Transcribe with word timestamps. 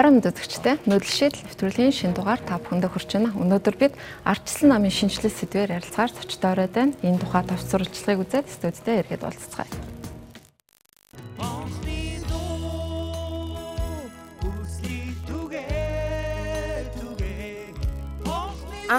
Орон 0.00 0.24
үзэгчтэй 0.24 0.80
нөлшил 0.88 1.36
нэвтрүүлгийн 1.44 1.92
шин 1.92 2.16
дугаар 2.16 2.40
та 2.40 2.56
бүхэндээ 2.56 2.88
хүрч 2.88 3.10
байна. 3.20 3.36
Өнөөдөр 3.36 3.76
бид 3.76 3.92
ардчлан 4.24 4.72
намын 4.72 4.96
шинжилгээ 4.96 5.28
сэдвээр 5.28 5.76
ярилцахаар 5.76 6.16
зочтой 6.16 6.50
ороод 6.56 6.72
байна. 6.72 6.96
Энэ 7.04 7.20
тухай 7.20 7.44
товцруулчлагыг 7.44 8.24
үзээд 8.24 8.48
студидтэй 8.48 9.04
эргээд 9.04 9.28
уулзцгаая. 9.28 9.68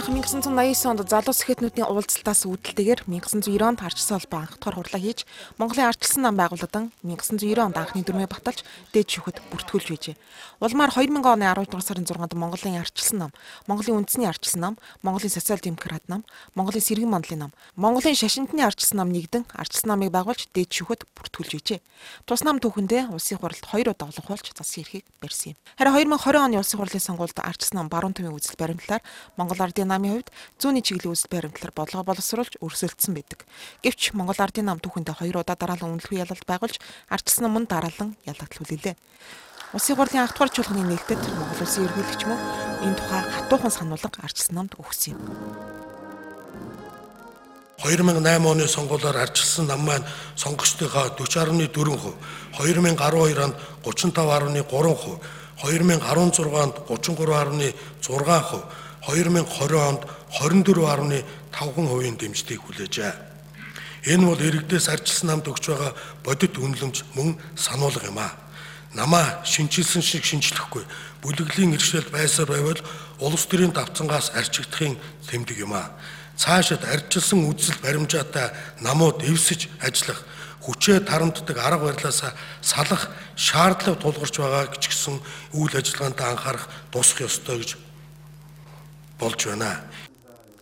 Анх 0.02 0.10
1989 0.10 0.90
онд 0.90 1.06
залуус 1.06 1.46
сэхэтнүүдийн 1.46 1.86
уулзалтаас 1.86 2.50
үүдэлтэйгээр 2.50 3.06
1990 3.06 3.62
онд 3.62 3.86
арчсан 3.86 4.18
холбоо 4.18 4.42
анх 4.42 4.58
дахь 4.58 4.74
хурлаа 4.74 4.98
хийж 4.98 5.30
Монголын 5.62 5.94
арчсан 5.94 6.26
нам 6.26 6.42
байгууллагадан 6.42 6.90
1990 7.06 7.62
онд 7.62 7.78
анхны 7.78 8.02
дүрмээ 8.02 8.26
баталж 8.26 8.66
дээд 8.98 9.08
шүхэд 9.14 9.38
бүртгүүлж 9.54 9.88
байжээ. 9.94 10.18
Улмаар 10.58 10.90
2000 10.90 11.22
оны 11.22 11.46
12 11.46 11.70
дугаар 11.70 11.86
сарын 11.86 12.10
6-нд 12.10 12.34
Монголын 12.34 12.82
арчсан 12.82 13.30
нам, 13.30 13.32
Монголын 13.70 14.02
үндэсний 14.02 14.26
арчсан 14.26 14.62
нам, 14.66 14.76
Монголын 15.06 15.30
социал 15.30 15.62
демократ 15.62 16.02
нам, 16.10 16.26
Монголын 16.58 16.82
сэргэн 16.82 17.06
мандлын 17.06 17.46
нам, 17.46 17.52
Монголын 17.78 18.18
шашинтны 18.18 18.66
арчсан 18.66 19.06
нам 19.06 19.14
нэгдэн 19.14 19.46
арчсан 19.54 19.86
намыг 19.86 20.10
байгуулж 20.10 20.50
дээд 20.50 20.82
шүхэд 20.82 21.06
бүртгүүлж 21.14 21.62
байжээ. 21.62 21.80
Тус 22.26 22.42
нам 22.42 22.58
түүхэндээ 22.58 23.14
улсын 23.14 23.38
хуралд 23.38 23.62
2 23.62 23.94
удаа 23.94 24.10
олонхуулж 24.10 24.50
засгийн 24.58 24.82
эрхийг 24.82 25.06
барьсан 25.22 25.54
юм. 25.54 25.58
Харин 25.78 26.18
2020 26.18 26.42
оны 26.42 26.58
улсын 26.58 26.82
хурлын 26.82 27.06
сонгуульд 27.06 27.38
арчсан 27.38 27.78
нам 27.78 27.88
баруун 27.90 28.18
төвийн 28.18 28.34
үзэл 28.34 28.58
баримтлаар 28.58 29.06
Монгол 29.38 29.62
ардын 29.62 29.91
намын 29.92 30.24
хувьд 30.24 30.32
зүүнний 30.56 30.80
чиглэлийн 30.80 31.12
үзэл 31.12 31.28
баримтлаар 31.28 31.76
бодлого 31.76 32.08
боловсруулж 32.08 32.56
өрсөлдсөн 32.64 33.12
байдаг. 33.12 33.44
Гэвч 33.84 34.16
Монгол 34.16 34.40
ардын 34.40 34.72
нам 34.72 34.80
түүхэндээ 34.80 35.20
2 35.20 35.36
удаа 35.36 35.60
дараалан 35.60 36.00
үнэлэхүй 36.00 36.24
ялалт 36.24 36.48
байгуулж 36.48 36.80
арчсан 37.12 37.44
нам 37.52 37.60
нь 37.60 37.68
дараалан 37.68 38.16
ялагдууллээ. 38.24 38.96
Улсын 39.76 39.96
хурлын 39.96 40.24
ах 40.24 40.36
дугаар 40.36 40.52
чуулганы 40.52 40.84
нээлтэд 40.88 41.22
Монгол 41.36 41.64
улсын 41.64 41.86
ерөнхийлөгч 41.88 42.24
мөн 42.28 42.40
энэ 42.88 42.98
тухай 43.00 43.22
хатуухан 43.24 43.72
сануулга 43.72 44.20
арчсан 44.24 44.56
намд 44.56 44.76
өгсөн 44.80 45.16
юм. 45.16 45.22
2008 47.82 48.46
оны 48.46 48.68
сонгуулиар 48.68 49.18
арчилсан 49.18 49.66
нам 49.66 49.82
маань 49.82 50.06
сонгогчдынхаа 50.36 51.18
40.4%, 51.18 52.14
2012 52.60 53.42
онд 53.42 53.56
35.3%, 53.84 55.18
2016 55.64 56.54
онд 56.62 56.76
33.6%, 56.86 58.62
2020 59.08 59.76
онд 59.78 60.02
24.5% 60.30 62.18
дэмжлийг 62.22 62.62
хүлээжээ. 62.62 63.14
Энэ 64.14 64.26
бол 64.26 64.42
иргэдээс 64.42 64.90
арчилсан 64.90 65.30
намд 65.30 65.46
өгч 65.50 65.70
байгаа 65.70 65.94
бодит 66.26 66.58
үнэлэмж 66.58 67.06
мөн 67.14 67.38
сануулга 67.54 68.10
юм 68.10 68.18
а. 68.18 68.34
Намаа 68.94 69.46
шинжилсэн 69.46 70.02
шиг 70.02 70.26
шинжлэхгүй 70.26 70.84
бүлэглэлийн 71.22 71.78
иргэшэл 71.78 72.10
байсаар 72.10 72.50
байвал 72.50 72.82
улс 73.22 73.46
төрийн 73.46 73.74
давцангаас 73.74 74.34
арчигдахын 74.34 74.98
тэмдэг 75.30 75.58
юм 75.62 75.74
а. 75.78 75.94
Цаашид 76.38 76.82
арчилсан 76.82 77.46
үзэл 77.46 77.78
баримжаатай 77.86 78.50
намууд 78.82 79.22
эвсэж 79.22 79.70
ажиллах 79.86 80.26
хүчээ 80.66 81.06
тарамддаг 81.06 81.58
арга 81.58 81.94
барилаасаа 81.94 82.34
салах 82.62 83.10
шаардлага 83.38 84.02
тулгарч 84.02 84.36
байгаа 84.38 84.66
гэж 84.74 84.84
гисэн 84.90 85.22
үйл 85.54 85.74
ажиллагаанд 85.78 86.22
анхаарах 86.22 86.66
тусах 86.90 87.30
ёстой 87.30 87.62
гэж 87.62 87.78
болж 89.22 89.46
байна. 89.46 89.78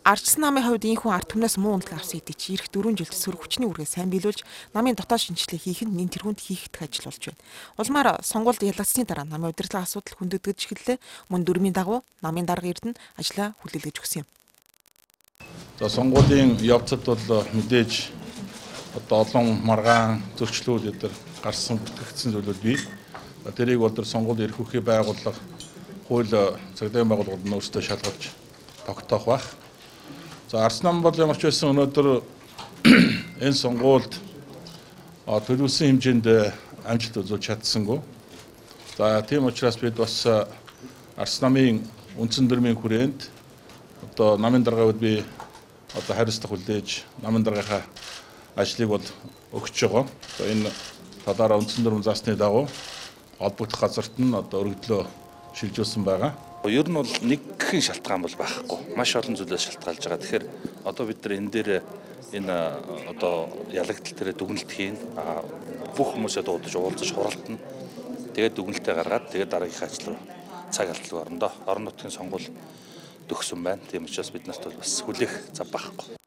Ардсан 0.04 0.42
намын 0.42 0.64
хувьд 0.64 0.90
энэ 0.90 1.00
хүн 1.00 1.14
ард 1.14 1.28
түмнээс 1.32 1.60
муу 1.60 1.78
үнэлгээ 1.78 2.00
авсан 2.00 2.18
хэдий 2.18 2.34
чи 2.34 2.56
ирэх 2.56 2.72
4 2.74 2.98
жилд 2.98 3.14
сөрөг 3.14 3.46
хүчний 3.46 3.68
үргээ 3.70 3.86
сайн 3.86 4.10
биелүүлж 4.10 4.42
намын 4.74 4.98
дотоод 4.98 5.22
шинжилгээ 5.22 5.60
хийх 5.60 5.84
нь 5.86 5.94
нэн 5.94 6.10
тэргуунд 6.10 6.40
хийхдэх 6.40 6.88
ажил 6.88 7.12
болж 7.12 7.24
байна. 7.30 7.44
Улмаар 7.78 8.10
сонгуульд 8.26 8.64
ялагдсны 8.64 9.06
дараа 9.06 9.28
намын 9.28 9.54
удирдлага 9.54 9.86
асуудал 9.86 10.18
хүндэтгэж 10.18 10.60
эхэллээ. 10.66 10.98
Мөн 11.30 11.44
дөрмийн 11.46 11.76
дагуу 11.78 12.02
намын 12.26 12.48
дарга 12.48 12.72
эрдэнэ 12.74 12.98
ажлаа 13.22 13.54
хүлээлгэж 13.62 13.96
өгсөн 14.02 14.24
юм. 14.24 14.28
За 15.78 15.88
сонгуулийн 15.94 16.58
явцад 16.64 17.06
бол 17.06 17.46
мэдээж 17.54 18.10
одоо 18.98 19.18
олон 19.28 19.62
маргаан 19.62 20.24
зөрчлүүд 20.40 20.90
өдр 20.90 21.12
гарсан 21.44 21.78
бүтгэгдсэн 21.78 22.34
зүйлүүд 22.34 22.60
бий. 22.66 22.80
Тэрийг 23.46 23.84
бол 23.84 23.94
сонгуульд 23.94 24.42
эрх 24.42 24.58
үхий 24.58 24.82
байгууллага 24.82 25.38
хууль 26.10 26.34
цагдаагийн 26.74 27.12
байгууллагууд 27.14 27.46
нь 27.46 27.54
өөрсдөө 27.54 27.84
шалгаж 27.86 28.39
тогтоох 28.90 29.26
байх. 29.26 29.46
За 30.50 30.66
Арснам 30.66 31.02
бол 31.02 31.14
ямар 31.14 31.38
ч 31.38 31.46
байсан 31.46 31.70
өнөөдөр 31.70 32.08
энэ 33.46 33.54
сонгуульд 33.54 34.18
төлөвлөсөн 35.30 35.94
хэмжээнд 35.94 36.26
амжилт 36.90 37.22
үзүүлж 37.22 37.44
чадсангүй. 37.46 38.02
За 38.98 39.22
тийм 39.22 39.46
учраас 39.46 39.78
бид 39.78 39.94
бас 39.94 40.26
Арснамын 41.18 41.86
үндсэн 42.18 42.50
дүрмийн 42.50 42.80
хүрээнд 42.82 43.30
одоо 44.10 44.38
намын 44.42 44.66
даргавд 44.66 44.98
би 44.98 45.22
одоо 45.94 46.16
хариуцлага 46.16 46.58
хүлээж 46.58 47.04
намын 47.22 47.46
даргийнхаа 47.46 47.86
ажлыг 48.56 48.90
бол 48.90 49.06
өгч 49.54 49.86
байгаа. 49.86 50.10
Одоо 50.34 50.46
энэ 50.50 50.72
талаараа 51.26 51.62
үндсэн 51.62 51.84
дүрм 51.86 52.02
заасны 52.02 52.36
дагуу 52.36 52.66
холбогдох 53.38 53.80
газарт 53.80 54.18
нь 54.18 54.34
одоо 54.34 54.66
өргөдлөө 54.66 55.06
шилжүүлсэн 55.54 56.04
байгаа. 56.04 56.34
Ер 56.68 56.90
нь 56.92 56.98
бол 57.00 57.08
нэг 57.24 57.40
гэх 57.56 57.80
шалтгаан 57.80 58.28
бол 58.28 58.36
байхгүй. 58.36 58.96
Маш 59.00 59.16
олон 59.16 59.40
зүйлээс 59.40 59.80
шалтгаалж 59.80 60.04
байгаа. 60.04 60.20
Тэгэхээр 60.20 60.46
одоо 60.84 61.06
бид 61.08 61.24
нар 61.24 61.34
энэ 61.40 61.52
дээр 61.56 61.70
энэ 62.36 62.56
одоо 63.16 63.48
ялагдал 63.72 64.16
дээр 64.20 64.36
дүгнэлт 64.36 64.68
хийн. 64.68 65.00
Бүх 65.96 66.20
хүмүүсээ 66.20 66.44
дуудаж 66.44 66.76
уулзаж 66.76 67.10
хуралдана. 67.16 67.64
Тэгээд 68.36 68.56
дүгнэлтээ 68.60 68.96
гаргаад 68.96 69.32
тэгээд 69.32 69.52
дараагийнхаа 69.56 69.88
ажил 69.88 70.08
руу 70.12 70.20
цаг 70.70 70.88
алдалгүй 70.92 71.20
орондоо 71.24 71.52
орон 71.66 71.84
нутгийн 71.88 72.12
сонгуул 72.12 72.48
төгсөн 73.32 73.64
байна. 73.64 73.82
Тийм 73.88 74.04
учраас 74.06 74.30
бид 74.30 74.46
нарт 74.46 74.64
бол 74.68 74.84
бас 74.84 75.00
хүлээх 75.00 75.56
зав 75.56 75.72
байхгүй. 75.72 76.20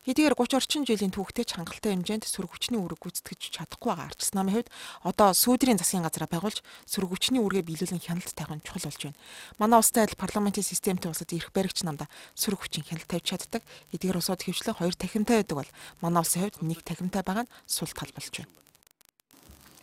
Хэдийгээр 0.00 0.32
30 0.32 0.56
орчим 0.56 0.82
жилийн 0.88 1.12
түүхтэй 1.12 1.44
ч 1.44 1.60
хангалттай 1.60 1.92
хэмжээнд 1.92 2.24
сөрөг 2.24 2.56
хүчний 2.56 2.80
үүрэг 2.80 3.04
гүйцэтгэж 3.04 3.52
чадахгүй 3.52 3.92
байгаа 3.92 4.08
арчс 4.08 4.32
намын 4.32 4.64
хувьд 4.64 4.72
одоо 5.04 5.36
сүүдрийн 5.36 5.76
засгийн 5.76 6.08
газраа 6.08 6.24
байгуулж 6.24 6.64
сөрөг 6.88 7.12
хүчний 7.12 7.44
үүргээ 7.44 7.68
биелүүлэн 7.68 8.00
хяналт 8.00 8.32
нь 8.32 8.64
чухал 8.64 8.88
болж 8.88 8.96
байна. 8.96 9.20
Манай 9.60 9.76
улстай 9.76 10.08
адил 10.08 10.16
парламентын 10.16 10.64
системтэй 10.64 11.12
улсад 11.12 11.28
ирэх 11.36 11.52
баригч 11.52 11.84
намда 11.84 12.08
сөрөг 12.32 12.64
хүчин 12.64 12.88
хяналт 12.88 13.12
тавьж 13.12 13.28
чаддаг. 13.28 13.60
Хэдийгээр 13.92 14.20
усууд 14.24 14.40
хөвчлэн 14.40 14.80
хоёр 14.80 14.96
тахимтай 14.96 15.44
байдаг 15.44 15.68
бол 15.68 15.70
манай 16.00 16.24
улсын 16.24 16.48
хувьд 16.48 16.64
нэг 16.64 16.80
тахимтай 16.80 17.20
байгаа 17.20 17.44
нь 17.44 17.52
сул 17.68 17.92
тал 17.92 18.08
болж 18.16 18.32
байна 18.32 18.48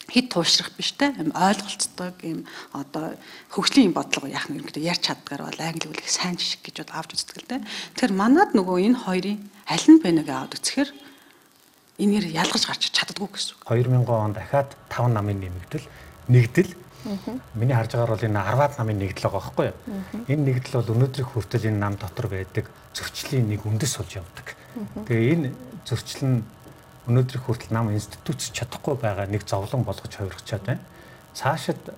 хэд 0.08 0.28
туушрах 0.32 0.72
биш 0.76 0.96
те 0.96 1.12
ойлголцдог 1.12 2.16
юм 2.24 2.48
одоо 2.72 3.16
хөгжлийн 3.52 3.92
бодлого 3.92 4.28
яах 4.32 4.48
юм 4.50 4.64
ярьж 4.64 5.02
чаддгаар 5.04 5.52
бол 5.52 5.62
англи 5.62 5.92
хэлийг 5.92 6.08
сайн 6.08 6.40
жишг 6.40 6.64
гэж 6.64 6.88
бол 6.88 6.98
авч 6.98 7.12
үздэг 7.16 7.38
л 7.44 7.50
те. 7.52 7.58
Тэгэхээр 7.96 8.14
манад 8.16 8.52
нөгөө 8.56 8.78
энэ 8.88 9.02
хоёрын 9.04 9.40
аль 9.68 9.88
нь 9.92 10.00
бэ 10.00 10.10
нэг 10.24 10.28
аваад 10.32 10.56
үзэхээр 10.56 10.90
энээр 12.00 12.26
ялгаж 12.32 12.64
гарч 12.64 12.84
чаддгүй 12.94 13.28
гэсэн 13.36 13.54
үг. 13.58 13.68
2000 13.68 14.08
он 14.08 14.34
дахиад 14.34 14.72
5 14.88 15.12
намын 15.12 15.40
нэмэгдэл 15.44 15.86
нэгдэл 16.32 16.72
Миний 17.56 17.76
харж 17.76 17.96
байгаагаар 17.96 18.14
бол 18.16 18.28
энэ 18.28 18.42
10-аад 18.42 18.74
намын 18.80 19.00
нэгдэл 19.00 19.24
байгаа 19.32 19.40
байхгүй 19.40 19.66
юу? 19.72 19.78
Энэ 20.28 20.44
нэгдэл 20.44 20.76
бол 20.82 20.92
өнөөдрийн 20.98 21.30
хүртэл 21.32 21.70
энэ 21.72 21.80
нам 21.80 21.96
дотор 21.96 22.28
байдаг 22.28 22.66
зөрчлийн 22.92 23.48
нэг 23.48 23.64
үндэс 23.64 23.94
болж 23.96 24.12
явдаг. 24.20 24.48
Тэгээ 25.08 25.34
энэ 25.38 25.50
зөрчил 25.88 26.24
нь 26.28 26.38
өнөөдрийн 27.08 27.44
хүртэл 27.44 27.72
нам 27.72 27.92
институтс 27.96 28.52
чадахгүй 28.52 29.00
байгаа 29.00 29.32
нэг 29.32 29.48
зовлон 29.48 29.88
болгож 29.88 30.12
хувирчаад 30.12 30.64
байна. 30.68 30.84
Цаашид 31.34 31.80
э, 31.88 31.94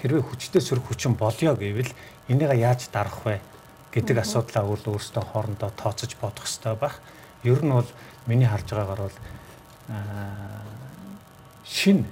хэрвээ 0.00 0.22
хүчтэй 0.22 0.60
сөрөг 0.60 0.84
хүчин 0.84 1.16
болёо 1.16 1.56
гэвэл 1.56 1.88
энийг 2.28 2.52
яаж 2.52 2.92
дарах 2.92 3.24
вэ 3.24 3.40
гэдэг 3.96 4.20
асуудлаа 4.20 4.68
өөрсдөө 4.68 5.24
хоорондоо 5.32 5.72
тооцож 5.72 6.12
бодох 6.20 6.44
хэрэгтэй 6.44 6.76
байх. 6.76 7.00
Ер 7.42 7.64
нь 7.64 7.72
бол 7.72 7.88
миний 8.28 8.44
харж 8.44 8.68
байгаагаар 8.68 9.08
бол 9.08 9.18
э, 9.88 9.96
шин 11.64 12.04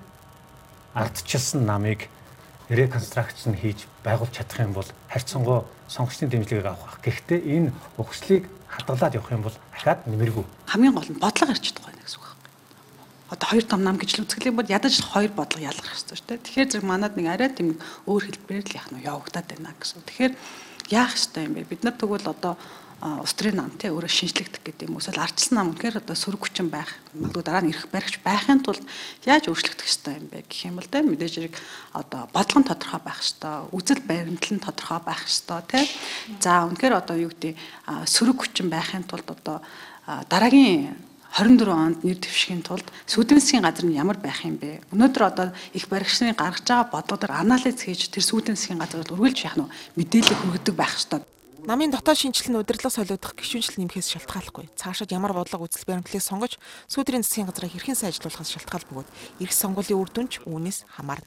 ардчилсан 0.94 1.67
намыг 1.69 2.08
реконструкшн 2.69 3.53
хийж 3.61 3.85
байгуулж 4.00 4.32
чадах 4.32 4.64
юм 4.64 4.73
бол 4.73 4.88
харьцангуй 5.12 5.69
сонгогчдын 5.88 6.31
дэмжлэгийг 6.32 6.64
авах. 6.64 6.97
Гэхдээ 7.05 7.41
энэ 7.44 7.73
ухслыг 7.99 8.49
хадгалаад 8.75 9.15
явах 9.15 9.31
юм 9.31 9.43
бол 9.47 9.56
дахиад 9.73 10.00
нэмэргүй. 10.11 10.44
Хамгийн 10.67 10.94
гол 10.94 11.11
нь 11.11 11.23
бодлого 11.23 11.55
чадахгүй 11.55 11.94
байна 11.94 12.03
гэсэн 12.03 12.19
үг 12.19 12.26
байна. 12.26 12.43
Одоо 13.31 13.47
хоёр 13.49 13.65
том 13.65 13.81
нам 13.87 13.97
гэж 13.97 14.11
л 14.19 14.26
юм 14.50 14.56
бол 14.59 14.75
ядаж 14.75 14.94
хоёр 14.99 15.31
бодлого 15.31 15.62
ялгах 15.62 15.88
хэрэгтэй 15.94 16.17
шүү 16.19 16.29
дээ. 16.29 16.44
Тэгэхээр 16.44 16.71
зэрэг 16.75 16.87
манад 16.91 17.12
нэг 17.15 17.26
арай 17.31 17.50
тийм 17.55 17.79
өөр 18.11 18.23
хэлбэрээр 18.26 18.67
л 18.67 18.76
яах 18.79 18.91
нь 18.91 19.06
явагдаад 19.06 19.47
байна 19.47 19.73
гэсэн. 19.79 20.03
Тэгэхээр 20.03 20.32
яах 20.91 21.12
ёстой 21.15 21.47
юм 21.47 21.55
бэ? 21.55 21.71
Бид 21.71 21.82
нар 21.87 21.94
тэгвэл 21.94 22.26
одоо 22.26 22.59
улс 23.05 23.37
төрийн 23.37 23.61
нам 23.61 23.69
тий 23.77 23.93
өөрөө 23.93 24.09
шинжлэгдэх 24.09 24.65
гэдэг 24.65 24.89
юм. 24.89 24.97
Эсвэл 24.97 25.21
ардчилсан 25.21 25.61
нам 25.61 25.77
үнэхээр 25.77 26.01
одоо 26.01 26.17
сөрөг 26.17 26.49
хүчин 26.49 26.73
байх, 26.73 26.89
магадгүй 27.12 27.45
дараа 27.45 27.61
нь 27.61 27.69
ирэх 27.69 27.93
баригч 27.93 28.25
байхын 28.25 28.65
тулд 28.65 28.81
яаж 29.29 29.53
өөрчлөгдөх 29.53 29.85
ёстой 29.85 30.17
юм 30.17 30.33
бэ 30.33 30.49
гэх 30.49 30.73
юм 30.73 30.81
бол 30.81 30.89
тий 30.89 31.05
мэдээж 31.05 31.35
хэрэг 31.37 31.55
одоо 31.93 32.21
бодлого 32.33 32.61
нь 32.65 32.69
тодорхой 32.73 33.03
байх 33.05 33.21
ёстой, 33.21 33.69
үзэл 33.77 34.01
баримтлал 34.09 34.56
нь 34.56 34.65
тодорхой 34.65 35.01
байх 35.05 35.21
ёстой 35.29 35.61
тий. 35.69 35.85
За 36.41 36.65
үнэхээр 36.65 36.97
одоо 36.97 37.17
юу 37.21 37.29
гэдэг 37.29 37.53
сөрөг 38.09 38.41
хүчин 38.41 38.73
байхын 38.73 39.05
тулд 39.05 39.29
одоо 39.29 39.61
дараагийн 40.33 40.97
24 41.35 41.69
онд 41.75 41.99
нэр 42.06 42.17
дэвшихийн 42.17 42.62
тулд 42.65 42.87
сүүдэн 43.11 43.43
засгийн 43.43 43.67
газар 43.67 43.85
нь 43.85 43.99
ямар 43.99 44.17
байх 44.17 44.49
юм 44.49 44.56
бэ? 44.56 44.87
Өнөөдөр 44.95 45.23
одоо 45.29 45.47
их 45.75 45.91
баригчны 45.91 46.33
гаргаж 46.33 46.62
байгаа 46.62 46.89
бодлогоор 46.95 47.43
анализ 47.43 47.83
хийж 47.83 48.09
тэр 48.09 48.23
сүүдэн 48.23 48.55
засгийн 48.55 48.79
газар 48.79 49.03
үргэлж 49.03 49.43
яах 49.43 49.59
нь 49.59 49.67
мэдээлэл 49.99 50.41
хүргэдэг 50.41 50.73
байх 50.79 50.95
ёстой. 50.95 51.27
Намын 51.64 51.88
дотоод 51.88 52.20
шинжилэл 52.20 52.52
нь 52.52 52.61
удирдлага 52.61 52.93
солиодох 52.93 53.32
гишүүнжил 53.40 53.81
нэмэхээс 53.81 54.12
шалтгааллахгүй. 54.12 54.69
Цаашид 54.76 55.16
ямар 55.16 55.32
бодлого 55.32 55.64
үзэл 55.64 55.88
баримтлалыг 55.88 56.20
сонгож 56.20 56.61
сүүдрийн 56.93 57.25
засгийн 57.25 57.49
газраа 57.49 57.72
хэрхэн 57.72 57.96
сайжруулахаас 57.96 58.52
шалтгаал 58.52 58.84
бөгөөд 58.84 59.08
эх 59.40 59.49
сонгуулийн 59.49 59.96
үр 59.96 60.12
дүнч 60.12 60.44
үүнээс 60.44 60.84
хамаарна. 60.93 61.25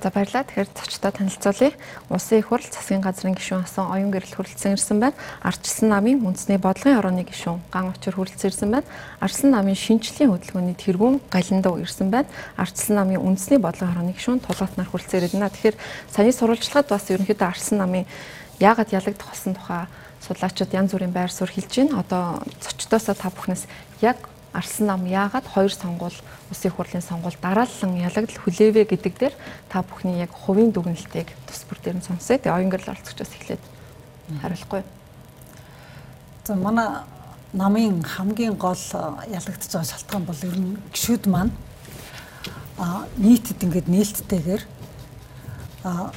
За 0.00 0.08
баярлалаа. 0.08 0.48
Тэгэхээр 0.48 0.68
зочдод 0.72 1.12
танилцуулъя. 1.12 1.72
Улсын 2.08 2.38
их 2.40 2.48
хурл 2.48 2.64
засгийн 2.64 3.04
газрын 3.04 3.36
гишүүн 3.36 3.68
асан 3.68 3.92
оюун 3.92 4.08
гэрэл 4.08 4.32
хүрэлцэн 4.32 4.72
ирсэн 4.72 4.96
байна. 4.96 5.16
Арчилсан 5.44 5.92
намын 5.92 6.24
үндэсний 6.24 6.56
бодлогын 6.56 7.04
орооны 7.04 7.28
гишүүн 7.28 7.60
ган 7.68 7.92
учир 7.92 8.16
хүрэлцэн 8.16 8.48
ирсэн 8.48 8.70
байна. 8.72 8.88
Арчилсан 9.20 9.52
намын 9.52 9.76
шинжлэлийн 9.76 10.32
хөдөлгөөний 10.32 10.76
тэргүүн 10.80 11.20
галиндуу 11.28 11.84
ирсэн 11.84 12.08
байна. 12.08 12.32
Арчилсан 12.56 12.96
намын 12.96 13.20
үндэсний 13.20 13.60
бодлогын 13.60 13.92
орооны 13.92 14.16
гишүүн 14.16 14.40
тулгаат 14.40 14.80
нар 14.80 14.88
хүрэлцэн 14.88 15.36
байна. 15.36 15.52
Тэгэхээр 15.52 15.76
саяны 16.16 16.32
сурвалжлагад 16.32 16.88
бас 16.88 17.04
ерөнхийдөө 17.12 17.48
арчилсан 17.52 17.78
намын 17.84 18.08
яагаад 18.56 18.96
ялагдах 18.96 19.28
болсон 19.28 19.52
тухай 19.52 19.84
судлаачид 20.24 20.72
янз 20.72 20.96
бүрийн 20.96 21.12
байр 21.12 21.28
суурь 21.28 21.52
хэлж 21.52 21.76
байна. 21.76 22.00
Одоо 22.00 22.40
зочдоосоо 22.64 23.12
та 23.12 23.28
бүхнээс 23.28 23.68
яг 24.00 24.16
Арслан 24.52 24.86
нам 24.86 25.02
яагаад 25.06 25.46
хоёр 25.46 25.70
сонгуул 25.70 26.16
Улсын 26.50 26.70
хурлын 26.74 27.02
сонгуул 27.02 27.36
дараалан 27.40 27.94
ялагдал 28.02 28.42
хүлээвэ 28.42 28.82
гэдэг 28.90 29.14
дээр 29.18 29.34
та 29.70 29.82
бүхний 29.86 30.18
яг 30.18 30.34
хувийн 30.34 30.74
дүгнэлтийг 30.74 31.30
тус 31.46 31.62
бүр 31.70 31.78
дээр 31.78 31.96
нь 32.02 32.06
сонсъё. 32.06 32.38
Тэгээ 32.38 32.50
оюун 32.58 32.70
гэрэл 32.74 32.90
оролцогчоос 32.90 33.30
эхлээд 33.38 33.62
хариулахгүй. 34.42 34.82
За 36.44 36.54
манай 36.58 37.06
намын 37.52 38.02
хамгийн 38.02 38.58
гол 38.58 38.78
ялагдж 39.30 39.70
байгаа 39.70 39.86
шалтгаан 39.86 40.24
бол 40.26 40.42
ер 40.42 40.58
нь 40.58 40.82
гişүүд 40.90 41.30
маань 41.30 41.54
а 42.78 43.06
нийтэд 43.18 43.62
ингээд 43.62 43.86
нээлттэйгээр 43.86 44.62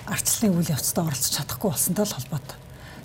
арчлалын 0.09 0.57
үйл 0.57 0.73
явцад 0.73 1.05
оролцож 1.05 1.33
чадахгүй 1.37 1.69
болсонтой 1.69 2.05
л 2.05 2.17
холбоотой. 2.17 2.62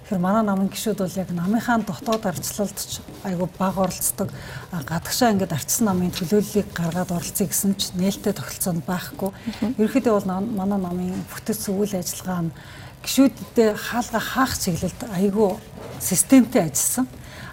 Тэгэхээр 0.08 0.24
манай 0.24 0.40
намын 0.40 0.72
гişүүд 0.72 1.04
бол 1.04 1.20
яг 1.20 1.30
намынхаа 1.36 1.84
дотоод 1.84 2.24
арчлалд 2.24 2.80
айгүй 3.28 3.48
бага 3.60 3.84
оролцдог. 3.84 4.32
Гадагшаа 4.72 5.36
ингээд 5.36 5.52
арчсан 5.52 5.84
намын 5.84 6.16
төлөөллийг 6.16 6.72
гаргаад 6.72 7.12
оролцъё 7.12 7.44
гэсэн 7.44 7.76
ч 7.76 7.92
нээлттэй 7.92 8.32
тогтолцоонд 8.32 8.88
байхгүй. 8.88 9.36
Ерөнхийдөө 9.76 10.14
бол 10.16 10.48
манай 10.48 10.80
намын 10.80 11.12
бүтэц 11.28 11.68
үйл 11.68 11.92
ажиллагаа 11.92 12.48
нь 12.48 12.56
гişүүдтэй 13.04 13.76
хаалга 13.76 14.20
хаах 14.24 14.56
чиглэлд 14.56 15.00
айгүй 15.12 15.60
системтэй 16.00 16.72
ажилласан. 16.72 17.04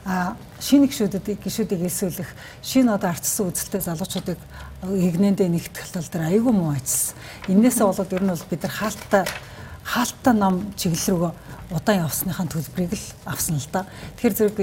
А 0.08 0.40
шинэ 0.64 0.88
гişүүдэд 0.88 1.44
гişүүдийг 1.44 1.92
элсүүлэх 1.92 2.32
шинэ 2.64 2.96
одоо 2.96 3.12
арчсан 3.12 3.52
үзэлтэй 3.52 3.84
залуучуудыг 3.84 4.40
игнэндээ 4.80 5.52
нэгтгэх 5.52 5.92
тал 5.92 6.08
дээр 6.08 6.32
айгүй 6.32 6.54
муу 6.56 6.72
ажилласан. 6.72 7.20
Иннээсээ 7.52 7.84
болоод 7.84 8.16
ер 8.16 8.24
нь 8.24 8.32
бол 8.32 8.48
бид 8.48 8.64
нар 8.64 8.72
хаалттай 8.72 9.28
хаалттай 9.86 10.34
ном 10.34 10.74
чиглэл 10.76 11.14
рүү 11.14 11.32
удаан 11.72 12.06
явсныхаа 12.06 12.46
төлбөрийг 12.50 12.94
л 12.98 13.06
авсан 13.26 13.62
л 13.62 13.70
да. 13.72 13.86
Тэгэхээр 14.18 14.36
зэрэг 14.36 14.58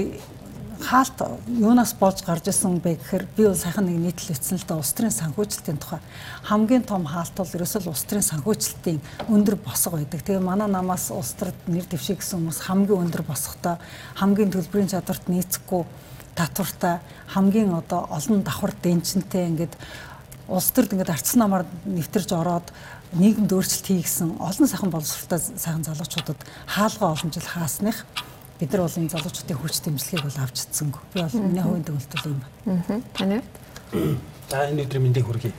хаалт 0.83 1.17
юунаас 1.47 1.95
болж 1.95 2.23
гарч 2.27 2.51
исэн 2.51 2.79
бэ 2.83 2.99
гэхээр 2.99 3.25
би 3.37 3.43
бол 3.47 3.55
сайхан 3.55 3.87
нэг 3.87 3.97
нийтлэл 4.03 4.35
бичсэн 4.35 4.59
л 4.59 4.67
да 4.67 4.75
улс 4.75 4.91
төрийн 4.91 5.15
санхүүжилтийн 5.15 5.79
тухай 5.79 5.99
хамгийн 6.43 6.83
том 6.83 7.07
хаалт 7.07 7.35
бол 7.39 7.55
ерөөсөө 7.55 7.87
улс 7.87 8.03
төрийн 8.03 8.27
санхүүжилтийн 8.27 8.99
өндөр 9.31 9.55
босго 9.63 9.95
байдаг. 9.95 10.23
Тэгээ 10.27 10.43
манай 10.43 10.67
намаас 10.67 11.11
улс 11.11 11.31
төрд 11.39 11.55
нэр 11.67 11.87
дэвшиг 11.87 12.19
гэсэн 12.19 12.39
хүмүүс 12.39 12.59
хамгийн 12.67 13.03
өндөр 13.07 13.23
босготой 13.23 13.79
хамгийн 14.19 14.51
төлбөрийн 14.51 14.91
чадварт 14.91 15.27
нийцэхгүй 15.31 15.83
татвартай 16.35 16.99
хамгийн 17.31 17.71
одоо 17.71 18.07
олон 18.11 18.43
давхар 18.43 18.75
дэнчэнтэй 18.83 19.47
ингээд 19.55 19.73
улс 20.47 20.67
төрд 20.75 20.93
ингээд 20.93 21.15
арцсан 21.15 21.39
намаар 21.39 21.63
нэвтэрж 21.87 22.29
ороод 22.35 22.67
нийгэмд 23.13 23.51
өөрчлөлт 23.53 23.87
хийгсэн 23.87 24.41
олон 24.41 24.67
сайхан 24.67 24.89
боловсролтой 24.89 25.39
сайхан 25.39 25.83
залуучуудад 25.85 26.39
хаалга 26.65 27.13
олон 27.13 27.29
жил 27.31 27.45
хаасных 27.45 28.05
бид 28.59 28.71
нар 28.73 28.81
бол 28.81 28.97
энэ 28.97 29.13
залуучуудын 29.13 29.57
хүч 29.57 29.75
дэмжлэгийг 29.85 30.23
бол 30.23 30.39
авч 30.41 30.55
чадсангүй. 30.65 31.01
Би 31.13 31.21
бол 31.21 31.41
миний 31.41 31.61
хувийн 31.61 31.85
төвлөлт 31.85 32.11
бол 32.13 32.31
юм 32.31 32.41
байна. 32.65 32.83
Аа. 32.89 33.01
Таны 33.13 33.35
хувьд? 33.41 34.17
За 34.49 34.57
энэ 34.69 34.81
өдрийн 34.83 35.03
мэндийг 35.03 35.25
хүргэе. 35.25 35.53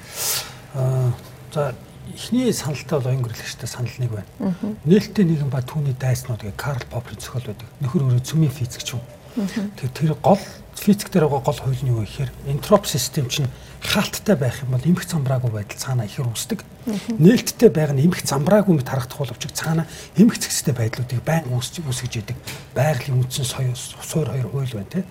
Аа 0.74 1.12
за 1.54 1.74
эхний 2.14 2.52
саналтай 2.52 2.98
бол 2.98 3.10
оюун 3.10 3.22
гэрэлэгчтэй 3.22 3.68
санал 3.68 3.98
нэг 3.98 4.10
байна. 4.10 4.54
Нээлттэй 4.84 5.24
нийгэм 5.24 5.50
ба 5.50 5.62
түүний 5.62 5.94
дайснууд 5.94 6.42
гэх 6.42 6.56
Карл 6.56 6.82
Попперийн 6.90 7.20
зохиол 7.20 7.48
байдаг. 7.54 7.68
Нөхөр 7.80 8.02
өөрөө 8.02 8.24
цөмийн 8.26 8.50
физикч 8.50 8.94
юм. 8.94 9.02
Тэгэхээр 9.34 9.94
тэр 9.94 10.14
гол 10.22 10.42
физик 10.84 11.08
дээр 11.08 11.32
байгаа 11.32 11.40
гол 11.48 11.60
хууль 11.64 11.80
нь 11.80 11.88
юу 11.88 12.04
гэхээр 12.04 12.30
энтроп 12.52 12.84
систем 12.84 13.32
чинь 13.32 13.48
хаалттай 13.80 14.36
байх 14.36 14.60
юм 14.60 14.76
бол 14.76 14.84
эмх 14.84 15.08
замбраагүй 15.08 15.50
байдал 15.50 15.80
цаана 15.80 16.04
ихэр 16.04 16.28
үүсдэг. 16.28 16.60
Нээлттэй 17.16 17.70
байг 17.72 17.96
нь 17.96 18.04
эмх 18.04 18.20
замбраагүй 18.20 18.76
мэт 18.76 18.88
харагдах 18.92 19.16
боловч 19.16 19.48
цаана 19.52 19.88
эмх 20.16 20.36
зэгцтэй 20.36 20.76
байдлуудыг 20.76 21.24
байн 21.24 21.48
үүсч 21.48 21.80
үүсгэж 21.84 22.12
яадаг. 22.20 22.36
Байгалийн 22.76 23.16
үндсэн 23.16 23.44
суур 23.44 24.28
хоёр 24.28 24.48
хууль 24.52 24.76
байна 24.76 24.92
те. 24.92 25.04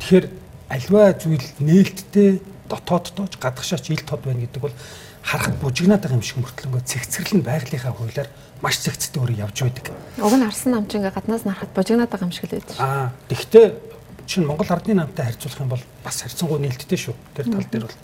Тэгэхээр 0.00 0.26
альва 0.72 1.12
зүйл 1.12 1.48
нээлттэй 1.60 2.40
дотооддооч 2.68 3.36
гадагшаач 3.40 3.84
ил 3.92 4.04
тод 4.04 4.24
байна 4.24 4.44
гэдэг 4.44 4.60
бол 4.64 4.76
харахад 5.24 5.56
бужигнаад 5.60 6.04
байгаа 6.04 6.20
юм 6.20 6.24
шиг 6.24 6.40
мөртлөнгөө 6.40 6.82
цэгцэрлэн 6.84 7.42
байгалийнхаа 7.44 7.92
хуулиар 7.96 8.28
маш 8.60 8.76
цэгцтэй 8.80 9.20
өөрийг 9.20 9.44
явж 9.44 9.56
байдаг. 9.64 9.92
Уг 10.20 10.34
нь 10.36 10.44
арсан 10.44 10.72
намч 10.76 10.92
ингээ 10.92 11.16
гаднаас 11.16 11.44
нарахад 11.48 11.72
бужигнаад 11.72 12.12
байгаа 12.12 12.28
юм 12.28 12.36
шиг 12.36 12.48
л 12.48 12.56
байдаг. 12.60 12.76
Аа, 12.76 13.12
тэгвэл 13.28 13.76
чинь 14.28 14.44
Монгол 14.44 14.68
ардны 14.68 14.94
намтай 14.94 15.32
харьцуулах 15.32 15.60
юм 15.60 15.72
бол 15.72 15.84
бас 16.04 16.20
харьцангуй 16.20 16.60
нээлттэй 16.60 17.00
шүү. 17.00 17.16
Тэр 17.32 17.48
тал 17.48 17.64
дээр 17.72 17.84
бол 17.88 17.96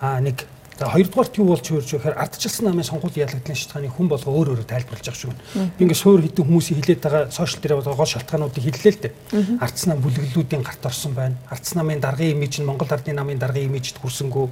аа 0.00 0.20
нэг 0.22 0.46
За 0.74 0.90
хоёрдугаарт 0.90 1.38
юу 1.38 1.54
болж 1.54 1.62
хөрж 1.62 1.86
гэхээр 1.86 2.18
ардчилсан 2.18 2.66
намын 2.66 2.82
сонгуулийн 2.82 3.30
ялагдлын 3.30 3.54
шалтгааны 3.54 3.94
хүн 3.94 4.10
болго 4.10 4.26
өөр 4.26 4.58
өөрөөр 4.58 4.66
тайлбарлаж 4.66 5.06
явах 5.06 5.20
шүү. 5.22 5.34
Би 5.78 5.86
ингээд 5.86 6.02
суур 6.02 6.18
хэдэн 6.18 6.46
хүмүүсийн 6.50 6.78
хилээд 6.82 6.98
байгаа 6.98 7.30
сошиал 7.30 7.62
дээр 7.62 7.74
байгаа 7.78 7.94
гол 7.94 8.10
шалтгаануудыг 8.10 8.64
хэллээ 8.66 8.90
л 8.90 9.02
дээ. 9.06 9.14
Ардсан 9.62 9.88
нам 9.94 10.02
бүлэглэлүүдийн 10.02 10.66
гарт 10.66 10.82
орсон 10.82 11.14
байна. 11.14 11.38
Ардсан 11.46 11.78
намын 11.78 12.02
даргын 12.02 12.34
имиж 12.34 12.58
нь 12.58 12.66
Монгол 12.66 12.90
ардны 12.90 13.14
намын 13.14 13.38
даргын 13.38 13.70
имижд 13.70 14.02
хүрсэнгүү 14.02 14.46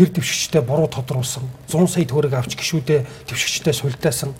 нэр 0.00 0.08
дэвшигчтэй 0.16 0.64
буруу 0.64 0.88
тодруулсан. 0.88 1.44
100 1.68 1.92
сая 1.92 2.08
төгрөг 2.08 2.32
авч 2.40 2.56
гişүүдээ 2.56 3.28
дэвшигчтэй 3.28 3.76
сулдаасан. 3.76 4.32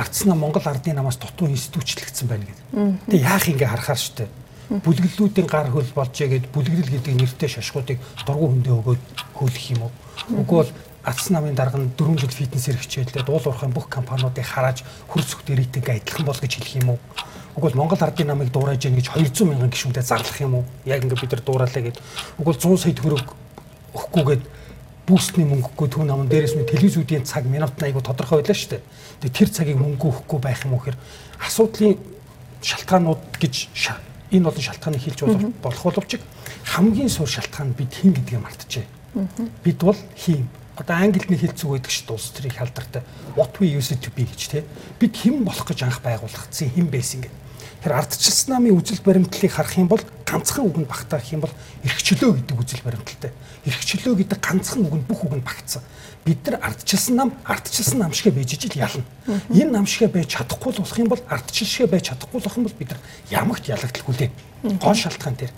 Ардсан 0.00 0.32
нам 0.32 0.40
Монгол 0.40 0.64
ардны 0.64 0.96
намаас 0.96 1.20
дутуу 1.20 1.52
институтчлэгдсэн 1.52 2.24
байна 2.24 2.48
гэдэг. 2.48 2.64
Тэгээ 3.12 3.20
яах 3.28 3.44
ингэ 3.52 3.68
харахаар 3.68 4.00
штэ 4.00 4.32
бүлэглэлүүдийн 4.68 5.48
гар 5.48 5.72
хөл 5.72 5.92
болж 5.96 6.12
игээд 6.12 6.52
бүлэглэл 6.52 6.92
гэдэг 6.92 7.14
нэртэй 7.16 7.48
шашгуудыг 7.48 7.98
дургу 8.28 8.52
хөндөө 8.52 8.74
өгөөд 8.84 9.02
хөөлөх 9.40 9.66
юм 9.72 9.88
уу? 9.88 9.92
Үгүй 10.44 10.56
бол 10.60 10.72
Атс 11.08 11.30
намын 11.32 11.56
дарга 11.56 11.80
нь 11.80 11.88
4 11.96 12.20
жил 12.20 12.28
фитнесээр 12.28 12.76
хичээлээ 12.76 13.24
дуул 13.24 13.40
уурхайн 13.40 13.72
бүх 13.72 13.88
компаниудыг 13.88 14.44
харааж 14.44 14.84
хөрс 15.08 15.32
сүхтэй 15.32 15.56
рейтинг 15.56 15.88
адилхан 15.88 16.26
бол 16.28 16.36
гэж 16.36 16.52
хэлэх 16.60 16.84
юм 16.84 16.88
уу? 16.92 16.98
Үгүй 17.56 17.72
бол 17.72 17.80
Монгол 17.80 18.04
ардын 18.04 18.28
намыг 18.28 18.52
дуурайж 18.52 18.84
яах 18.84 19.00
гэж 19.00 19.08
200 19.32 19.48
мянган 19.48 19.72
гишүүнтэй 19.72 20.04
зарлах 20.04 20.36
юм 20.36 20.60
уу? 20.60 20.64
Яг 20.84 21.00
ингээд 21.00 21.22
бид 21.22 21.32
нар 21.32 21.42
дуурайлаа 21.48 21.82
гэд. 21.88 21.96
Үгүй 22.36 22.52
бол 22.52 22.60
100 22.60 22.76
сая 22.76 22.92
төгрөг 22.92 23.24
өгөхгүйгээд 23.96 24.44
бүүстний 25.08 25.46
мөнгөгүй 25.48 25.88
түүн 25.88 26.12
намын 26.12 26.28
дээрээс 26.28 26.60
нь 26.60 26.68
телевизүүдийн 26.68 27.24
цаг 27.24 27.48
минут 27.48 27.80
айгу 27.80 28.04
тодорхой 28.04 28.44
байлаа 28.44 28.52
шүү 28.52 28.76
дээ. 28.76 28.82
Тэгээ 29.24 29.38
тэр 29.38 29.48
цагийг 29.48 29.78
мөнгө 29.80 30.12
өгөхгүй 30.12 30.38
байх 30.44 30.60
юм 30.68 30.76
уу 30.76 30.84
гэхээр 30.84 31.00
асуудлын 31.40 31.96
шалтгаанууд 32.60 33.22
гэж 33.40 33.54
энэ 34.30 34.44
болон 34.44 34.62
шалтгааныг 34.62 35.02
хэлж 35.02 35.20
болох 35.62 35.82
боловч 35.82 36.20
хамгийн 36.64 37.08
сур 37.08 37.28
шалтгаан 37.28 37.72
бид 37.72 37.92
хин 37.94 38.12
гэдгийг 38.12 38.42
мартчихъя. 38.42 38.86
Бид 39.64 39.78
бол 39.78 39.96
хин. 40.16 40.48
Одоо 40.76 40.96
англид 40.96 41.30
нэг 41.30 41.40
хэлцүү 41.40 41.70
байдаг 41.74 41.90
шүү 41.90 42.06
дээ 42.06 42.14
улс 42.14 42.30
төрийн 42.36 42.54
халдартай 42.54 43.02
what 43.34 43.56
we 43.58 43.72
used 43.74 43.98
to 43.98 44.10
be 44.14 44.22
гэж 44.22 44.42
тий. 44.46 44.62
Бид 45.00 45.16
хэн 45.16 45.42
болох 45.42 45.66
гэж 45.66 45.82
анх 45.82 45.98
байгуулагдсан 46.04 46.70
хэн 46.70 46.86
байсан 46.86 47.26
гэдэг. 47.26 47.38
Тэр 47.82 47.92
ардчилсан 47.98 48.54
намын 48.54 48.78
үзэл 48.78 49.02
баримтлалыг 49.02 49.50
харах 49.50 49.74
юм 49.74 49.88
бол 49.90 50.02
ганцхан 50.22 50.66
үг 50.70 50.78
нь 50.78 50.86
багтаах 50.86 51.26
юм 51.34 51.42
бол 51.42 51.54
эрхчлөө 51.82 52.30
гэдэг 52.42 52.56
үзэл 52.62 52.86
баримталтай. 52.86 53.32
Эрхчлөө 53.66 54.14
гэдэг 54.22 54.38
ганцхан 54.38 54.86
үг 54.86 54.94
нь 54.98 55.06
бүх 55.08 55.26
үг 55.26 55.34
нь 55.34 55.42
багтсан 55.42 55.82
бид 56.24 56.46
нар 56.46 56.60
ардчилсан 56.62 57.16
нам 57.16 57.32
ардчилсан 57.44 57.98
нам 57.98 58.12
шигэ 58.12 58.30
байж 58.32 58.54
ижил 58.54 58.74
ялна. 58.76 59.04
Энэ 59.50 59.70
нам 59.70 59.86
шигэ 59.86 60.08
байж 60.12 60.34
чадахгүй 60.36 60.72
л 60.72 60.80
болох 60.82 60.98
юм 60.98 61.08
бол 61.08 61.22
ардчил 61.28 61.66
шигэ 61.66 61.88
байж 61.88 62.08
чадахгүй 62.10 62.40
болох 62.40 62.56
юм 62.56 62.64
бол 62.64 62.78
бид 62.78 62.90
нар 62.90 63.00
ямагт 63.30 63.68
ялагдaltaгүй 63.68 64.14
лээ. 64.18 64.30
Гол 64.82 64.94
шалтгаан 64.94 65.36
тэр. 65.36 65.52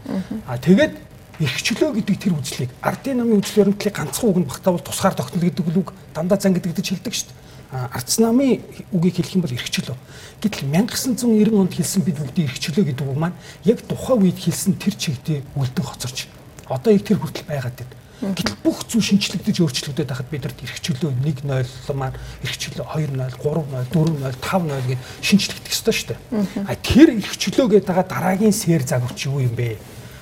А 0.46 0.58
тэгээд 0.58 0.94
эрхчлөө 1.40 1.90
гэдэг 1.96 2.16
тэр 2.20 2.36
үзлийг 2.36 2.70
ардын 2.84 3.24
намын 3.24 3.40
үзэл 3.40 3.64
баримтлалыг 3.64 3.96
ганцхан 3.96 4.28
үг 4.28 4.38
нь 4.44 4.48
багтаавал 4.50 4.84
тусгаар 4.84 5.16
тогтнол 5.16 5.48
гэдэг 5.48 5.72
үг 5.72 5.92
дандаа 6.12 6.36
зан 6.36 6.52
гэдэг 6.52 6.76
гэж 6.76 6.88
хэлдэг 7.00 7.14
шүү 7.16 7.32
дээ. 7.32 7.40
Ардс 7.70 8.18
намын 8.20 8.60
үгийг 8.92 9.16
хэлэх 9.22 9.34
юм 9.40 9.42
бол 9.46 9.56
эрхчлөө. 9.56 9.96
Гэтэл 10.42 10.68
1990 10.68 11.54
онд 11.56 11.72
хэлсэн 11.72 12.02
бид 12.04 12.18
бүгдийн 12.20 12.50
эрхчлөө 12.50 12.84
гэдэг 12.92 13.06
үг 13.08 13.16
маань 13.16 13.38
яг 13.64 13.80
тухайн 13.88 14.20
үед 14.20 14.36
хэлсэн 14.36 14.76
тэр 14.76 14.94
чигтээ 14.98 15.40
үлдэн 15.56 15.86
хоцорч 15.86 16.28
одоо 16.68 16.92
их 16.92 17.06
тэр 17.06 17.22
хүртэл 17.22 17.48
байгаад 17.48 17.78
байна. 17.78 17.99
Гэтэл 18.20 18.52
бүх 18.60 18.84
зүйл 18.84 19.16
шинчлэгдэж 19.16 19.56
өөрчлөгдөд 19.64 20.12
байхад 20.12 20.28
бид 20.28 20.44
нарт 20.44 20.60
эрхчлөө 20.60 21.08
1.0 21.24 21.96
маань 21.96 22.16
эрхчлөө 22.44 22.84
2.0, 22.84 23.16
3.0, 23.16 23.88
4.0, 23.96 24.36
5.0 24.44 24.88
гэж 24.92 24.98
шинчлэгдэх 25.24 25.72
ёстой 25.72 25.94
шүү 25.96 26.08
дээ. 26.12 26.20
А 26.68 26.76
тэр 26.76 27.16
эрхчлөө 27.16 27.66
гэдэг 27.80 27.88
байгаа 27.88 28.04
дараагийн 28.04 28.52
сэр 28.52 28.84
загварч 28.84 29.24
юу 29.24 29.40
юм 29.40 29.56
бэ? 29.56 29.80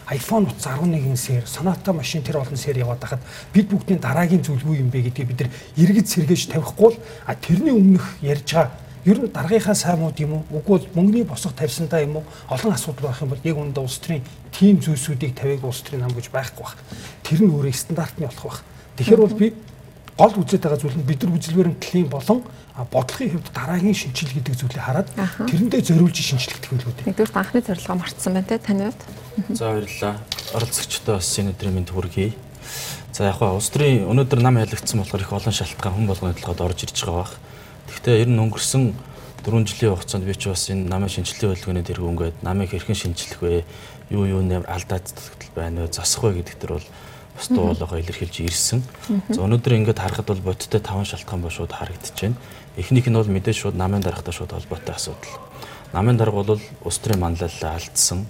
iPhone 0.09 0.47
утас 0.47 0.65
11 0.65 1.17
сэр, 1.17 1.43
Sonata 1.45 1.93
машин 1.93 2.23
тэр 2.23 2.39
олон 2.39 2.57
сэр 2.57 2.79
яваад 2.79 3.03
хахад 3.03 3.21
бид 3.53 3.69
бүгдийн 3.69 4.01
дараагийн 4.01 4.41
зүйлгүй 4.41 4.81
юм 4.81 4.89
бэ 4.89 5.11
гэдгийг 5.11 5.29
бид 5.29 5.41
нар 5.43 5.51
эргэж 5.77 6.07
сэргээж 6.07 6.49
тавихгүй 6.55 6.97
л 6.97 7.03
а 7.27 7.35
тэрний 7.35 7.77
өмнөх 7.77 8.17
ярьж 8.23 8.57
байгаа 8.57 8.88
ер 9.09 9.19
нь 9.25 9.33
даргийнхаа 9.33 9.73
саймууд 9.75 10.21
юм 10.21 10.33
уу 10.37 10.61
үгүй 10.61 10.93
мөнгөний 10.93 11.25
босго 11.25 11.57
тавьсандаа 11.57 12.05
юм 12.05 12.21
уу 12.21 12.25
олон 12.53 12.77
асуудал 12.77 13.09
байх 13.09 13.25
юм 13.25 13.33
бол 13.33 13.41
яг 13.49 13.57
үүндээ 13.57 13.85
улс 13.89 13.99
төрийн 14.05 14.25
тийм 14.53 14.77
зүйлсүүдийг 14.85 15.33
тавиаг 15.33 15.65
улс 15.65 15.81
төрийн 15.81 16.05
нам 16.05 16.13
гэж 16.13 16.29
байхгүй 16.29 16.61
бах. 16.61 16.77
Тэр 17.25 17.41
нь 17.49 17.53
өөрөө 17.57 17.73
стандартны 17.73 18.29
болох 18.29 18.45
бах. 18.45 18.61
Тэгэхээр 19.01 19.23
бол 19.25 19.37
би 19.41 19.47
гол 20.19 20.35
үзээд 20.45 20.63
байгаа 20.67 20.81
зүйл 20.83 20.99
нь 21.01 21.09
бид 21.09 21.23
нар 21.25 21.33
үзэл 21.39 21.57
баримтлалын 21.57 22.11
болон 22.13 22.41
бодлогын 22.91 23.33
хувьд 23.33 23.49
дараагийн 23.55 23.95
шинжил 23.95 24.35
гэдэг 24.35 24.55
зүйлийг 24.59 24.83
хараад 24.83 25.09
тэрэндээ 25.15 25.83
зориулж 25.83 26.19
шинжлэхдэх 26.19 26.71
байлгүй. 26.75 27.07
Нэгдүгээр 27.07 27.39
анхны 27.39 27.61
зорилгоо 27.63 27.97
мартсан 27.97 28.33
байна 28.35 28.51
те 28.51 28.59
таны 28.59 28.91
хувьд. 28.91 29.03
За 29.55 29.73
баярлалаа. 29.73 30.15
Оролцогчдоо 30.55 31.15
бас 31.19 31.39
энэ 31.39 31.55
өдрийн 31.55 31.75
мэнд 31.75 31.91
хүргэе. 31.91 32.35
За 33.15 33.31
яг 33.31 33.39
хаа 33.39 33.59
улс 33.59 33.71
төрийн 33.71 34.07
өнөөдөр 34.11 34.43
нам 34.43 34.59
ялагдсан 34.63 35.03
болохоор 35.03 35.23
их 35.23 35.33
олон 35.35 35.55
шалтгаан 35.55 35.95
хүн 35.95 36.07
болгоны 36.07 36.35
толгойд 36.39 36.67
орж 36.67 36.79
ирж 36.87 36.99
байгаа 37.03 37.23
бах. 37.23 37.35
Гэхдээ 37.89 38.23
ер 38.23 38.29
нь 38.29 38.41
өнгөрсөн 38.41 38.95
4 39.45 39.65
жилийн 39.65 39.95
хугацаанд 39.97 40.25
би 40.29 40.35
ч 40.37 40.53
бас 40.53 40.69
энэ 40.69 40.89
намын 40.89 41.09
шинжилгээ 41.09 41.57
хөдөлгөөний 41.57 41.85
дэрэг 41.87 42.05
өнгөд 42.05 42.37
намыг 42.45 42.69
хэрхэн 42.71 42.99
шинжлэх 42.99 43.41
вэ? 43.41 43.65
Юу 44.13 44.25
юу 44.29 44.43
нэр 44.45 44.69
алдаад 44.69 45.09
байна 45.57 45.89
вэ? 45.89 45.93
Засах 45.93 46.29
вэ 46.29 46.45
гэдэг 46.45 46.57
төр 46.61 46.73
бол 46.77 46.87
бас 47.39 47.49
дуулаагаа 47.49 48.03
илэрхийлж 48.03 48.37
ирсэн. 48.45 48.83
За 49.31 49.41
өнөөдөр 49.41 49.79
ингээд 49.79 50.03
харахад 50.03 50.27
бол 50.27 50.53
бодиттой 50.53 50.83
таван 50.83 51.07
шалтгаан 51.07 51.41
ба 51.41 51.51
шууд 51.51 51.73
харагдаж 51.73 52.13
байна. 52.19 52.37
Эхнийх 52.77 53.07
нь 53.07 53.15
бол 53.15 53.31
мэдээж 53.31 53.57
шууд 53.57 53.77
намын 53.79 54.03
дарахтай 54.03 54.35
шууд 54.35 54.53
холбоотой 54.53 54.95
асуудал. 54.95 55.39
Намын 55.95 56.19
дарга 56.19 56.43
бол 56.43 56.61
улс 56.85 56.99
төрийн 56.99 57.23
манлайлалаа 57.23 57.79
алдсан. 57.79 58.27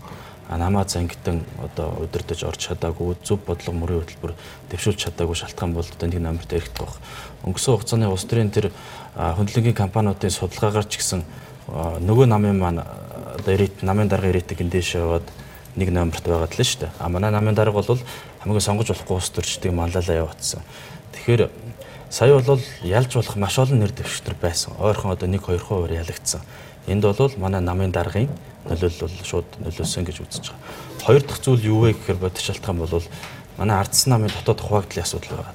Намаа 0.49 0.85
зангитан 0.89 1.45
одоо 1.61 2.05
удирдах 2.05 2.41
орж 2.41 2.61
чадаагүй 2.69 3.17
зөв 3.21 3.41
бодлого 3.45 3.77
мөрийн 3.77 4.01
хөтөлбөр 4.01 4.33
дэвшүүлж 4.73 4.97
чадаагүй 5.05 5.37
шалтгаан 5.37 5.75
бол 5.77 5.85
одоо 5.85 6.09
нэг 6.09 6.21
намарт 6.25 6.53
эрэхт 6.53 6.79
байх. 6.81 6.97
Өнгөрсөн 7.45 7.77
хугацааны 7.77 8.09
улс 8.09 8.25
төрийн 8.25 8.49
тэр 8.49 8.73
хөндлөнгийн 9.19 9.75
компаниудын 9.75 10.31
судалгаагаар 10.31 10.87
ч 10.87 11.03
гэсэн 11.03 11.27
нөгөө 12.07 12.27
намын 12.31 12.59
маань 12.59 12.83
одоо 12.83 13.53
ирээд 13.55 13.83
намын 13.83 14.09
дарга 14.09 14.31
ирээдэг 14.31 14.63
эндээш 14.63 14.95
яваад 14.95 15.27
нэг 15.75 15.91
номерт 15.91 16.23
байгаад 16.23 16.55
л 16.55 16.63
шүү 16.63 16.87
дээ. 16.87 16.91
А 17.03 17.09
манай 17.11 17.31
намын 17.35 17.55
дарга 17.55 17.83
бол 17.83 17.99
хамгийн 18.43 18.63
сонгож 18.63 18.95
болохгүй 18.95 19.17
ус 19.19 19.31
төрчдгийг 19.35 19.75
манлайлаа 19.75 20.23
явуулсан. 20.23 20.63
Тэгэхээр 21.13 21.51
сая 22.11 22.39
бол 22.39 22.63
ялж 22.83 23.11
болох 23.15 23.37
маш 23.37 23.59
олон 23.59 23.79
нэр 23.83 23.93
дэвшигтэр 23.93 24.35
байсан. 24.41 24.73
Ойрхон 24.79 25.13
одоо 25.13 25.29
1 25.29 25.39
2 25.39 25.59
хувиар 25.59 25.99
ялагдсан. 26.03 26.41
Энд 26.87 27.03
бол 27.03 27.33
манай 27.37 27.61
намын 27.61 27.91
даргын 27.91 28.31
нөлөөлөл 28.65 29.03
бол 29.03 29.27
шууд 29.27 29.49
нөлөөсөн 29.61 30.07
гэж 30.07 30.17
үзэж 30.25 30.45
байгаа. 30.51 30.63
Хоёр 31.05 31.23
дахь 31.23 31.43
зүйл 31.43 31.67
юу 31.69 31.81
вэ 31.85 31.93
гэхээр 31.93 32.19
бодит 32.19 32.43
шалтгаан 32.43 32.79
бол 32.79 33.03
манай 33.59 33.77
ардсан 33.83 34.15
намын 34.15 34.31
дотоод 34.31 34.63
хуваагдлын 34.63 35.05
асуудал 35.05 35.43
байгаа. 35.43 35.55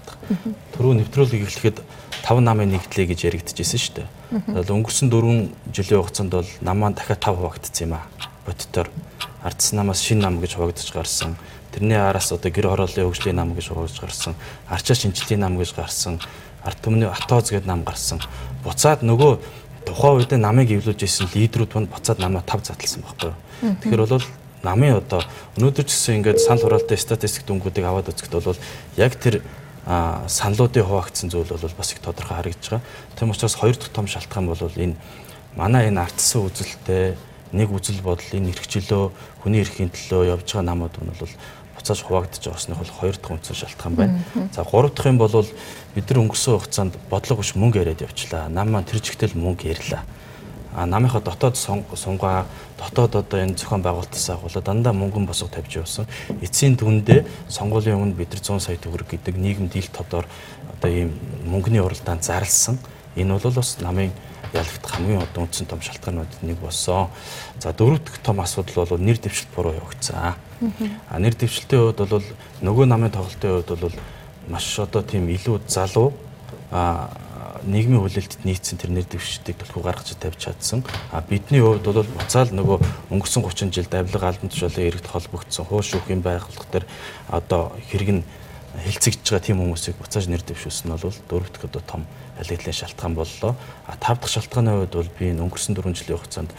Түрүү 0.75 0.93
нэвтрүүлгийг 1.00 1.48
эхлэхэд 1.48 1.77
5 2.24 2.39
намын 2.43 2.72
нэгдлээ 2.75 3.07
гэж 3.15 3.19
яригдчихсэн 3.31 3.79
шүү 3.79 3.95
дээ. 4.00 4.07
Тэгэхээр 4.48 4.75
өнгөрсөн 4.75 5.07
4 5.12 5.75
жилийн 5.75 6.00
хугацаанд 6.03 6.31
бол 6.36 6.51
намаа 6.60 6.91
дахиад 6.91 7.24
5 7.24 7.39
хуваагдсан 7.39 7.83
юм 7.88 7.93
аа. 7.95 8.07
Бодитоор 8.48 8.88
ардсан 9.43 9.75
намаас 9.79 10.00
шин 10.03 10.19
нам 10.19 10.39
гэж 10.39 10.55
хуваагдаж 10.55 10.89
гарсан. 10.91 11.36
Тэрний 11.72 12.00
араас 12.00 12.31
одоо 12.31 12.51
гэр 12.51 12.67
хорооллын 12.72 13.07
хөгжлийн 13.07 13.36
нам 13.36 13.55
гэж 13.55 13.72
хуваагдаж 13.72 14.00
гарсан. 14.00 14.36
Арчаа 14.67 14.95
шинжилтийн 14.95 15.43
нам 15.43 15.60
гэж 15.60 15.75
гарсан. 15.75 16.19
Ард 16.63 16.79
түмний 16.79 17.07
атооз 17.07 17.51
гэдэг 17.51 17.67
нам 17.67 17.83
гарсан. 17.83 18.24
Буцаад 18.63 19.03
нөгөө 19.03 19.39
тухайн 19.83 20.15
үед 20.24 20.31
намыг 20.39 20.72
эвлүүлж 20.72 21.03
исэн 21.03 21.27
лидерүүд 21.36 21.75
манд 21.75 21.91
буцаад 21.91 22.19
намаа 22.24 22.43
тав 22.48 22.63
задлсан 22.63 23.03
байхгүй 23.03 23.31
юу. 23.31 23.75
Тэгэхээр 23.83 24.03
бол 24.07 24.24
намын 24.63 25.03
одоо 25.03 25.22
өнөөдөр 25.60 25.86
ч 25.86 25.91
гэсэн 25.91 26.24
ингээд 26.24 26.39
санал 26.39 26.63
хураалтын 26.65 26.98
статистик 26.98 27.43
дүнгуудыг 27.46 27.84
аваад 27.84 28.10
үзэхэд 28.10 28.39
бол 28.39 28.60
яг 28.98 29.13
тэр 29.20 29.43
саналуудын 29.86 30.88
хуваагдсан 30.88 31.27
зүйл 31.27 31.51
бол 31.51 31.75
бас 31.77 31.91
их 31.91 32.00
тодорхой 32.00 32.39
харагдаж 32.39 32.79
байгаа. 32.79 32.88
Тийм 33.20 33.32
учраас 33.36 33.55
хоёр 33.60 33.75
дахь 33.75 33.91
том 33.91 34.08
шалтгаан 34.08 34.48
бол 34.48 34.60
энэ 34.79 34.96
манай 35.55 35.91
энэ 35.91 36.00
ардсан 36.00 36.48
үзэлтэй 36.48 37.20
нэг 37.51 37.67
үзэл 37.67 38.00
бодол 38.00 38.32
энэ 38.32 38.55
эрхчлөө 38.55 39.12
хүний 39.43 39.60
эрхийн 39.60 39.91
төлөө 39.91 40.39
явж 40.39 40.48
байгаа 40.48 40.63
намууд 40.63 40.96
нь 40.96 41.12
бол 41.12 41.36
буцааж 41.75 42.00
хуваагдаж 42.00 42.39
байгаасныг 42.39 42.79
бол 42.79 42.93
хоёр 43.03 43.15
дахь 43.20 43.34
үндсэн 43.36 43.55
шалтгаан 43.60 43.96
байна. 43.96 44.24
За 44.55 44.63
гурав 44.63 44.96
дахь 44.96 45.12
юм 45.12 45.20
бол 45.20 45.46
бид 45.93 46.08
нар 46.08 46.20
өнгөрсөн 46.24 46.55
хугацаанд 46.55 46.93
бодлого 47.12 47.43
биш 47.43 47.53
мөнгө 47.60 47.84
яриад 47.84 48.08
явчлаа. 48.08 48.48
Нам 48.48 48.72
маань 48.72 48.88
тэр 48.88 49.03
чигтэл 49.03 49.36
мөнгө 49.36 49.67
ярьлаа. 49.67 50.08
Намынхаа 50.74 51.22
дотоод 51.22 51.56
сунгаа 51.56 52.46
дотоод 52.77 53.15
одоо 53.15 53.39
энэ 53.39 53.56
зохион 53.56 53.82
байгуулалтаас 53.86 54.30
агуулаад 54.30 54.65
дандаа 54.65 54.94
мөнгөн 54.94 55.25
босго 55.25 55.48
тавьж 55.48 55.86
явсан. 55.86 56.08
Эцсийн 56.42 56.75
дүндээ 56.75 57.25
сонгуулийн 57.50 57.98
өмнө 57.98 58.18
бид 58.18 58.34
нар 58.34 58.42
100 58.42 58.60
сая 58.60 58.77
төгрөг 58.82 59.13
гэдэг 59.13 59.38
нийгэмд 59.38 59.75
ил 59.75 59.89
тодор 59.94 60.25
одоо 60.74 60.89
ийм 60.89 61.13
мөнгөний 61.46 61.82
уралдаанд 61.82 62.25
зарлсан. 62.25 62.80
Энэ 63.15 63.38
бол 63.38 63.53
бас 63.53 63.77
намын 63.82 64.12
ялагдах 64.53 64.92
хамгийн 64.92 65.22
одоо 65.22 65.44
үндсэн 65.46 65.68
том 65.70 65.82
шалтгаануудад 65.82 66.42
нэг 66.42 66.58
болсон. 66.58 67.10
За 67.62 67.74
дөрөв 67.74 68.01
дэх 68.01 68.18
том 68.25 68.42
асуудал 68.42 68.86
бол 68.86 68.98
нэр 68.98 69.18
дэвшилт 69.18 69.53
буруу 69.56 69.74
явагдсан. 69.77 70.34
А 71.10 71.20
нэр 71.20 71.34
дэвшилтийн 71.38 71.94
хувьд 71.94 72.10
бол 72.10 72.25
нөгөө 72.62 72.86
намын 72.86 73.12
тоглолтын 73.12 73.62
хувьд 73.62 73.82
бол 73.82 73.98
маш 74.48 74.80
одоо 74.80 75.01
тийм 75.01 75.30
илүү 75.30 75.62
залуу 75.68 76.13
а 76.72 77.10
нийгмийн 77.65 78.03
хүлээлтэд 78.03 78.43
нийцсэн 78.43 78.77
тэр 78.77 78.91
нэр 78.91 79.08
дэвшилтийг 79.08 79.58
төлхөө 79.60 79.84
гаргаж 79.84 80.15
тавьж 80.20 80.39
чадсан. 80.39 80.84
А 81.12 81.24
бидний 81.24 81.62
хувьд 81.63 81.84
бол 81.84 82.03
буцаал 82.03 82.51
нөгөө 82.51 82.77
өнгөрсөн 83.12 83.43
30 83.43 83.72
жилд 83.72 83.93
авилга 83.93 84.27
албан 84.27 84.50
тушаалын 84.51 84.88
эрэгт 84.88 85.08
холбогдсон 85.08 85.65
хууш 85.65 85.96
шүүхийн 85.96 86.22
байгууллага 86.22 86.67
төр 86.72 86.86
одоо 87.32 87.72
хэрэг 87.89 88.10
нь 88.20 88.24
хилцэгдэж 88.74 89.27
байгаа 89.29 89.46
тийм 89.46 89.62
хүмүүсийг 89.62 89.96
буцааж 90.01 90.25
нэр 90.27 90.43
дэвшүүлсэн 90.43 90.89
нь 90.89 90.98
бол 90.98 91.20
дөрөв 91.29 91.50
дэх 91.53 91.63
одоо 91.70 91.82
том 91.86 92.01
алиглын 92.41 92.74
шалтгаан 92.74 93.13
боллоо. 93.13 93.55
А 93.86 93.96
тав 94.01 94.17
дахь 94.20 94.34
шалтгааны 94.34 94.89
хувьд 94.89 94.93
бол 94.98 95.12
би 95.20 95.29
өнгөрсөн 95.32 95.77
4 95.77 95.93
жилийн 95.93 96.17
хугацаанд 96.17 96.51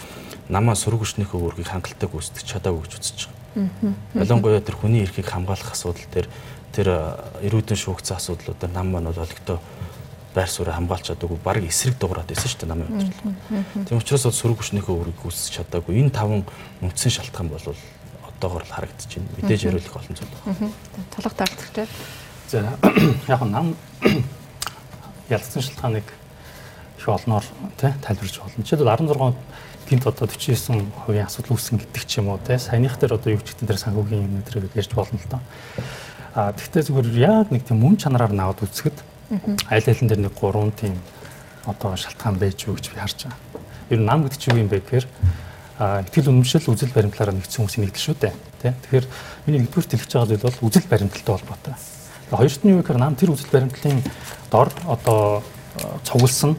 намаа 0.49 0.79
сураг 0.79 1.03
хүчнийхөө 1.03 1.41
үүргийг 1.43 1.69
хангалттай 1.69 2.09
гүйцэтгэж 2.09 2.47
чадаагүй 2.47 2.87
гэж 2.87 2.93
үзэж 3.03 3.19
байгаа. 3.27 3.95
Ялангуяа 4.15 4.63
тэр 4.63 4.77
хүний 4.79 5.03
эрхийг 5.03 5.27
хамгаалах 5.27 5.75
асуудал 5.75 6.07
дээр 6.11 6.29
тэр 6.75 6.89
эрүүдэн 7.43 7.79
шүүгцэн 7.79 8.19
асуудлуудаар 8.19 8.73
нам 8.75 8.91
маань 8.91 9.11
бол 9.11 9.23
олигтой 9.23 9.59
байр 10.35 10.51
суурь 10.51 10.75
хамгаалч 10.75 11.15
чадаагүй 11.15 11.39
баг 11.45 11.63
эсрэг 11.63 11.97
дуурайд 11.99 12.27
байсан 12.27 12.51
шүү 12.51 12.61
дээ 12.67 12.71
намын 12.75 12.91
удирдлага. 12.91 13.87
Тийм 13.87 13.99
учраас 13.99 14.27
бол 14.27 14.35
сураг 14.35 14.59
хүчнийхөө 14.59 14.95
үүргийг 14.99 15.19
гүйцэтгэж 15.23 15.55
чадаагүй 15.63 15.95
энэ 16.03 16.11
таван 16.11 16.43
үндсэн 16.83 17.15
шалтгаан 17.15 17.49
бол 17.55 17.63
одоогор 18.27 18.67
л 18.67 18.75
харагдаж 18.75 19.11
байна. 19.15 19.31
Мэдээж 19.39 19.63
яриулах 19.71 19.95
олон 19.95 20.17
зүйл 20.19 20.35
байна. 20.43 20.73
Толгой 21.15 21.35
таардаг. 21.39 21.89
За 22.51 22.59
яг 23.31 23.41
нам 23.47 23.75
ялцсан 25.31 25.63
шалтгааныг 25.63 26.05
их 26.05 27.09
олноор 27.09 27.45
тий 27.79 27.93
тайлбарж 28.03 28.39
болно. 28.43 28.65
Жишээлбэл 28.65 28.91
16 29.07 29.35
гинт 29.89 30.07
одоо 30.07 30.27
49% 30.27 31.25
асуудал 31.25 31.55
үүсгэн 31.55 31.79
гэдэг 31.79 32.05
ч 32.09 32.19
юм 32.19 32.29
уу 32.33 32.41
тий 32.41 32.59
саяных 32.59 32.99
дээр 32.99 33.15
одоо 33.15 33.33
юу 33.33 33.41
ч 33.41 33.53
гэдэг 33.53 33.69
дээр 33.69 33.81
санхүүгийн 33.81 34.25
юм 34.25 34.43
дээр 34.43 34.69
ярьж 34.75 34.93
болно 34.97 35.19
л 35.21 35.31
доо. 35.31 35.43
А 36.35 36.53
тэгвэл 36.53 36.89
зүгээр 36.89 37.09
яг 37.21 37.53
нэг 37.53 37.63
тийм 37.65 37.85
мөн 37.85 37.97
чанараар 38.01 38.33
наваад 38.33 38.65
үзэхэд 38.65 39.14
аль 39.71 39.89
алин 39.89 40.09
дээр 40.09 40.21
нэг 40.29 40.35
гурван 40.39 40.73
тийм 40.73 40.99
одоо 41.67 41.97
шалтгаан 41.97 42.39
байж 42.39 42.67
юу 42.67 42.77
гэж 42.77 42.93
би 42.93 43.01
харж 43.01 43.25
байгаа. 43.25 43.39
Ер 43.91 43.99
нь 43.99 44.07
нам 44.07 44.23
гэдэг 44.25 44.39
чинь 44.39 44.55
юу 44.55 44.63
юм 44.65 44.69
бэ 44.69 44.81
гэхээр 44.85 45.07
итгэл 46.09 46.31
үнэмшил 46.31 46.71
үзэл 46.71 46.93
баримтлаараа 46.93 47.35
нэгдсэн 47.35 47.65
хүмүүсийн 47.65 47.85
нэгдэл 47.89 48.05
шүү 48.05 48.17
дээ. 48.21 48.35
Тэ. 48.63 48.75
Тэгэхээр 48.85 49.07
миний 49.49 49.61
нэгдүгээр 49.65 49.99
хэлж 49.99 50.13
байгаа 50.13 50.29
зүйл 50.29 50.47
бол 50.47 50.65
үзэл 50.69 50.91
баримталтай 50.93 51.35
холбоотой. 51.35 51.75
Хоёрт 52.31 52.63
нь 52.65 52.73
юу 52.73 52.81
гэхээр 52.85 53.01
нам 53.01 53.17
тэр 53.17 53.33
үзэл 53.33 53.53
баримтлалын 53.53 54.03
дор 54.53 54.69
одоо 54.87 55.43
цугласан 56.05 56.57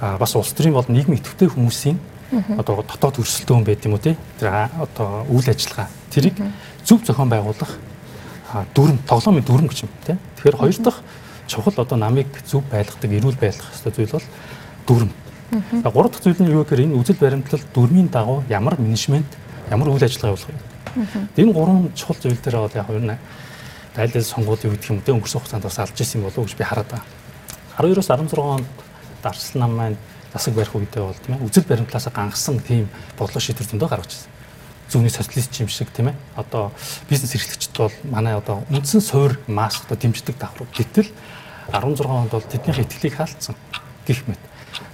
бас 0.00 0.34
улс 0.34 0.52
төрийн 0.56 0.74
бол 0.74 0.88
нийгмийн 0.88 1.20
идэвхтэй 1.20 1.48
хүмүүсийн 1.52 1.98
одоо 2.58 2.82
дотоод 2.82 3.20
өрсөлдөөн 3.20 3.64
байд 3.64 3.84
юм 3.84 3.94
уу 3.94 4.02
тий 4.02 4.16
тэр 4.38 4.70
одоо 4.80 5.26
үйл 5.28 5.46
ажиллагаа 5.46 5.90
тэрийг 6.10 6.38
зөв 6.86 7.02
зохион 7.04 7.28
байгуулах 7.28 7.76
дүрм 8.74 8.98
тоглоомын 9.06 9.44
дүрм 9.44 9.66
гэж 9.68 9.84
юм 9.84 9.92
тий 10.06 10.16
тэгэхээр 10.38 10.56
хоёр 10.56 10.78
дахь 10.78 11.00
чухал 11.50 11.74
одоо 11.76 11.98
намыг 11.98 12.30
зөв 12.46 12.62
байлгадаг 12.70 13.10
эрүүл 13.10 13.38
байлгах 13.42 13.74
ёстой 13.74 13.92
зүйл 13.92 14.14
бол 14.14 14.26
дүрм 14.86 15.10
гурав 15.90 16.10
дахь 16.14 16.22
зүйл 16.22 16.38
нь 16.38 16.54
юу 16.54 16.62
гэхээр 16.62 16.86
энэ 16.86 16.98
үзэл 16.98 17.18
баримтлал 17.18 17.64
дүрмийн 17.74 18.08
дагуу 18.08 18.44
ямар 18.48 18.78
менежмент 18.78 19.30
ямар 19.70 19.90
үйл 19.90 20.06
ажиллагаа 20.06 20.38
явуулах 20.38 20.54
юм 20.54 21.50
энэ 21.50 21.52
гурван 21.52 21.90
чухал 21.98 22.18
зүйл 22.22 22.38
дээр 22.38 22.56
бол 22.62 22.78
яг 22.78 22.86
хоёр 22.86 23.02
аль 23.98 24.14
аль 24.14 24.30
сонгуулийн 24.32 24.70
үед 24.70 24.84
юм 24.86 25.02
дэ 25.02 25.10
өнгөрсөн 25.10 25.40
хугацаанд 25.42 25.66
бас 25.66 25.78
алж 25.82 25.98
исэн 25.98 26.22
болов 26.22 26.38
уу 26.38 26.46
гэж 26.46 26.54
би 26.54 26.64
хараад 26.64 26.90
байна 26.94 27.04
12-оос 27.80 28.06
16 28.06 28.38
онд 28.38 28.66
дарчлал 29.22 29.60
нам 29.60 29.76
маань 29.76 29.96
засаг 30.32 30.54
барих 30.54 30.74
үедээ 30.74 31.02
бол 31.02 31.16
тийм 31.24 31.34
ээ 31.36 31.44
үзэл 31.48 31.64
баримтлаасаа 31.64 32.12
гангасан 32.12 32.60
тийм 32.60 32.88
бодлого 33.18 33.40
шийдвэр 33.40 33.66
зөндөө 33.66 33.88
гаргаж 33.88 34.12
ирсэн. 34.12 34.30
Зүүнний 34.90 35.10
социалист 35.10 35.54
юм 35.60 35.68
шиг 35.68 35.90
тийм 35.90 36.12
ээ. 36.12 36.16
Одоо 36.36 36.72
бизнес 37.08 37.34
эрхлэгчд 37.34 37.76
бол 37.78 37.94
манай 38.04 38.34
одоо 38.34 38.62
үндсэн 38.70 39.00
суур 39.00 39.38
масс 39.46 39.82
одоо 39.86 39.96
дэмждэг 39.96 40.36
давхар. 40.38 40.66
Гэтэл 40.74 41.10
16 41.72 42.06
онд 42.06 42.30
бол 42.30 42.42
тэднийхээ 42.42 42.84
итгэлийг 42.84 43.14
хаалтсан 43.16 43.54
гих 44.06 44.24
мэт. 44.26 44.40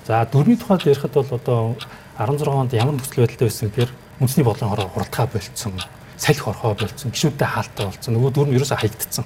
За 0.07 0.27
дөрмийн 0.27 0.59
тухайд 0.59 0.87
ярихад 0.87 1.15
бол 1.15 1.31
одоо 1.31 1.77
16 2.19 2.49
онд 2.49 2.73
ямар 2.73 2.95
нөхцөл 2.95 3.25
байдалтай 3.25 3.49
байсан 3.49 3.69
гэхээр 3.71 3.93
үндэсний 4.21 4.45
бодлогын 4.45 4.73
хороо 4.75 4.89
хуралдгаа 4.91 5.27
болцсон. 5.31 5.73
салхи 6.17 6.41
орхоо 6.49 6.75
болсон, 6.75 7.11
гişүүдтэй 7.13 7.49
хаалттай 7.49 7.87
болсон. 7.87 8.15
Нөгөө 8.17 8.31
дүрм 8.33 8.53
ерөөсө 8.57 8.77
хаягдцсан. 8.77 9.25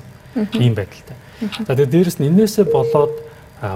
Ийм 0.59 0.75
байдалтай. 0.75 1.17
За 1.67 1.75
тэгээд 1.75 1.95
дээрэс 1.95 2.19
нь 2.19 2.29
энээсээ 2.31 2.67
болоод 2.67 3.15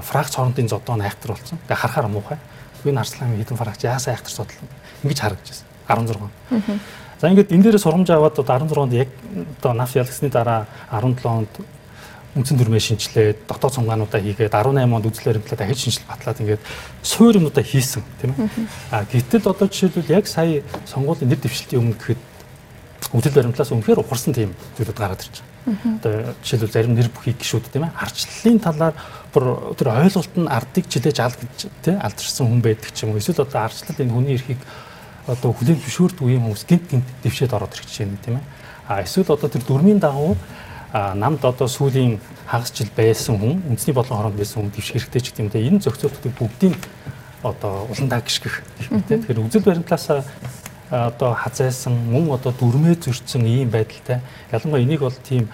фракц 0.03 0.35
хоорондын 0.35 0.69
зодоо 0.69 0.99
айхтар 0.99 1.39
болсон. 1.39 1.59
Тэгээд 1.67 1.79
харахаар 1.79 2.09
муухай. 2.11 2.39
Энэ 2.85 3.01
арслан 3.01 3.39
хэдэн 3.39 3.57
фракц 3.57 3.85
яасаа 3.85 4.15
айхтар 4.15 4.33
судал 4.33 4.59
ингэж 5.03 5.19
харагдаж 5.21 5.63
байна. 5.89 6.21
16. 6.51 6.81
За 7.21 7.29
ингээд 7.31 7.53
энэ 7.53 7.63
дээрээ 7.63 7.81
сургамж 7.81 8.11
аваад 8.11 8.39
одоо 8.39 8.59
16 8.59 8.83
онд 8.83 8.93
яг 8.93 9.09
одоо 9.61 9.73
наф 9.73 9.95
ялгсны 9.95 10.29
дараа 10.29 10.67
17 10.91 11.25
онд 11.25 11.53
үндсэн 12.35 12.59
дүрмээ 12.59 12.83
шинжилээд 12.83 13.39
дотоод 13.47 13.75
цумгаануудаа 13.79 14.19
хийгээд 14.19 14.51
18 14.51 14.91
онд 14.91 15.07
үзэл 15.07 15.31
баримтлаа 15.31 15.59
дахиж 15.59 15.79
шинжил 15.87 16.07
батлаад 16.11 16.43
ингээд 16.43 16.63
суур 17.03 17.39
юмудаа 17.39 17.63
хийсэн 17.63 18.03
тийм 18.19 18.35
ээ. 18.35 18.51
А 18.91 19.07
гэтэл 19.07 19.55
одоо 19.55 19.71
жишээлбэл 19.71 20.11
яг 20.19 20.27
сая 20.27 20.67
сонгуулийн 20.91 21.31
нэр 21.31 21.39
дэвшилтийн 21.39 21.79
өмнө 21.79 21.95
гэхэд 21.95 22.23
үзэл 23.15 23.39
баримтлаас 23.39 23.71
үнэхээр 23.71 24.03
ухарсан 24.03 24.35
тийм 24.35 24.51
зүйлүүд 24.75 24.99
гараад 24.99 25.23
ирж 25.23 25.39
байгаа. 25.39 25.95
Одоо 26.03 26.35
жишээлбэл 26.43 26.75
зарим 26.75 26.95
нэр 26.99 27.09
бүхий 27.15 27.39
гişүүд 27.39 27.71
тийм 27.71 27.87
ээ. 27.87 27.95
Арчлалын 28.03 28.59
талаар 28.59 28.95
бүр 29.31 29.45
тэр 29.79 29.89
ойлголт 29.95 30.35
нь 30.35 30.51
ардыг 30.51 30.91
жилээж 30.91 31.19
алд 31.23 31.39
гэж 31.39 31.59
тийм 31.87 32.03
алдарсан 32.03 32.51
хүн 32.51 32.63
байдаг 32.67 32.91
ч 32.91 33.07
юм 33.07 33.15
уу. 33.15 33.23
Эсвэл 33.23 33.47
одоо 33.47 33.63
арчлал 33.63 34.03
энэ 34.03 34.11
хүний 34.11 34.35
эрхийг 34.35 34.59
одоо 35.31 35.55
хүлээн 35.55 35.81
зөвшөөрдөг 35.81 36.27
юм 36.35 36.51
хүмүүс 36.51 36.67
гинт 36.67 36.85
гинт 36.91 37.09
дэвшээд 37.23 37.55
ороод 37.55 37.73
ирэх 37.79 37.87
чинь 37.89 38.19
тийм 38.21 38.43
ээ. 38.43 38.45
А 38.91 39.01
эсвэл 39.01 39.33
одоо 39.33 39.49
тэр 39.49 39.65
дүрмийн 39.65 40.03
дагуу 40.03 40.37
намд 40.95 41.43
одоо 41.43 41.67
сүүлийн 41.67 42.21
хагас 42.47 42.71
жил 42.71 42.91
байсан 42.95 43.39
хүн 43.39 43.59
үндэсний 43.67 43.95
бодлогын 43.95 44.31
хороонд 44.31 44.39
байсан 44.39 44.63
хүн 44.63 44.71
дэвших 44.71 45.11
хэрэгтэй 45.11 45.21
ч 45.21 45.27
гэдэг 45.35 45.43
юм 45.43 45.51
те 45.51 45.67
энэ 45.67 45.83
зохицуултыг 45.83 46.33
бүгдийг 46.39 46.79
одоо 47.43 47.91
уландаа 47.91 48.23
гიშгэх 48.23 48.63
тийм 48.79 49.03
тэгэхээр 49.03 49.43
үзэл 49.43 49.67
баримтлаасаа 49.67 50.23
одоо 50.95 51.35
хазайсан 51.35 51.99
мөн 51.99 52.31
одоо 52.39 52.55
дүрмээ 52.55 52.95
зөрчсөн 53.03 53.43
ийм 53.43 53.75
байдалтай 53.75 54.23
ялангуяа 54.55 54.87
энийг 54.87 55.03
бол 55.03 55.19
тийм 55.19 55.51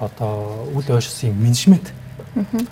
одоо 0.00 0.66
үл 0.74 0.88
ойшсон 0.90 1.38
менежмент 1.38 1.92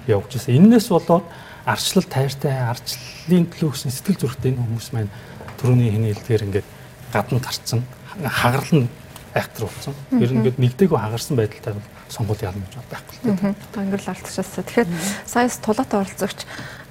явуулж 0.07 0.33
байсан. 0.35 0.57
Эннээс 0.59 0.89
болоод 0.89 1.25
арчлал 1.65 2.07
тайртай 2.09 2.57
арчлалын 2.67 3.47
төлөө 3.53 3.71
гэсэн 3.77 3.93
сэтгэл 3.93 4.21
зүрэхтэй 4.25 4.53
энэ 4.57 4.63
хүмүүс 4.65 4.89
маань 4.97 5.13
түрүүний 5.61 5.93
хэний 5.93 6.13
хэлдгээр 6.17 6.47
ингээд 6.49 6.69
гадна 7.13 7.39
гарцсан 7.39 7.85
хагарал 8.25 8.75
нь 8.75 8.89
айхтар 9.35 9.69
болсон. 9.69 9.95
Нь 10.11 10.25
ингээд 10.25 10.59
нэгдээгөө 10.59 10.99
хагарсан 10.99 11.37
байдалтай 11.37 11.73
бол 11.77 11.89
сонгуул 12.09 12.41
ялна 12.43 12.65
гэж 12.65 12.75
байхгүй. 12.89 13.53
Одоо 13.53 13.83
ингээд 13.85 14.05
л 14.05 14.13
алдчихсан. 14.13 14.65
Тэгэхээр 14.65 14.89
саяас 15.29 15.61
тулаатай 15.61 16.01
оролцогч 16.01 16.41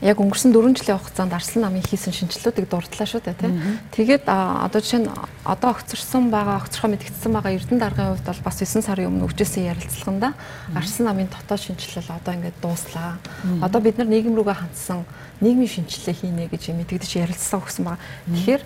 яг 0.02 0.22
өнгөрсөн 0.22 0.54
4 0.54 0.78
жилийн 0.78 1.02
хугацаанд 1.02 1.34
Арслан 1.34 1.64
намын 1.66 1.82
хийсэн 1.82 2.14
шинжилгэүүдийг 2.14 2.70
дурдлаа 2.70 3.08
шүү 3.10 3.22
дээ 3.26 3.34
тий. 3.34 3.52
Тэгээд 3.98 4.30
одоо 4.30 4.78
жишээ 4.78 5.02
нь 5.02 5.10
одоо 5.42 5.70
огцорсон 5.74 6.30
байгаа, 6.30 6.62
огцорхоо 6.62 6.94
мэдгдсэн 6.94 7.34
байгаа 7.34 7.58
Эрдэнэ 7.58 7.82
даргын 7.82 8.14
хувьд 8.14 8.30
бол 8.30 8.46
бас 8.46 8.62
9 8.62 8.86
сарын 8.86 9.10
өмнө 9.10 9.26
өвчөөсөн 9.26 9.74
ярилцлаганда 9.74 10.30
Арслан 10.78 11.06
намын 11.10 11.30
дотоод 11.34 11.66
шинжилэл 11.66 12.14
одоо 12.14 12.34
ингээд 12.38 12.62
дууслаа. 12.62 13.18
Одоо 13.66 13.82
бид 13.82 13.98
нар 13.98 14.06
нийгэм 14.06 14.38
рүүгээ 14.38 14.62
хандсан 14.62 15.02
нийгмийн 15.42 15.74
шинжилгээ 15.82 16.14
хийнэ 16.14 16.46
гэж 16.54 16.78
мэдгдэж 16.78 17.12
ярилцсан 17.18 17.58
өгсөн 17.58 17.84
байгаа. 17.90 18.06
Тэгэхээр 18.30 18.64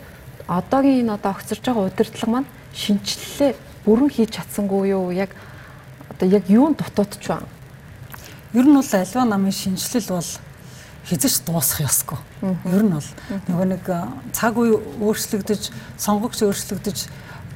одоогийн 0.51 0.99
энэ 1.07 1.15
одоо 1.15 1.31
огцорж 1.31 1.63
байгаа 1.63 1.87
удирдлага 1.87 2.31
маань 2.31 2.49
шинжилэлээ 2.75 3.51
бүрэн 3.87 4.11
хийж 4.11 4.29
чадсангүй 4.35 4.91
юу? 4.91 5.15
Яг 5.15 5.31
одоо 6.21 6.29
яг 6.29 6.49
юунд 6.49 6.77
дутуудч 6.77 7.27
байна? 7.27 7.47
Ер 8.53 8.65
нь 8.65 8.75
бол 8.75 8.85
альва 8.93 9.25
намын 9.25 9.51
шинжилэл 9.51 10.07
бол 10.07 10.29
хязгаарч 11.09 11.41
дуусах 11.45 11.81
ёсгүй. 11.81 12.17
Ер 12.69 12.83
нь 12.85 12.93
бол 12.93 13.09
нөгөө 13.49 13.65
нэг 13.73 13.85
цаг 14.31 14.57
үе 14.57 14.77
өөрчлөгдөж, 15.01 15.71
сонгогч 15.97 16.45
өөрчлөгдөж 16.45 16.97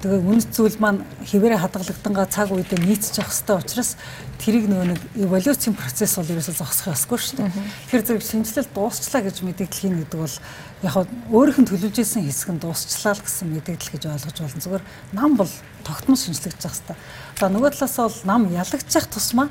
тэгээ 0.06 0.22
үнэт 0.22 0.54
зүйл 0.54 0.78
маань 0.78 1.02
хിവэрэ 1.26 1.58
хадгалагдангаа 1.66 2.30
цаг 2.30 2.54
үедээ 2.54 2.78
нийцчих 2.78 3.26
хэвээр 3.26 3.58
учраас 3.58 3.98
тэрийг 4.38 4.70
нөгөө 4.70 4.88
нэг 4.94 5.02
эволюцийн 5.18 5.74
процесс 5.74 6.22
бол 6.22 6.30
ерөөсөө 6.30 6.62
зогсох 6.62 6.94
ёсгүй 6.94 7.18
шүү 7.18 7.36
дээ. 7.42 7.50
Тэгэхээр 7.90 8.06
зэрэг 8.06 8.22
шинжилэл 8.22 8.70
дуусчлаа 8.70 9.22
гэж 9.26 9.42
мэдээлэл 9.42 9.82
хийн 9.82 9.98
гэдэг 10.06 10.20
бол 10.22 10.38
яг 10.86 10.96
өөрийнх 11.34 11.58
нь 11.58 11.70
төлөвлөж 11.74 11.98
исэн 11.98 12.22
хэсэг 12.22 12.54
нь 12.54 12.62
дуусчлаа 12.62 13.18
л 13.18 13.26
гэсэн 13.26 13.50
мэдээлэл 13.50 13.94
гэж 13.98 14.04
ойлгож 14.06 14.38
болно. 14.46 14.62
Зүгээр 14.62 14.84
нам 15.18 15.32
бол 15.42 15.52
тогтмол 15.82 16.22
шинжлэгдэж 16.22 16.62
явах 16.62 16.78
хэрэгтэй. 16.86 16.98
За 17.42 17.50
нөгөө 17.50 17.70
талаас 17.74 17.98
бол 17.98 18.22
нам 18.30 18.42
ялагдчих 18.54 19.06
тусмаа 19.10 19.50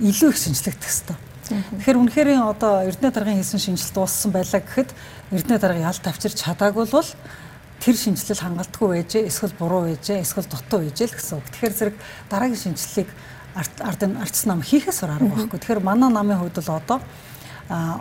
илүү 0.00 0.32
их 0.32 0.38
шинжлэгдэх 0.40 0.88
хэрэгтэй. 0.88 1.18
Тэгэхээр 1.50 2.00
үнэхээр 2.00 2.28
одоо 2.40 2.88
Эрдэнэ 2.88 3.12
даргын 3.12 3.38
хийсэн 3.42 3.60
шинжилт 3.60 3.92
дууссан 3.92 4.32
байлаа 4.32 4.64
гэхэд 4.64 4.94
Эрдэнэ 5.34 5.58
дарга 5.60 5.92
ялт 5.92 6.04
авчирч 6.06 6.40
чадаагүй 6.40 6.86
бол 6.88 7.08
тэр 7.80 7.96
шинжилэл 7.96 8.44
хангалтгүй 8.44 8.88
байжээ, 8.88 9.26
эсвэл 9.26 9.56
буруу 9.56 9.88
байжээ, 9.88 10.20
эсвэл 10.20 10.46
дутуу 10.46 10.84
байжээ 10.84 11.08
л 11.08 11.16
гэсэн 11.16 11.36
үг. 11.40 11.48
Тэгэхээр 11.48 11.74
зэрэг 11.74 11.96
дараагийн 12.28 12.62
шинжилгээг 12.76 13.10
ард 13.56 14.02
ардс 14.04 14.44
нам 14.44 14.60
хийхээс 14.60 15.02
арга 15.02 15.24
байхгүй. 15.24 15.58
Тэгэхээр 15.58 15.80
манай 15.80 16.12
намын 16.12 16.38
хувьд 16.38 16.60
бол 16.60 16.76
одоо 16.76 16.98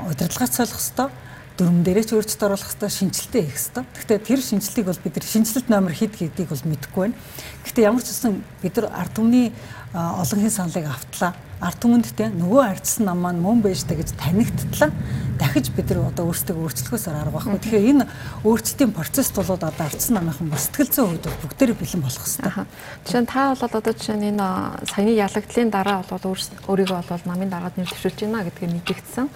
удирдлагаач 0.06 0.54
солих 0.54 0.76
хэвээр 0.76 1.12
дүрм 1.60 1.84
дээрээ 1.84 2.06
ч 2.08 2.12
өөрчлөлт 2.16 2.44
оруулах 2.44 2.72
хэрэгтэй, 2.72 2.92
шинжилтээ 2.92 3.44
хийх 3.44 3.56
хэрэгтэй. 3.60 3.84
Гэхдээ 3.84 4.20
тэр 4.24 4.40
шинжилтийг 4.40 4.86
бол 4.88 5.04
бид 5.04 5.16
нар 5.20 5.28
шинжилт 5.28 5.68
номер 5.68 5.94
хэд 5.96 6.14
гэдгийг 6.16 6.50
бол 6.52 6.68
мэдэхгүй 6.72 7.02
байна. 7.04 7.20
Гэхдээ 7.68 7.88
ямар 7.88 8.04
ч 8.04 8.10
үсэн 8.16 8.34
бид 8.64 8.76
нар 8.80 8.88
ард 8.96 9.14
түмний 9.16 9.52
олон 9.92 10.40
хэн 10.40 10.56
саналыг 10.56 10.88
автлаа 10.88 11.36
ард 11.60 11.80
түмэндтэй 11.84 12.32
нөгөө 12.32 12.64
ардсан 12.72 13.06
нам 13.12 13.20
маань 13.24 13.44
мөн 13.44 13.60
байж 13.60 13.84
та 13.84 13.96
гэж 13.96 14.16
танигдтлаа 14.16 14.92
дахиж 15.40 15.72
бид 15.72 15.90
нар 15.92 16.12
одоо 16.12 16.28
өөрсдөө 16.28 16.56
өөрчлөхөөсөр 16.56 17.16
арга 17.16 17.32
байхгүй. 17.32 17.60
Тэгэхээр 17.64 17.90
энэ 17.96 18.06
өөрчлөлтийн 18.44 18.92
процесс 18.92 19.32
болоод 19.32 19.64
одоо 19.64 19.86
ардсан 19.88 20.20
намынхан 20.20 20.52
бас 20.52 20.68
сэтгэл 20.68 20.92
зүйн 20.92 21.08
хувьд 21.16 21.28
бүгдээрээ 21.48 21.78
бэлэн 21.80 22.04
болох 22.04 22.24
хэрэгтэй. 22.28 22.68
Жишээ 23.08 23.24
нь 23.24 23.32
та 23.32 23.56
бол 23.56 23.64
одоо 23.80 23.94
жишээ 23.96 24.18
нь 24.20 24.28
энэ 24.36 24.48
саяны 24.92 25.12
ялагдлын 25.16 25.72
дараа 25.72 26.04
бол 26.04 26.24
өөрийгөө 26.28 27.04
бол 27.08 27.24
намын 27.24 27.50
дараад 27.50 27.76
нэр 27.80 27.88
дэвшүүлж 27.88 28.20
байна 28.20 28.44
гэдгийг 28.44 28.72
мэдгдсэн. 28.84 29.28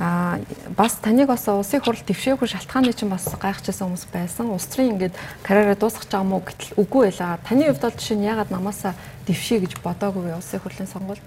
Аа 0.00 0.40
бас 0.72 0.96
таныг 1.04 1.28
бас 1.28 1.44
улсын 1.52 1.84
хурал 1.84 2.00
дэвшээгүй 2.00 2.48
шалтгааны 2.48 2.96
чинь 2.96 3.12
бас 3.12 3.28
гайхажсэн 3.28 3.84
хүмүүс 3.84 4.08
байсан. 4.08 4.48
Улс 4.48 4.68
төрийн 4.72 4.96
ингээд 4.96 5.14
карьераа 5.44 5.76
дуусгах 5.76 6.08
гэж 6.08 6.16
байгаа 6.16 6.28
мó 6.32 6.40
гэтэл 6.40 6.80
үгүй 6.80 7.12
байлаа. 7.12 7.40
Таны 7.44 7.68
хувьд 7.68 7.84
бол 7.84 7.96
жишээ 8.00 8.16
нь 8.16 8.24
ягаад 8.24 8.50
намаасаа 8.52 8.96
дэвшээ 9.28 9.68
гэж 9.68 9.72
бодоогүй 9.84 10.32
улсын 10.32 10.60
хурлын 10.64 10.88
сонгуульд? 10.88 11.24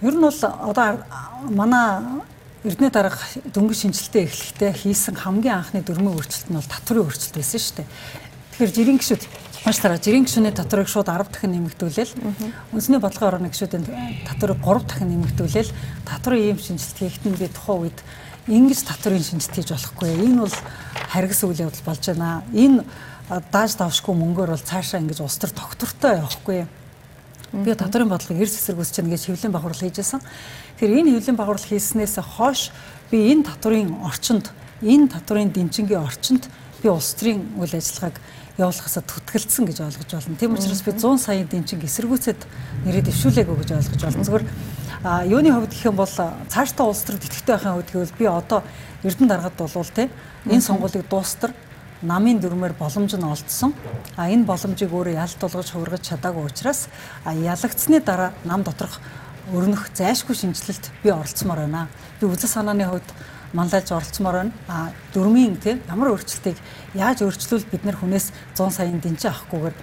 Ер 0.00 0.14
нь 0.14 0.22
бол 0.22 0.30
одоо 0.30 1.02
манай 1.50 2.22
Эрдэнэ 2.62 2.90
дарга 2.90 3.18
дөнгөж 3.50 3.78
шинжилтээ 3.82 4.30
эхлэхдээ 4.30 4.72
хийсэн 4.74 5.14
хамгийн 5.18 5.58
анхны 5.58 5.82
дөрмийн 5.82 6.14
өөрчлөлт 6.14 6.50
нь 6.50 6.58
бол 6.58 6.70
татврын 6.70 7.02
өөрчлөлт 7.02 7.34
байсан 7.34 7.58
шүү 7.58 7.76
дээ. 7.82 7.88
Тэгэхээр 8.54 8.74
жирийн 8.78 8.98
гişүүд 8.98 9.22
маш 9.66 9.78
тараа 9.82 9.98
жирийн 9.98 10.26
гişүний 10.26 10.54
татварыг 10.54 10.86
шууд 10.90 11.10
10 11.10 11.34
дахин 11.34 11.50
нэмэгдүүлээл 11.54 12.14
үндэсний 12.74 13.02
бодлогын 13.02 13.30
орны 13.42 13.50
гişүүдийн 13.50 13.86
татварыг 14.26 14.58
3 14.62 14.86
дахин 14.86 15.10
нэмэгдүүлээл 15.18 15.70
татврын 16.06 16.46
ийм 16.46 16.58
шинжилт 16.58 16.98
хийхэд 16.98 17.26
нь 17.26 17.38
би 17.38 17.46
тухайн 17.50 17.90
үед 17.90 17.98
ингэж 18.46 18.80
татврын 18.86 19.22
шинжилт 19.22 19.54
хийж 19.54 19.70
болохгүй. 19.74 20.14
Энэ 20.14 20.46
бол 20.46 20.56
харгас 21.10 21.42
үйл 21.42 21.62
явдал 21.66 21.86
болж 21.86 22.02
байна. 22.06 22.42
Энэ 22.54 22.86
дааж 23.50 23.74
давшгүй 23.74 24.14
мөнгөөр 24.14 24.50
бол 24.54 24.62
цаашаа 24.62 25.02
ингэж 25.02 25.22
улс 25.22 25.38
төр 25.42 25.50
тогтвортой 25.54 26.22
явахгүй 26.22 26.66
юм 26.66 26.70
Би 27.52 27.74
татварын 27.74 28.08
бодлогыг 28.08 28.44
эрс 28.44 28.60
эсэргүүц 28.60 28.92
чинь 28.92 29.08
гэж 29.08 29.32
хэвлэн 29.32 29.52
багварл 29.52 29.80
хийжсэн. 29.80 30.20
Тэгэхээр 30.76 31.00
энэ 31.00 31.12
хэвлэн 31.16 31.36
багварл 31.36 31.64
хийснээс 31.64 32.20
хойш 32.20 32.70
би 33.10 33.32
энэ 33.32 33.48
татварын 33.48 34.04
орчинд, 34.04 34.52
энэ 34.84 35.08
татварын 35.08 35.48
дэмжингийн 35.48 36.04
орчинд 36.04 36.50
би 36.82 36.88
улс 36.92 37.16
төрийн 37.16 37.40
үйл 37.56 37.72
ажиллагааг 37.72 38.20
явуулахасаа 38.58 39.02
түтгэлцсэн 39.06 39.64
гэж 39.64 39.78
ойлгож 39.80 40.10
байна. 40.12 40.38
Тийм 40.38 40.54
учраас 40.54 40.82
би 40.82 40.92
100 40.92 41.18
саяын 41.18 41.46
дэмжинг 41.46 41.82
эсэргүүцэд 41.86 42.40
нэрээ 42.84 43.06
дэвшүүлээгүй 43.06 43.56
гэж 43.64 43.70
ойлгож 43.70 44.02
байна. 44.02 44.26
Зүгээр 44.26 44.44
а 45.06 45.22
юуны 45.24 45.54
хувьд 45.54 45.72
гэх 45.72 45.86
юм 45.86 45.96
бол 45.96 46.10
цаашдаа 46.10 46.86
улс 46.90 47.06
төрөд 47.06 47.22
итгэвтэй 47.22 47.54
байхын 47.54 47.74
хувьд 47.78 47.90
гэвэл 47.94 48.18
би 48.18 48.26
одоо 48.26 48.66
Эрдэнэ 49.06 49.30
даргад 49.30 49.54
болвол 49.54 49.90
те 49.94 50.10
энэ 50.50 50.60
сонгуулийг 50.60 51.06
дуустар 51.06 51.54
намын 52.02 52.38
дүрмээр 52.38 52.74
боломж 52.78 53.14
нь 53.14 53.24
олдсон. 53.24 53.74
А 54.16 54.30
энэ 54.30 54.46
боломжийг 54.46 54.92
өөрөө 54.92 55.14
ялт 55.18 55.38
болгож 55.40 55.70
хувиргаж 55.70 56.02
чадаагүй 56.06 56.46
учраас 56.46 56.88
ялагдсны 57.26 58.00
дараа 58.00 58.32
нам 58.44 58.62
доторх 58.62 59.00
өрнөх 59.52 59.90
зайшгүй 59.94 60.36
шинжилэлт 60.36 60.90
би 61.02 61.10
оролцмоор 61.10 61.66
байна. 61.66 61.88
Би 62.20 62.26
үзэл 62.26 62.50
санааны 62.50 62.86
хувьд 62.86 63.08
манлайлж 63.52 63.90
оролцмоор 63.90 64.36
байна. 64.36 64.52
А 64.68 64.92
дөрмийн 65.14 65.56
тийм 65.56 65.82
ямар 65.88 66.14
өөрчлөлтийг 66.14 66.58
яаж 66.94 67.22
өөрчлөвл 67.26 67.66
бид 67.66 67.84
нар 67.84 67.96
хүнээс 67.96 68.30
100 68.54 68.70
саяын 68.70 69.00
дэнчээ 69.00 69.30
авахгүйгээр 69.32 69.76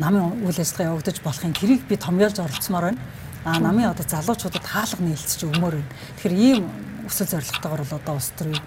намын 0.00 0.40
үйл 0.46 0.60
ажиллагаа 0.60 0.96
явагдаж 0.96 1.20
болохын 1.20 1.52
тэрийг 1.52 1.84
би 1.84 1.96
томьёолж 1.96 2.38
оролцмоор 2.40 2.94
байна. 2.94 3.00
А 3.44 3.58
намын 3.58 3.90
одоо 3.90 4.06
залуучуудад 4.06 4.64
хаалга 4.64 5.02
нийлцэж 5.02 5.44
өгмөр 5.44 5.74
байна. 5.76 5.92
Тэгэхээр 6.16 6.38
ийм 6.38 6.64
өсөл 7.08 7.26
зорилготойгоор 7.26 7.82
бол 7.84 7.98
одоо 7.98 8.14
улс 8.14 8.30
төрийн 8.38 8.62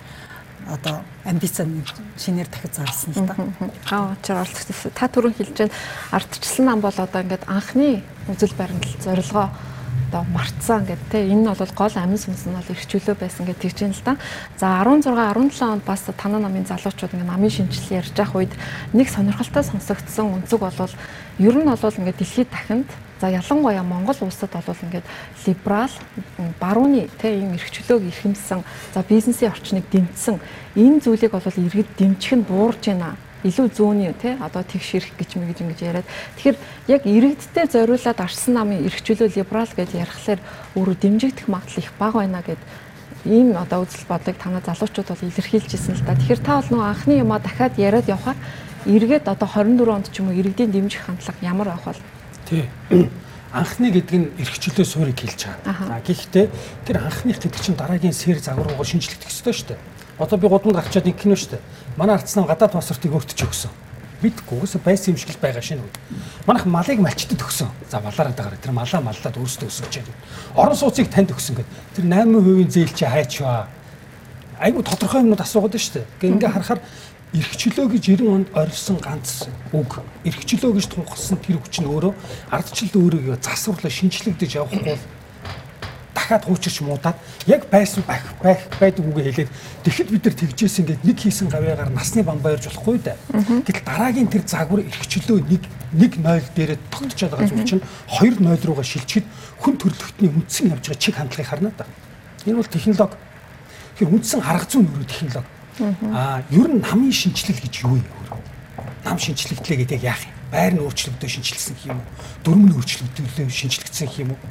одоо 0.70 1.04
амбиц 1.26 1.60
шинээр 2.18 2.48
дахиж 2.48 2.74
зарласан 2.78 3.14
л 3.14 3.28
да. 3.28 3.36
Аа 3.92 4.16
очоор 4.16 4.48
оролцсон. 4.48 4.92
Та 4.96 5.08
түрүүн 5.08 5.36
хэлж 5.36 5.58
байна 5.58 5.76
ардчлсан 6.12 6.66
нам 6.66 6.80
бол 6.82 6.96
одоо 6.96 7.22
ингээд 7.22 7.48
анхны 7.48 8.04
үзэл 8.28 8.56
баримтал 8.56 8.96
зорилгоо 9.04 9.50
одоо 10.14 10.24
мартсан 10.30 10.86
гэдэг 10.86 11.10
те 11.10 11.26
энэ 11.26 11.42
нь 11.42 11.50
бол 11.50 11.74
гол 11.74 11.96
амин 11.98 12.22
сүнс 12.22 12.46
нь 12.46 12.54
бол 12.54 12.70
эрхчлөө 12.70 13.16
байсан 13.18 13.46
гэдэг 13.50 13.62
тэгж 13.66 13.78
байна 13.82 13.98
л 13.98 14.06
да. 14.06 14.14
За 14.62 14.68
16 14.86 15.10
17 15.10 15.74
онд 15.74 15.84
бас 15.84 16.06
танаа 16.06 16.40
намын 16.40 16.70
залуучууд 16.70 17.18
ингээ 17.18 17.32
намын 17.34 17.50
шинжилгээ 17.50 18.00
ярьж 18.00 18.14
явах 18.14 18.36
үед 18.38 18.54
нэг 18.94 19.10
сонирхолтой 19.10 19.64
сонсогдсон 19.66 20.38
өнцөг 20.38 20.62
бол 20.62 20.94
ер 21.42 21.56
нь 21.58 21.66
бол 21.66 21.98
ингээ 21.98 22.14
дэлхийд 22.14 22.50
дахинд 22.54 22.90
За 23.24 23.30
ялангуяа 23.30 23.84
Монгол 23.84 24.18
улсад 24.20 24.52
бол 24.52 24.76
ингээд 24.84 25.08
либерал 25.48 25.96
барууны 26.60 27.08
тэ 27.08 27.40
ийм 27.40 27.56
эрхчлөөг 27.56 28.04
эрхэмсэн 28.12 28.68
за 28.92 29.00
бизнесийн 29.00 29.56
орчныг 29.56 29.88
дэмжсэн 29.88 30.44
энэ 30.76 31.00
зүйлийг 31.00 31.32
бол 31.32 31.40
иргэд 31.40 31.88
дэмжих 31.96 32.36
нь 32.36 32.44
буурж 32.44 32.84
байна 32.84 33.16
илүү 33.48 33.72
зүүнний 33.72 34.12
тий 34.20 34.36
одоо 34.44 34.68
тэгш 34.68 35.00
ирэх 35.00 35.16
гэж 35.16 35.40
мэгж 35.40 35.56
ингэж 35.64 35.80
яриад 35.88 36.08
тэгэхээр 36.36 36.58
яг 36.92 37.02
иргэдтэй 37.08 37.66
зориулаад 37.72 38.20
арсан 38.20 38.60
намын 38.60 38.84
эрхчлөө 38.92 39.32
либерал 39.32 39.72
гэж 39.72 39.90
ярихлаар 40.04 40.40
өөрө 40.76 40.94
дэмжигдэх 41.00 41.48
магадлал 41.48 41.80
их 41.80 41.96
бага 41.96 42.28
байна 42.28 42.44
гэд 42.44 42.60
ийм 43.24 43.56
одоо 43.56 43.88
үзэл 43.88 44.04
бодлыг 44.04 44.36
танай 44.36 44.60
залуучууд 44.68 45.08
бол 45.08 45.28
илэрхийлжсэн 45.32 45.96
л 45.96 46.04
да. 46.04 46.20
Тэгэхээр 46.20 46.44
та 46.44 46.60
бол 46.60 46.72
нөгөө 46.76 46.92
анхны 46.92 47.24
юмаа 47.24 47.40
дахиад 47.40 47.80
яриад 47.80 48.12
явхаар 48.12 48.36
эргээд 48.84 49.32
одоо 49.32 49.48
24 49.48 49.96
онд 49.96 50.12
ч 50.12 50.20
юм 50.20 50.28
уу 50.28 50.36
иргэдийн 50.36 50.76
дэмжих 50.76 51.08
хандлага 51.08 51.40
ямар 51.40 51.72
байх 51.72 51.88
вэ? 51.88 52.13
Тий. 52.54 52.70
Анхны 53.54 53.90
гэдэг 53.94 54.18
нь 54.18 54.30
эрхчлөө 54.42 54.86
суурийг 54.86 55.18
хэлж 55.18 55.46
байгаа. 55.66 55.90
За 55.90 55.98
гэхдээ 56.02 56.46
тэр 56.86 56.98
анхных 57.02 57.38
гэдэг 57.38 57.62
чинь 57.62 57.78
дараагийн 57.78 58.14
сэр 58.14 58.42
загваргуугаар 58.42 58.86
шинжлэхдэх 58.86 59.30
ёстой 59.30 59.54
шүү 59.54 59.68
дээ. 59.74 59.80
Одоо 60.18 60.38
би 60.38 60.50
гудамд 60.50 60.78
гарчаад 60.78 61.06
нэг 61.06 61.18
кино 61.18 61.38
шүү 61.38 61.58
дээ. 61.58 61.62
Манай 61.98 62.18
ардсан 62.18 62.50
гадаад 62.50 62.74
пассвортыг 62.74 63.14
өөртөж 63.14 63.40
өгсөн. 63.46 63.70
Бидгүй 64.26 64.58
угсаа 64.58 64.82
байсан 64.82 65.14
юм 65.14 65.22
шиг 65.22 65.38
л 65.38 65.42
байгаа 65.42 65.62
шинэ. 65.62 65.86
Манайх 66.50 66.66
малыг 66.66 66.98
малчтад 66.98 67.38
өгсөн. 67.38 67.70
За 67.90 68.02
малаараа 68.02 68.34
дагараа 68.34 68.58
тэр 68.58 68.74
малаа 68.74 69.02
маллаад 69.06 69.38
өөрсдөө 69.38 69.70
өсгөж 69.70 69.94
яа. 70.02 70.10
Орон 70.58 70.78
сууцыг 70.78 71.14
танд 71.14 71.30
өгсөн 71.30 71.62
гэд. 71.62 71.70
Тэр 71.94 72.06
8% 72.10 72.74
зээл 72.74 72.94
чи 72.94 73.06
хайчваа. 73.06 73.68
Айгу 74.58 74.82
тодорхой 74.82 75.22
юмнууд 75.22 75.44
асуугаад 75.44 75.76
шүү 75.76 75.94
дээ. 75.94 76.06
Ингээ 76.24 76.34
ингээ 76.40 76.52
харахаар 76.56 76.82
эрхчлөө 77.34 77.98
гэж 77.98 78.04
90 78.14 78.30
онд 78.30 78.48
орилсон 78.54 78.98
ганц 79.02 79.50
үг 79.74 80.06
эрхчлөө 80.22 80.78
гэж 80.78 80.86
тунхсан 80.94 81.42
тэр 81.42 81.58
хүч 81.58 81.82
нь 81.82 81.90
өөрөө 81.90 82.14
ардчлал 82.54 83.02
өөрийгөө 83.02 83.42
засварлаа 83.42 83.90
шинчлэгдэж 83.90 84.62
явахгүй 84.62 85.02
дахиад 86.14 86.46
хуучирч 86.46 86.86
муудаад 86.86 87.18
яг 87.50 87.66
байсан 87.74 88.06
байх 88.06 88.22
байх 88.38 88.62
байдаг 88.78 89.02
үгээ 89.10 89.50
хэлээд 89.50 89.52
тэгэхэд 89.82 90.10
бид 90.14 90.24
нар 90.30 90.36
тэгжээс 90.38 90.80
ингээд 90.86 91.02
нэг 91.10 91.18
хийсэн 91.18 91.50
гавьяагаар 91.50 91.90
насны 91.90 92.22
бамбаярж 92.22 92.70
болохгүй 92.70 93.02
дээ. 93.02 93.18
Гэтэл 93.66 93.82
дараагийн 93.82 94.30
тэр 94.30 94.46
загвар 94.46 94.86
эрхчлөө 94.86 95.42
нэг 95.42 95.64
нэг 95.90 96.14
0 96.22 96.54
дээрээ 96.54 96.80
тогтчод 96.94 97.34
байгаа 97.34 97.50
зүйл 97.50 97.66
чинь 97.66 97.84
2 98.14 98.46
0 98.46 98.62
руугаа 98.62 98.86
шилжихэд 98.86 99.26
хүн 99.58 99.76
төрөлхтний 99.82 100.30
үндсэн 100.30 100.70
явж 100.70 100.86
байгаа 100.86 101.02
чиг 101.02 101.16
хандлагыг 101.18 101.50
харна 101.50 101.72
да. 101.74 101.86
Энэ 102.46 102.62
бол 102.62 102.70
технологи. 102.70 103.18
Тэр 103.98 104.08
үндсэн 104.14 104.42
арга 104.46 104.70
зүйн 104.70 104.86
өрөө 104.86 105.10
технологи 105.10 105.63
Аа, 106.14 106.44
ер 106.52 106.68
нь 106.70 106.82
намын 106.82 107.12
шинжилэл 107.12 107.62
гэж 107.62 107.74
юу 107.86 107.98
юм? 107.98 108.08
Нам 109.06 109.18
шинжилэгдлээ 109.18 109.78
гэдэг 109.84 110.04
яах 110.04 110.22
юм? 110.22 110.34
Байр 110.54 110.74
нь 110.78 110.84
өөрчлөгдөж 110.86 111.30
шинжилсэн 111.30 111.76
юм 111.90 111.98
уу? 111.98 112.08
Дүрм 112.46 112.62
нь 112.70 112.76
өөрчлөгдөж 112.78 113.50
шинжилгдсэн 113.50 114.10
юм 114.22 114.38
уу? 114.38 114.42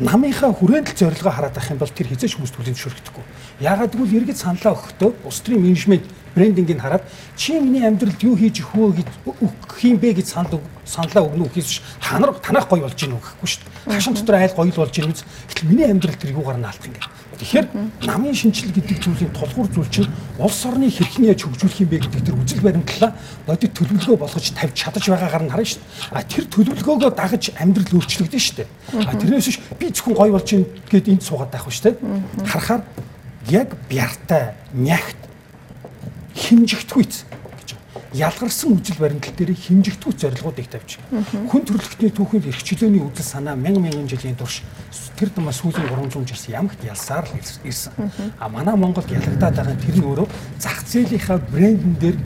намынхаа 0.00 0.52
хүрээндэл 0.52 0.96
зорилгоо 0.96 1.32
хараад 1.32 1.56
ах 1.58 1.70
юм 1.70 1.78
бол 1.78 1.90
тэр 1.90 2.08
хизээч 2.08 2.34
хүмүүст 2.36 2.56
түлэн 2.56 2.74
зөвшөөрөхдөггүй. 2.74 3.24
Яагаад 3.60 3.92
гэвэл 3.92 4.16
иргэд 4.24 4.38
саналаа 4.40 4.72
өгөхдөө 4.72 5.10
улс 5.28 5.40
төрийн 5.44 5.62
менежмент 5.62 6.06
брендингийг 6.34 6.80
хараад 6.80 7.02
чи 7.36 7.60
миний 7.60 7.86
амьдралд 7.86 8.22
юу 8.22 8.36
хийж 8.36 8.62
өгөх 8.62 8.74
вэ 8.74 9.02
гэж 9.02 9.08
өгөх 9.26 9.80
юм 9.84 9.98
бэ 9.98 10.12
гэж 10.18 10.26
санал 10.26 10.60
саналаа 10.84 11.28
өгнө 11.30 11.46
үхээс 11.46 11.68
биш 11.68 11.82
та 12.00 12.18
нар 12.18 12.34
танах 12.42 12.68
гоё 12.68 12.82
болж 12.82 12.98
гин 12.98 13.14
үхэхгүй 13.14 13.48
шүү 13.48 13.62
дээ. 13.62 13.94
Хашин 13.94 14.14
дотор 14.14 14.34
айл 14.34 14.54
гоё 14.56 14.66
л 14.66 14.80
болж 14.82 14.92
гин 14.92 15.12
үз. 15.14 15.22
Гэтэл 15.48 15.68
миний 15.70 15.86
амьдрал 15.86 16.18
тэр 16.18 16.34
нь 16.34 16.42
алдах 16.42 16.86
юм 16.86 16.94
бэ? 16.98 17.22
Тэгэхээр 17.38 17.66
намын 18.06 18.34
шинжил 18.34 18.70
гэдэг 18.74 18.98
зүйлийн 19.02 19.32
тулгуур 19.32 19.68
зүйл 19.70 19.90
чинь 19.90 20.10
улс 20.38 20.60
орны 20.66 20.90
хэрхэн 20.90 21.30
яаж 21.30 21.42
хөгжүүлэх 21.46 21.80
юм 21.86 21.90
бэ 21.90 21.98
гэдэг 22.02 22.22
тэр 22.26 22.36
үзэл 22.38 22.62
баримтлалаа 22.66 23.12
бодит 23.46 23.72
төлөвлөгөө 23.78 24.18
болгож 24.18 24.46
тавьж 24.52 24.74
чадаж 24.74 25.04
байгаагаар 25.06 25.44
нь 25.46 25.50
харна 25.50 25.66
шүү 25.66 25.80
дээ. 25.80 26.18
А 26.18 26.22
тэр 26.22 26.44
төлөвлөгөөгөө 26.50 27.10
дагаж 27.14 27.44
амьдрал 27.58 27.94
өөрчлөгдөн 27.98 28.42
шүү 28.42 28.56
дээ. 28.58 28.68
А 29.06 29.14
тэрнээс 29.18 29.48
биш 29.48 29.58
би 29.78 29.86
зөвхөн 29.90 30.18
гоё 30.18 30.32
болж 30.34 30.48
гин 30.50 30.66
гэд 30.90 31.08
энд 31.08 31.22
суугаад 31.22 31.50
байх 31.50 31.66
шүү 31.66 31.84
дээ. 31.88 32.46
Харахаар 32.46 32.82
яг 33.50 33.74
бяртай, 33.90 34.54
нягт 34.74 35.21
химжигдэхүйц 36.34 37.14
гэж 37.28 37.68
ялгарсан 38.12 38.72
үжил 38.76 38.98
баримтлал 38.98 39.36
дээр 39.36 39.52
химжигдэхүйц 39.54 40.18
зорилгоодыг 40.20 40.68
тавьж. 40.68 40.98
Хүн 41.48 41.62
төрөлхтний 41.64 42.12
түүхэнд 42.12 42.48
эрхчлөөний 42.50 43.02
үжил 43.02 43.24
санаа 43.24 43.56
мянган 43.56 43.88
мянган 43.88 44.08
жилийн 44.08 44.36
турш 44.36 44.62
тэр 45.16 45.30
дама 45.30 45.52
сүүлийн 45.52 45.88
300 45.88 46.26
жилс 46.28 46.46
ямагт 46.48 46.84
ялсаар 46.84 47.24
л 47.28 47.36
ирсэн. 47.64 47.92
А 48.38 48.48
манай 48.48 48.76
Монголд 48.76 49.10
ялгадаад 49.10 49.54
байгаа 49.56 49.76
тэр 49.76 49.96
нь 49.96 50.04
өөрөө 50.04 50.28
зах 50.58 50.82
зээлийнхаа 50.88 51.38
брэндэн 51.52 51.94
дээр 52.00 52.16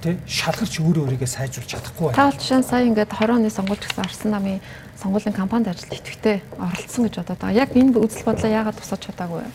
тэ 0.00 0.16
шалгарч 0.26 0.80
өөрөө 0.80 1.02
өөрийгөө 1.02 1.26
сайжруулж 1.28 1.66
чадахгүй 1.66 2.04
байна. 2.08 2.16
Та 2.16 2.30
бол 2.30 2.40
жишээ 2.40 2.60
нь 2.62 2.68
сая 2.68 2.84
ингээд 2.86 3.10
20 3.10 3.36
оны 3.36 3.50
сонгуульч 3.50 3.82
гэсэн 3.84 4.04
Арсан 4.06 4.30
намын 4.30 4.60
сонгуулийн 4.96 5.36
кампанид 5.36 5.68
ажилд 5.72 5.92
идэвхтэй 5.92 6.36
оролцсон 6.56 7.02
гэж 7.04 7.14
бодоод 7.20 7.40
байгаа. 7.40 7.60
Яг 7.64 7.70
энэ 7.76 7.98
үзэл 8.00 8.24
бодлоо 8.28 8.50
яагаад 8.50 8.78
тусаж 8.80 9.00
чадаагүй 9.02 9.40
вэ? 9.42 9.50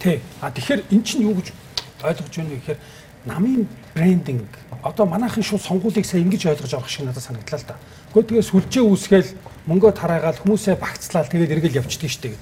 Тий. 0.00 0.16
А 0.40 0.50
тэгэхээр 0.50 0.80
эн 0.90 1.02
чинь 1.06 1.24
юу 1.28 1.36
гэж 1.38 1.52
ойлгож 2.02 2.34
байна 2.34 2.50
вэ 2.50 2.58
гэхээр 2.60 2.80
намын 3.26 3.68
брендинг 3.94 4.48
одоо 4.82 5.06
манайхан 5.06 5.42
шууд 5.42 5.62
сонгуулийг 5.62 6.06
сайн 6.06 6.26
ингэж 6.26 6.46
ойлгож 6.46 6.74
авах 6.74 6.88
шиг 6.90 7.06
надад 7.06 7.22
санагдлаа 7.22 7.60
л 7.60 7.66
да. 7.68 7.76
Гэхдээ 8.14 8.28
тэгээ 8.28 8.48
сүлжээ 8.50 8.82
үүсгээл 8.82 9.30
мөнгөө 9.70 9.92
тараагаал 9.94 10.42
хүмүүсээ 10.42 10.76
багцлал 10.76 11.30
тэгээд 11.30 11.54
эргэл 11.54 11.78
явчихдаг 11.80 12.10
шүү 12.10 12.22
дээ. 12.26 12.36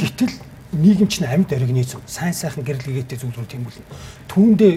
Гэтэл 0.00 0.34
нийгэм 0.72 1.08
чинь 1.12 1.28
амьд 1.28 1.52
организм 1.52 2.00
сайн 2.08 2.32
сайхан 2.32 2.64
гэрэл 2.64 2.96
гээтэй 2.96 3.20
зүйлүүд 3.20 3.48
тийм 3.52 3.68
үл. 3.68 3.76
Түүндээ 4.32 4.72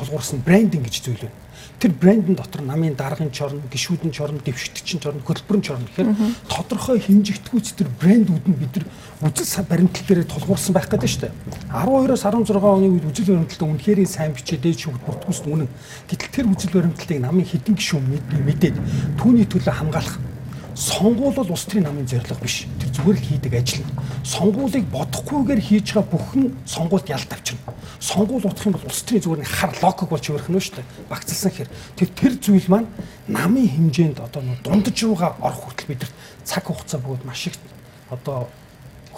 тулгуурсан 0.00 0.40
брендинг 0.40 0.88
гэж 0.88 1.04
зүйл 1.04 1.28
байна 1.28 1.38
тэр 1.80 1.92
брэндэн 1.96 2.36
дотор 2.36 2.60
намын 2.62 2.94
даргын 2.94 3.30
чорно, 3.32 3.60
гişүүдэн 3.72 4.12
чорно, 4.12 4.38
дэвшигтчин 4.44 5.00
чорно, 5.00 5.20
хөтөлбөрн 5.24 5.62
чорно 5.62 5.86
гэхээр 5.88 6.12
тодорхой 6.48 7.00
хэмжигдэхүйц 7.00 7.72
тэр 7.72 7.88
брэндүүд 8.00 8.44
нь 8.48 8.60
бид 8.60 8.76
нар 8.76 9.32
үзэл 9.32 9.64
баримтлал 9.64 10.04
дээр 10.04 10.28
тулгуурсан 10.28 10.76
байх 10.76 10.92
гэдэг 10.92 11.08
шүү 11.08 11.22
дээ. 11.24 11.32
12-оос 11.72 12.24
16 12.28 12.60
оны 12.60 12.88
үед 13.00 13.08
үзэл 13.08 13.32
баримтлалтаа 13.32 13.68
үнэхээр 13.72 14.00
сайн 14.04 14.36
бичээд 14.36 14.76
шүүгд 14.76 15.04
бүртгүүлсэн 15.08 15.48
үнэн. 15.48 15.68
Гэтэл 16.04 16.34
тэр 16.36 16.46
үзэл 16.52 16.76
баримтлалтыг 16.76 17.20
намын 17.20 17.48
хэдэн 17.48 17.74
гişүүн 17.80 18.04
мэдээд 18.44 18.76
түүний 19.16 19.48
төлөө 19.48 19.72
хамгаалах 19.72 20.29
сонгуул 20.80 21.34
бол 21.36 21.50
улс 21.52 21.66
төрийн 21.68 21.84
намын 21.84 22.08
зорилго 22.08 22.40
биш. 22.40 22.64
Тэр 22.80 22.88
зүгээр 22.96 23.18
л 23.20 23.28
хийдэг 23.28 23.52
ажил. 23.52 23.84
Сонгуулийг 24.24 24.88
бодохгүйгээр 24.88 25.60
хийж 25.60 25.92
байгаа 25.92 26.08
бүхэн 26.08 26.56
сонгуульд 26.64 27.12
ялт 27.12 27.28
авчирна. 27.28 27.76
Сонгуул 28.00 28.48
утах 28.48 28.64
юм 28.64 28.72
бол 28.72 28.88
улс 28.88 29.04
төрийн 29.04 29.24
зүгээр 29.28 29.42
нэг 29.44 29.52
хар 29.52 29.72
логик 29.84 30.08
болж 30.08 30.24
өөрөх 30.32 30.48
нь 30.48 30.56
шүү 30.56 30.80
дээ. 30.80 30.88
Багцлсан 31.12 31.52
хэр. 31.52 31.68
Тэр 32.00 32.08
тэр 32.16 32.32
зүйл 32.40 32.68
маань 32.72 32.88
намын 33.28 33.68
хэмжээнд 33.68 34.24
одоо 34.24 34.40
дундаж 34.64 34.96
руугаа 35.04 35.36
орох 35.44 35.68
хүртэл 35.68 35.92
бидэрт 35.92 36.14
цаг 36.48 36.64
хугацаа 36.64 37.04
бөгөөд 37.04 37.28
маш 37.28 37.52
их 37.52 37.60
одоо 38.08 38.48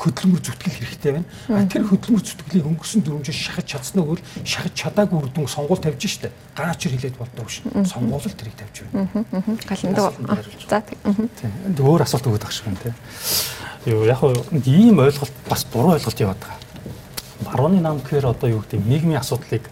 хөдөлмөр 0.03 0.43
зүтгэл 0.43 0.79
хэрэгтэй 0.83 1.13
байна. 1.15 1.29
А 1.49 1.63
тэр 1.71 1.87
хөдөлмөр 1.87 2.23
зүтгэлийг 2.27 2.67
өнгөрсөн 2.67 3.07
дөрвөн 3.07 3.23
жил 3.23 3.39
шахаж 3.39 3.67
чадсан 3.71 4.03
өгвөл 4.03 4.23
шахаж 4.43 4.75
чадаагүй 4.75 5.19
үр 5.23 5.31
дүн 5.31 5.47
сонгуул 5.47 5.79
тавьж 5.79 6.03
штэ. 6.03 6.35
Гаачэр 6.59 6.99
хилээд 6.99 7.17
болдог 7.23 7.47
ш. 7.47 7.63
Сонгуул 7.87 8.19
л 8.19 8.35
тэрийг 8.35 8.59
тавьж 8.59 8.83
байна. 8.91 9.07
Галандаа. 9.63 10.11
За 10.67 10.83
тийм. 10.83 11.55
Өөр 11.79 12.03
асуулт 12.03 12.27
өгөх 12.27 12.51
шиг 12.51 12.67
байна 12.67 12.83
те. 12.83 12.91
Юу 13.87 14.03
яг 14.03 14.23
нь 14.51 14.67
ийм 14.67 14.99
ойлголт 14.99 15.35
бас 15.47 15.63
буруу 15.71 15.95
ойлголт 15.95 16.19
яваад 16.19 16.43
байгаа. 16.43 16.59
Барууны 17.47 17.81
нам 17.81 18.03
гэхээр 18.03 18.27
одоо 18.27 18.51
юу 18.51 18.63
гэдэг 18.67 18.83
нийгмийн 18.83 19.23
асуудлыг 19.23 19.71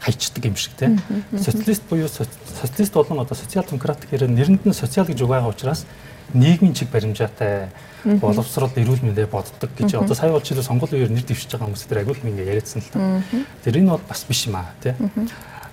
хайчдаг 0.00 0.44
юм 0.44 0.56
шиг 0.56 0.74
тийм. 0.78 0.98
Социалист 1.34 1.82
буюу 1.90 2.08
социалист 2.08 2.94
болон 2.94 3.20
одоо 3.20 3.36
социал 3.36 3.66
демократ 3.66 4.02
гэхээр 4.02 4.30
нэрэнд 4.30 4.66
нь 4.66 4.74
социал 4.74 5.06
гэж 5.06 5.22
угаага 5.22 5.50
учраас 5.50 5.86
нийгмийн 6.34 6.74
чиг 6.74 6.90
баримжаатай 6.90 7.68
боловсрол 8.04 8.70
эрүүл 8.76 9.02
мэндэ 9.02 9.26
боддог 9.26 9.70
гэж 9.76 9.98
одоо 9.98 10.14
сая 10.14 10.30
бол 10.30 10.42
чилээ 10.42 10.62
сонгуулийн 10.62 11.08
үеэр 11.08 11.12
нэр 11.12 11.26
дэвшиж 11.26 11.50
байгаа 11.50 11.66
хүмүүс 11.66 11.88
тэр 11.88 12.00
агуулх 12.04 12.22
ингээ 12.22 12.50
яриадсан 12.52 12.82
л 12.82 12.92
та. 12.92 13.22
Тэр 13.64 13.82
энэ 13.82 13.90
бол 13.96 14.04
бас 14.08 14.24
биш 14.28 14.46
юм 14.46 14.56
аа 14.56 14.70
тий. 14.80 14.94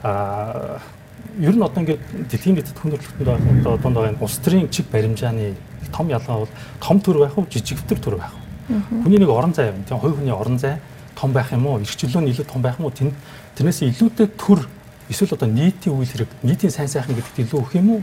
Аа 0.02 0.82
ер 1.40 1.56
нь 1.56 1.62
одоо 1.62 1.82
ингээд 1.84 2.02
дэлхийн 2.32 2.56
дэд 2.56 2.74
хүндрэлтэнд 2.74 3.62
одоо 3.62 3.78
дунд 3.78 3.96
байгаа 3.96 4.24
улс 4.24 4.38
төрийн 4.42 4.70
чиг 4.70 4.90
баримжааны 4.90 5.56
том 5.92 6.10
ялгаа 6.10 6.48
бол 6.48 6.54
том 6.82 7.00
төр 7.00 7.20
байх 7.24 7.38
уу 7.38 7.46
жижигтэр 7.46 8.00
төр 8.00 8.16
байх 8.18 8.34
уу. 8.34 8.44
Хүний 9.04 9.20
нэг 9.20 9.30
орон 9.30 9.54
зай 9.54 9.70
юм 9.70 9.84
тий. 9.84 9.96
Хувь 9.96 10.18
хүний 10.18 10.34
орон 10.34 10.58
зай 10.58 10.80
том 11.16 11.32
байх 11.32 11.52
юм 11.52 11.68
уу? 11.68 11.80
Ирчлөө 11.80 12.22
нь 12.24 12.32
илүү 12.34 12.46
том 12.50 12.62
байх 12.62 12.80
юм 12.80 12.90
уу? 12.90 12.96
Тэнд 12.96 13.14
тэрнээс 13.56 13.86
илүүтэй 13.86 14.28
төр 14.34 14.66
эсвэл 15.10 15.38
одоо 15.38 15.48
нийтийн 15.48 15.94
үйл 15.94 16.10
хэрэг, 16.10 16.32
нийтийн 16.42 16.72
сайн 16.72 16.90
сайхан 16.90 17.14
гэдэгт 17.14 17.46
илүү 17.46 17.60
өгөх 17.62 17.76
юм 17.78 18.00
уу? 18.00 18.02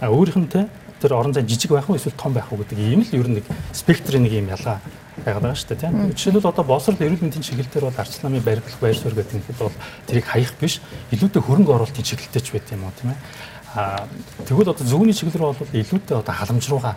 Өөрийнх 0.00 0.38
нь 0.38 0.48
тий 0.48 0.64
тэр 1.00 1.14
орон 1.14 1.32
зай 1.34 1.46
жижиг 1.46 1.70
байх 1.70 1.88
уу 1.88 1.96
эсвэл 1.96 2.18
том 2.18 2.32
байх 2.34 2.52
уу 2.52 2.58
гэдэг 2.58 2.78
ийм 2.78 3.02
л 3.02 3.14
ер 3.14 3.28
нь 3.28 3.36
нэг 3.38 3.46
спектрийн 3.72 4.22
нэг 4.26 4.32
юм 4.34 4.50
ялгаа 4.50 4.82
байгаад 5.24 5.42
байгаа 5.42 5.58
шүү 5.58 5.68
дээ 5.74 5.82
тийм. 5.82 6.12
Жишээлбэл 6.14 6.50
одоо 6.50 6.64
боловсрол 6.64 6.98
эрүүл 6.98 7.22
мэндийн 7.22 7.44
чиглэл 7.44 7.70
дээр 7.70 7.86
бол 7.90 8.00
арч 8.02 8.18
намын 8.22 8.42
барилгах 8.42 8.78
байр 8.80 8.96
суурь 8.98 9.14
гэдэг 9.14 9.36
нь 9.38 9.44
бол 9.58 9.74
тэрийг 10.06 10.26
хаях 10.26 10.52
биш 10.58 10.80
илүүтэй 11.14 11.42
хөрөнгө 11.42 11.74
оруулалтын 11.74 12.06
чиглэлтэй 12.06 12.42
ч 12.42 12.48
байт 12.54 12.70
юм 12.74 12.86
уу 12.86 12.94
тийм 12.98 13.10
ээ. 13.14 13.18
Аа 13.78 14.06
тэгвэл 14.46 14.72
одоо 14.74 14.86
зөвхөн 14.86 15.14
чиглэл 15.14 15.54
бол 15.54 15.74
илүүтэй 15.74 16.16
одоо 16.18 16.34
халамж 16.34 16.64
руугаа 16.70 16.94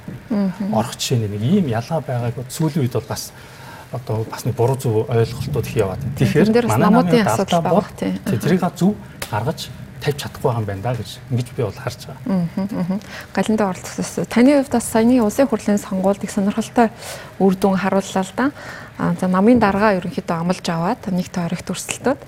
орох 0.74 0.96
жишээ 0.98 1.22
нэг 1.26 1.42
ийм 1.42 1.66
ялгаа 1.70 2.02
байгааг 2.02 2.46
сүүлийн 2.50 2.86
үед 2.86 2.96
бол 2.98 3.10
бас 3.10 3.34
одоо 3.92 4.24
бас 4.30 4.46
нэг 4.46 4.56
буруу 4.56 4.78
зөв 4.78 5.10
ойлголтууд 5.10 5.68
их 5.68 5.76
яваад. 5.76 6.02
Тэгэхээр 6.18 6.68
манай 6.68 6.90
намын 6.90 7.28
асуудал 7.28 7.62
бол 7.62 7.90
тэрийг 8.00 8.64
зөв 8.78 8.96
гаргаж 9.30 9.70
тавьж 10.02 10.18
чадахгүй 10.26 10.50
байгаа 10.50 10.62
юм 10.62 10.68
байна 10.68 10.82
да 10.82 10.94
гэж 10.98 11.10
ингэж 11.30 11.48
би 11.56 11.64
бол 11.64 11.78
харж 11.78 12.00
байгаа. 12.10 13.00
Галиндаа 13.34 13.70
оролцсон. 13.70 14.26
Таны 14.26 14.58
хувьд 14.58 14.74
бас 14.74 14.86
саяны 14.90 15.22
улсын 15.22 15.48
хурлын 15.48 15.78
сонгуульд 15.78 16.24
их 16.26 16.32
сонирхолтой 16.34 16.90
үр 17.40 17.54
дүн 17.56 17.78
харууллаа 17.78 18.26
л 18.26 18.34
да. 18.36 18.52
За 19.22 19.28
намын 19.30 19.62
дарга 19.62 19.94
ерөнхийдөө 20.02 20.38
амлаж 20.42 20.66
аваад 20.66 21.06
нэгт 21.06 21.38
орогт 21.38 21.70
өрсөлдөд 21.70 22.20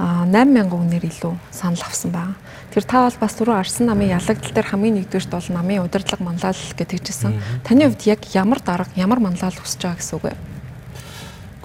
8000 0.00 0.72
үнээр 0.72 1.04
илүү 1.04 1.34
санал 1.52 1.84
авсан 1.84 2.10
байна. 2.10 2.34
Тэр 2.72 2.84
та 2.88 3.04
бол 3.04 3.18
бас 3.20 3.34
түрүү 3.36 3.52
Арсан 3.52 3.90
намын 3.90 4.14
ялагдал 4.16 4.54
дээр 4.54 4.70
хамгийн 4.72 4.96
нэгдүгээрт 4.96 5.28
бол 5.34 5.48
намын 5.52 5.84
удирдлага 5.84 6.24
манлайл 6.24 6.62
гэтгэжсэн. 6.78 7.36
Таны 7.66 7.90
хувьд 7.90 8.06
яг 8.08 8.24
ямар 8.32 8.62
дарга, 8.64 8.94
ямар 8.96 9.20
манлайл 9.20 9.58
хүсэж 9.60 9.82
байгаа 9.84 10.00
гэсэн 10.00 10.16
үг 10.16 10.24
вэ? 10.24 10.34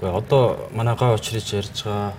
Гэхдээ 0.02 0.12
одоо 0.12 0.44
манай 0.76 0.96
гоо 1.00 1.16
очрич 1.16 1.54
ярьж 1.56 1.88
байгаа 1.88 2.12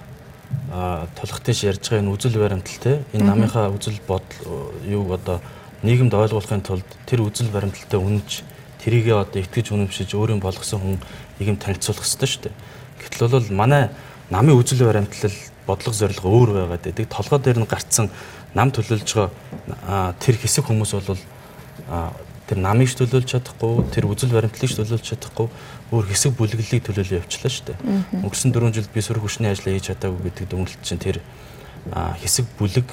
тулхтэж 0.67 1.59
ярьж 1.71 1.85
байгаа 1.87 2.03
энэ 2.03 2.15
үзэл 2.15 2.39
баримтал 2.43 2.79
те 2.83 2.93
энэ 3.15 3.27
намынхаа 3.27 3.71
үзэл 3.71 4.01
бодол 4.03 4.75
юуг 4.83 5.15
одоо 5.15 5.39
нийгэмд 5.87 6.15
ойлгуулахын 6.15 6.67
тулд 6.67 6.89
тэр 7.07 7.23
үзэл 7.23 7.55
баримталтай 7.55 8.01
үнэнч 8.01 8.43
тэрийгээ 8.83 9.15
одоо 9.15 9.41
итгэж 9.43 9.71
үнэмшиж 9.71 10.11
өөрийн 10.19 10.43
болгосон 10.43 10.81
хүн 10.83 10.97
нийгэм 11.39 11.59
танилцуулах 11.63 12.03
хэрэгтэй 12.03 12.31
шүү 12.31 12.43
дээ. 12.51 12.55
Гэтэл 12.99 13.31
бол 13.31 13.49
манай 13.55 13.91
намын 14.31 14.59
үзэл 14.59 14.83
баримтлал 14.83 15.37
бодлого 15.67 15.95
зорилго 15.95 16.29
өөр 16.31 16.51
байгаад 16.67 16.83
байдаг. 16.83 17.07
Толгой 17.07 17.39
дээр 17.39 17.59
нь 17.63 17.71
гарцсан 17.71 18.11
нам 18.55 18.75
төлөөлж 18.75 19.11
байгаа 19.15 20.15
тэр 20.19 20.35
хэсэг 20.35 20.67
хүмүүс 20.67 20.93
бол 20.99 21.23
тэр 22.47 22.59
намыг 22.63 22.91
төлөөлж 22.95 23.27
чадахгүй, 23.27 23.91
тэр 23.91 24.07
үзэл 24.07 24.35
баримтлалыг 24.35 24.71
төлөөлж 24.71 25.03
чадахгүй 25.03 25.47
өөр 25.95 26.07
хэсэг 26.11 26.35
бүлэглэлийг 26.35 26.83
төлөөлөө 26.83 27.21
явчлаа 27.23 27.51
шүү 27.51 27.67
дээ. 27.71 27.79
Өнгөрсөн 28.27 28.51
4 28.51 28.75
жилд 28.75 28.91
би 28.91 29.01
сөрөг 29.01 29.23
хүчний 29.23 29.51
ажлаа 29.55 29.75
хийж 29.75 29.87
чадаагүй 29.95 30.23
гэдэг 30.35 30.47
дүгнэлт 30.51 30.83
чинь 30.83 30.99
тэр 30.99 31.23
хэсэг 31.95 32.47
бүлэг 32.59 32.91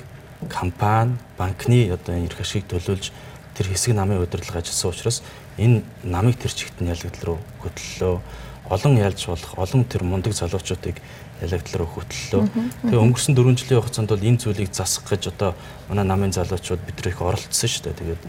компани, 0.50 1.18
банкны 1.38 1.90
одоо 1.90 2.14
эрх 2.22 2.38
ашиг 2.38 2.70
төлөөлж 2.70 3.10
тэр 3.58 3.68
хэсэг 3.70 3.98
намын 3.98 4.22
удирдлага 4.22 4.62
ажилласан 4.62 4.94
учраас 4.94 5.18
энэ 5.58 5.82
намыг 6.04 6.38
тэр 6.38 6.54
чигт 6.54 6.78
нь 6.82 6.90
ялгдал 6.90 7.38
руу 7.38 7.40
хөтлөлөө. 7.66 8.22
Олон 8.70 8.96
ялж 8.98 9.26
болох, 9.28 9.58
олон 9.58 9.84
тэр 9.86 10.04
мундаг 10.04 10.34
залуучуудыг 10.34 11.02
ялагдал 11.42 11.84
руу 11.84 11.90
хөтлөлөө. 11.98 12.44
Тэгээ 12.88 13.04
өнгөрсөн 13.04 13.36
4 13.36 13.58
жилийн 13.58 13.82
хугацаанд 13.82 14.10
бол 14.10 14.24
энэ 14.24 14.42
зүйлийг 14.42 14.72
засах 14.74 15.06
гэж 15.10 15.34
одоо 15.34 15.52
манай 15.90 16.06
намын 16.06 16.32
залуучууд 16.34 16.82
бид 16.82 16.98
нар 16.98 17.10
их 17.12 17.22
оролцсон 17.22 17.70
шүү 17.70 17.84
дээ. 17.92 18.00
Тэгээд 18.00 18.22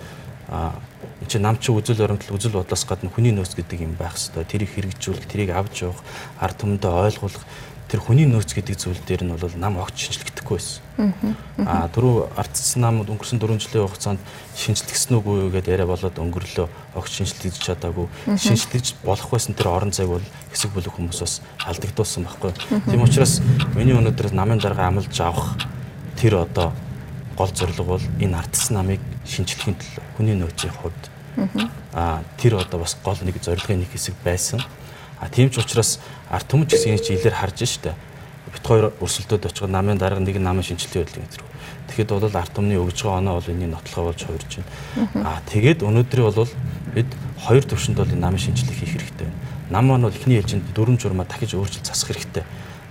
а 0.49 0.77
энэ 1.21 1.31
чинь 1.31 1.43
нам 1.43 1.57
чи 1.59 1.73
үзэл 1.73 2.01
баримтлал 2.01 2.37
үзэл 2.37 2.59
бодлоос 2.59 2.85
гадна 2.85 3.11
хүний 3.11 3.33
нөөц 3.33 3.57
гэдэг 3.57 3.81
юм 3.81 3.95
байх 3.97 4.17
хэвээр 4.17 4.49
тэрийг 4.49 4.71
хэрэгжүүлэх, 4.75 5.27
тэрийг 5.29 5.51
авч 5.57 5.89
явах, 5.89 6.03
ард 6.41 6.57
түмэндээ 6.61 6.93
ойлгуулах 6.93 7.45
тэр 7.89 8.01
хүний 8.01 8.27
нөөц 8.27 8.57
гэдэг 8.57 8.75
зүйл 8.75 9.01
дээр 9.07 9.23
нь 9.29 9.37
бол 9.37 9.55
нам 9.55 9.79
огт 9.79 9.95
шинжлэхдэггүй 9.95 10.57
байсан. 10.57 11.37
Аа 11.63 11.87
түрүү 11.93 12.33
ардсан 12.35 12.81
намд 12.83 13.07
өнгөрсөн 13.13 13.39
4 13.39 13.61
жилийн 13.61 13.87
хугацаанд 13.87 14.21
шинжлэгдсэн 14.57 15.15
үгүй 15.21 15.53
гэдээ 15.53 15.75
яриа 15.79 15.87
болоод 15.87 16.17
өнгөрлөө 16.17 16.67
огт 16.97 17.13
шинжлэгдэж 17.13 17.55
чадаагүй. 17.61 18.09
Шинжлэгдэж 18.35 19.05
болох 19.05 19.29
байсан 19.31 19.55
тэр 19.55 19.69
орон 19.71 19.93
зайг 19.93 20.11
бол 20.11 20.27
хэсэг 20.51 20.75
бүлэг 20.75 20.97
хүмүүсээс 20.97 21.45
алдагдуулсан 21.71 22.25
байхгүй. 22.25 22.53
Тийм 22.89 23.05
учраас 23.05 23.39
миний 23.77 23.95
өнөөдөр 23.95 24.33
намын 24.33 24.59
дарга 24.59 24.89
амлаж 24.89 25.15
авах 25.21 25.55
тэр 26.17 26.43
одоо 26.49 26.73
гол 27.37 27.51
зорилго 27.55 27.85
бол 27.85 28.05
энэ 28.21 28.39
ардсан 28.39 28.77
намыг 28.79 29.01
шинжлэхийн 29.27 29.77
төлөө 29.77 30.05
хүний 30.17 30.37
нөөцийн 30.39 30.73
хувьд 30.73 31.03
аа 31.95 32.23
тэр 32.39 32.59
одоо 32.63 32.81
бас 32.81 32.97
гол 33.03 33.19
нэг 33.23 33.43
зорилгын 33.43 33.83
нэг 33.83 33.91
хэсэг 33.91 34.15
байсан. 34.25 34.63
А 35.21 35.29
тийм 35.29 35.51
ч 35.51 35.59
учраас 35.59 36.01
ард 36.31 36.47
түмэн 36.47 36.67
гэсэн 36.67 36.99
чи 36.99 37.15
илэр 37.15 37.35
харж 37.35 37.65
штэ. 37.67 37.95
Бит 38.53 38.63
хоёр 38.67 38.95
өрсөлдөөд 39.01 39.51
очиход 39.51 39.71
намын 39.71 39.99
дарга 39.99 40.21
нэг 40.21 40.39
намын 40.39 40.63
шинжилгээ 40.63 41.03
хөдөлгөөн 41.07 41.27
гэдэг. 41.27 41.43
Тэгэхэд 41.91 42.11
бол 42.15 42.37
ард 42.39 42.53
түмний 42.55 42.79
өгж 42.79 43.03
байгаа 43.03 43.19
оноо 43.19 43.35
бол 43.41 43.51
энэний 43.51 43.71
нотлохоо 43.71 44.11
болж 44.11 44.21
хувирж 44.23 44.53
байна. 44.63 44.71
А 45.27 45.43
тэгээд 45.51 45.83
өнөөдрийн 45.83 46.31
бол 46.31 46.51
бид 46.95 47.11
хоёр 47.43 47.65
төвшөнд 47.67 47.99
бол 47.99 48.13
намын 48.15 48.39
шинжилгээ 48.39 48.79
хийх 48.79 48.95
хэрэгтэй. 48.95 49.29
Нам 49.71 49.91
маань 49.91 50.07
бол 50.07 50.15
эхний 50.15 50.39
ээлжинд 50.39 50.71
дөрвөн 50.75 50.99
журмаа 50.99 51.27
дахиж 51.27 51.55
өөрчилж 51.55 51.87
засах 51.89 52.15
хэрэгтэй. 52.15 52.45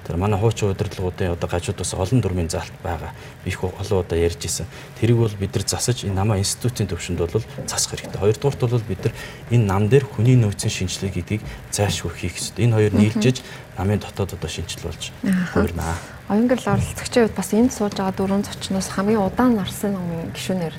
Тэр 0.04 0.18
манай 0.20 0.40
хуучин 0.40 0.70
удирдлагуудын 0.76 1.32
одоо 1.32 1.48
гажуудаас 1.48 1.94
олон 1.96 2.20
дүрмийн 2.20 2.50
заалт 2.52 2.76
байгаа. 2.84 3.16
Их 3.46 3.64
олон 3.64 4.04
удаа 4.04 4.20
ярьж 4.20 4.44
исэн. 4.44 4.68
Тэрийг 5.00 5.18
бол 5.18 5.36
бид 5.40 5.56
нар 5.56 5.64
засаж 5.64 6.04
энэ 6.04 6.14
намаа 6.14 6.38
институтын 6.44 6.92
төвшөнд 6.92 7.24
бол 7.24 7.44
засах 7.68 7.96
хэрэгтэй. 7.96 8.20
Хоёрдугаарт 8.20 8.60
бол 8.60 8.84
бид 8.84 9.00
нар 9.08 9.14
энэ 9.52 9.64
нам 9.64 9.88
дээр 9.88 10.04
хүний 10.04 10.36
нөөцийн 10.36 10.76
шинжилгээ 10.76 11.40
гэдгийг 11.40 11.42
зайлшгүй 11.72 12.12
хийх 12.20 12.36
хэрэгтэй. 12.36 12.66
Энэ 12.68 12.76
хоёр 12.76 12.94
нийлжиж 13.00 13.38
намын 13.78 14.04
дотоод 14.04 14.36
одоо 14.36 14.50
шинжил 14.50 14.84
болж 14.84 15.16
хувирнаа. 15.56 15.96
Оюун 16.28 16.48
гэрэл 16.52 16.76
оролцогчийн 16.76 17.26
хувьд 17.32 17.40
бас 17.40 17.54
энд 17.56 17.72
сууж 17.72 17.96
байгаа 17.96 18.16
дөрвөн 18.20 18.44
зочноос 18.44 18.92
хамгийн 18.92 19.24
удаан 19.24 19.56
нарсан 19.56 19.96
номын 19.96 20.36
гишүүнээр 20.36 20.76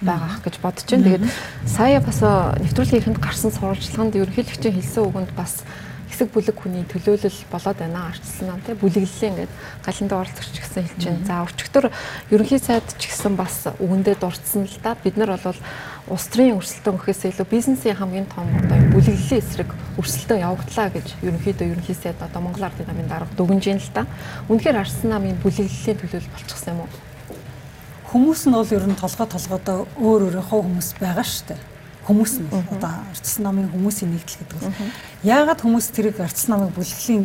байгаа 0.00 0.40
гэж 0.44 0.54
бодож 0.60 0.84
байна. 0.90 1.04
Тэгээд 1.04 1.24
сая 1.64 2.00
бас 2.00 2.20
нэвтрүүлгийн 2.20 3.00
ихэнд 3.02 3.20
гарсан 3.20 3.52
сурвалжлаганд 3.52 4.16
ерөнхийлөгчийн 4.16 4.76
хэлсэн 4.76 5.04
үгэнд 5.06 5.32
бас 5.32 5.64
хэсэг 6.10 6.30
бүлэг 6.30 6.54
хүний 6.54 6.84
төлөөлөл 6.86 7.40
болоод 7.50 7.78
байна 7.82 8.08
арчилсан 8.08 8.46
нам 8.46 8.60
тий 8.62 8.74
бүлэглэлийн 8.78 9.32
ингээд 9.34 9.52
галандаа 9.82 10.22
оролцогч 10.22 10.54
гэсэн 10.62 10.86
хэлж 10.86 11.02
байна. 11.02 11.26
За 11.26 11.42
өчигдөр 11.42 11.86
ерөнхий 12.30 12.60
сайд 12.62 12.86
ч 12.94 13.10
гэсэн 13.10 13.34
бас 13.34 13.66
үгэндээ 13.82 14.16
дурдсан 14.22 14.70
л 14.70 14.78
да. 14.82 14.94
Бид 15.02 15.18
нар 15.18 15.34
бол 15.34 15.58
улс 16.06 16.26
төрийн 16.30 16.62
өрсөлдөөн 16.62 16.98
гэхээс 17.02 17.22
илүү 17.34 17.46
бизнесийн 17.50 17.98
хамгийн 17.98 18.30
том 18.30 18.46
одоо 18.46 18.78
бүлэглэлийн 18.94 19.42
эсрэг 19.42 19.70
өрсөлдөөн 19.98 20.44
явагдлаа 20.46 20.88
гэж 20.94 21.06
ерөнхийдөө 21.26 21.66
ерөнхий 21.74 21.98
сайд 21.98 22.22
одоо 22.22 22.40
Монгол 22.40 22.70
Ардын 22.70 22.86
намын 22.86 23.10
дарга 23.10 23.34
дүгнж 23.34 23.64
байна 23.66 23.82
л 23.82 23.90
да. 23.94 24.06
Үнэхээр 24.46 24.78
арчилсан 24.78 25.10
намын 25.10 25.42
бүлэглэлийн 25.42 25.98
төлөөлөл 25.98 26.34
болчихсон 26.34 26.72
юм 26.78 26.80
уу? 26.86 26.90
Хүмүүс 28.06 28.46
нь 28.46 28.54
бол 28.54 28.70
ер 28.70 28.86
нь 28.86 28.94
толгой 28.94 29.26
толгойдоо 29.26 29.78
өөр 29.98 30.30
өөрийнхөө 30.30 30.60
хүмүүс 30.62 30.88
байгаа 31.02 31.26
шүү 31.26 31.46
дээ 31.50 31.75
хүмүүс 32.06 32.32
нь 32.38 32.48
одоо 32.50 32.92
ардсан 33.10 33.42
намын 33.42 33.68
хүмүүсийн 33.74 34.10
нэгдэл 34.14 34.38
гэдэг 34.38 34.58
бол 34.62 34.74
яагаад 35.26 35.60
хүмүүс 35.60 35.86
тэрийг 35.90 36.22
ардсан 36.22 36.54
намыг 36.54 36.70
бүлэглэлийн 36.78 37.24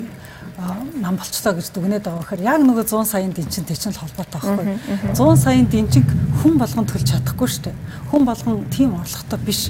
нам 1.02 1.16
болцлоо 1.18 1.54
гэж 1.54 1.68
дүгнээд 1.70 2.06
байгаа 2.06 2.22
гэхээр 2.26 2.46
яг 2.46 2.62
нөгөө 2.66 2.86
100 2.90 3.14
саяын 3.14 3.34
дэнчин 3.34 3.66
тэчин 3.66 3.94
л 3.94 4.02
холбоотой 4.02 4.42
байхгүй. 4.42 4.66
100 5.14 5.38
саяын 5.38 5.68
дэнчинг 5.70 6.10
хүн 6.42 6.58
болгон 6.58 6.86
төлж 6.90 7.08
чадахгүй 7.14 7.48
шүү 7.50 7.64
дээ 7.70 7.76
хүн 8.10 8.24
болгон 8.26 8.66
тийм 8.74 8.98
орлоготой 8.98 9.40
биш. 9.46 9.70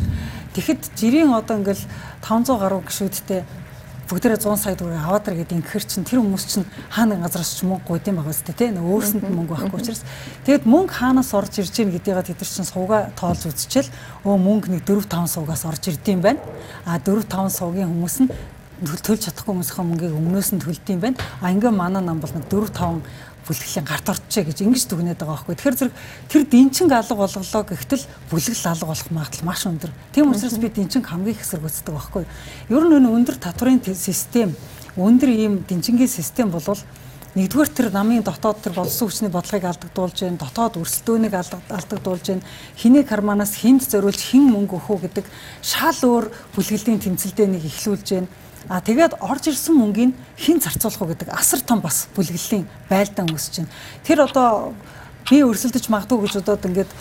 Тэгэхэд 0.56 0.82
жирийн 0.96 1.32
одоо 1.32 1.60
ингээл 1.60 1.84
500 2.24 2.60
гаруй 2.60 2.82
гişүүдтэй 2.88 3.44
бүгдээрээ 4.12 4.44
100 4.44 4.60
сая 4.60 4.76
төгрөг 4.76 5.00
аваад 5.00 5.32
ир 5.32 5.40
гэдэг 5.40 5.56
ингэхэр 5.64 5.86
чинь 5.88 6.04
тэр 6.04 6.20
хүмүүс 6.20 6.44
чинь 6.44 6.68
хаана 6.92 7.16
газраас 7.24 7.56
ч 7.56 7.64
мөнгө 7.64 7.88
гойд 7.88 8.12
юм 8.12 8.20
байгаа 8.20 8.36
үстэй 8.36 8.56
тий 8.60 8.70
нэг 8.76 8.84
өөрсөнд 8.84 9.24
нь 9.24 9.36
мөнгө 9.40 9.56
байхгүй 9.56 9.80
учраас. 9.80 10.04
Тэгэд 10.44 10.68
мөнгө 10.68 10.92
хаанаас 11.00 11.32
орж 11.32 11.64
ирж 11.64 11.72
гин 11.72 11.96
гэдгийг 11.96 12.20
тэд 12.28 12.44
нар 12.44 12.52
чинь 12.52 12.68
сууга 12.68 13.08
тоолж 13.16 13.48
үзчихэл 13.48 13.88
өө 14.28 14.36
мөнгө 14.36 14.68
нэг 14.68 14.84
4 14.84 15.08
5 15.08 15.32
суугаас 15.32 15.64
орж 15.64 15.84
ирдэм 15.88 16.20
байна. 16.20 16.44
А 16.84 17.00
4 17.00 17.24
5 17.24 17.56
суугийн 17.56 17.88
хүмүүс 17.88 18.28
нь 18.28 18.30
төлж 18.82 19.30
чадахгүй 19.30 19.54
хүмүүсийн 19.54 19.88
мөнгийг 19.88 20.12
өмнөөс 20.18 20.50
нь 20.58 20.64
төлдөм 20.66 21.00
байна. 21.00 21.18
А 21.40 21.54
ингээ 21.54 21.72
манай 21.72 22.04
нам 22.04 22.20
бол 22.20 22.34
нэг 22.34 22.50
4 22.50 22.68
5 22.68 23.00
бүлэглэлийн 23.48 23.86
гарт 23.86 24.08
орчээ 24.10 24.44
гэж 24.46 24.58
ингэж 24.62 24.84
дүгнээд 24.86 25.20
байгаа 25.22 25.42
байхгүй. 25.42 25.56
Тэгэхээр 25.58 25.80
зэрэг 25.80 25.96
тэр 26.30 26.44
дэнчинг 26.46 26.92
алга 26.94 27.16
болголоо 27.16 27.64
гэхтэл 27.66 28.06
бүлэгл 28.30 28.66
алга 28.70 28.86
болох 28.86 29.10
магадлал 29.12 29.48
маш 29.50 29.62
өндөр. 29.66 29.92
Тийм 30.14 30.32
учраас 30.32 30.58
би 30.62 30.70
дэнчинг 30.70 31.06
хамгийн 31.10 31.36
их 31.36 31.42
эсэргүүцдэг 31.42 31.94
байхгүй. 31.94 32.26
Ер 32.70 32.84
нь 32.86 33.10
өндөр 33.10 33.38
татврын 33.42 33.82
систем, 33.98 34.54
өндөр 34.96 35.30
ийм 35.30 35.54
дэнчингийн 35.66 36.10
систем 36.10 36.54
болвол 36.54 36.80
нэгдүгээр 37.32 37.72
тэр 37.72 37.88
намын 37.96 38.28
дотоод 38.28 38.60
тэр 38.60 38.76
болсон 38.76 39.08
хүчний 39.08 39.32
бодлогыг 39.32 39.64
алдагдуулж 39.64 40.18
байна 40.20 40.36
дотоод 40.44 40.84
өрсөлдөөнийг 40.84 41.32
алдагдуулж 41.32 42.26
байна 42.28 42.44
хэний 42.76 43.08
карманаас 43.08 43.56
хүнд 43.56 43.88
зориулж 43.88 44.20
хэн 44.20 44.52
мөнгө 44.52 44.76
өгөх 44.76 44.92
үү 44.92 45.00
гэдэг 45.08 45.26
шал 45.64 45.96
өөр 45.96 46.28
бүлэглэлийн 46.60 47.00
тэмцэлдээ 47.00 47.48
нэг 47.56 47.64
эхлүүлж 47.72 48.08
байна 48.12 48.28
А 48.72 48.80
тэгээд 48.80 49.20
орж 49.20 49.52
ирсэн 49.52 49.76
мөнгийг 49.76 50.16
хэн 50.40 50.64
зарцуулах 50.64 51.04
вэ 51.04 51.12
гэдэг 51.12 51.36
асар 51.36 51.60
том 51.60 51.84
бас 51.84 52.08
бүлэглэлийн 52.16 52.64
байлдаан 52.88 53.28
үүсэж 53.28 53.68
байна. 53.68 53.76
Тэр 54.08 54.24
одоо 54.24 54.72
би 55.28 55.44
өрсөлдөж 55.44 55.92
магадгүй 55.92 56.24
гэж 56.24 56.34
бодоод 56.40 56.68
ингээд 56.72 56.92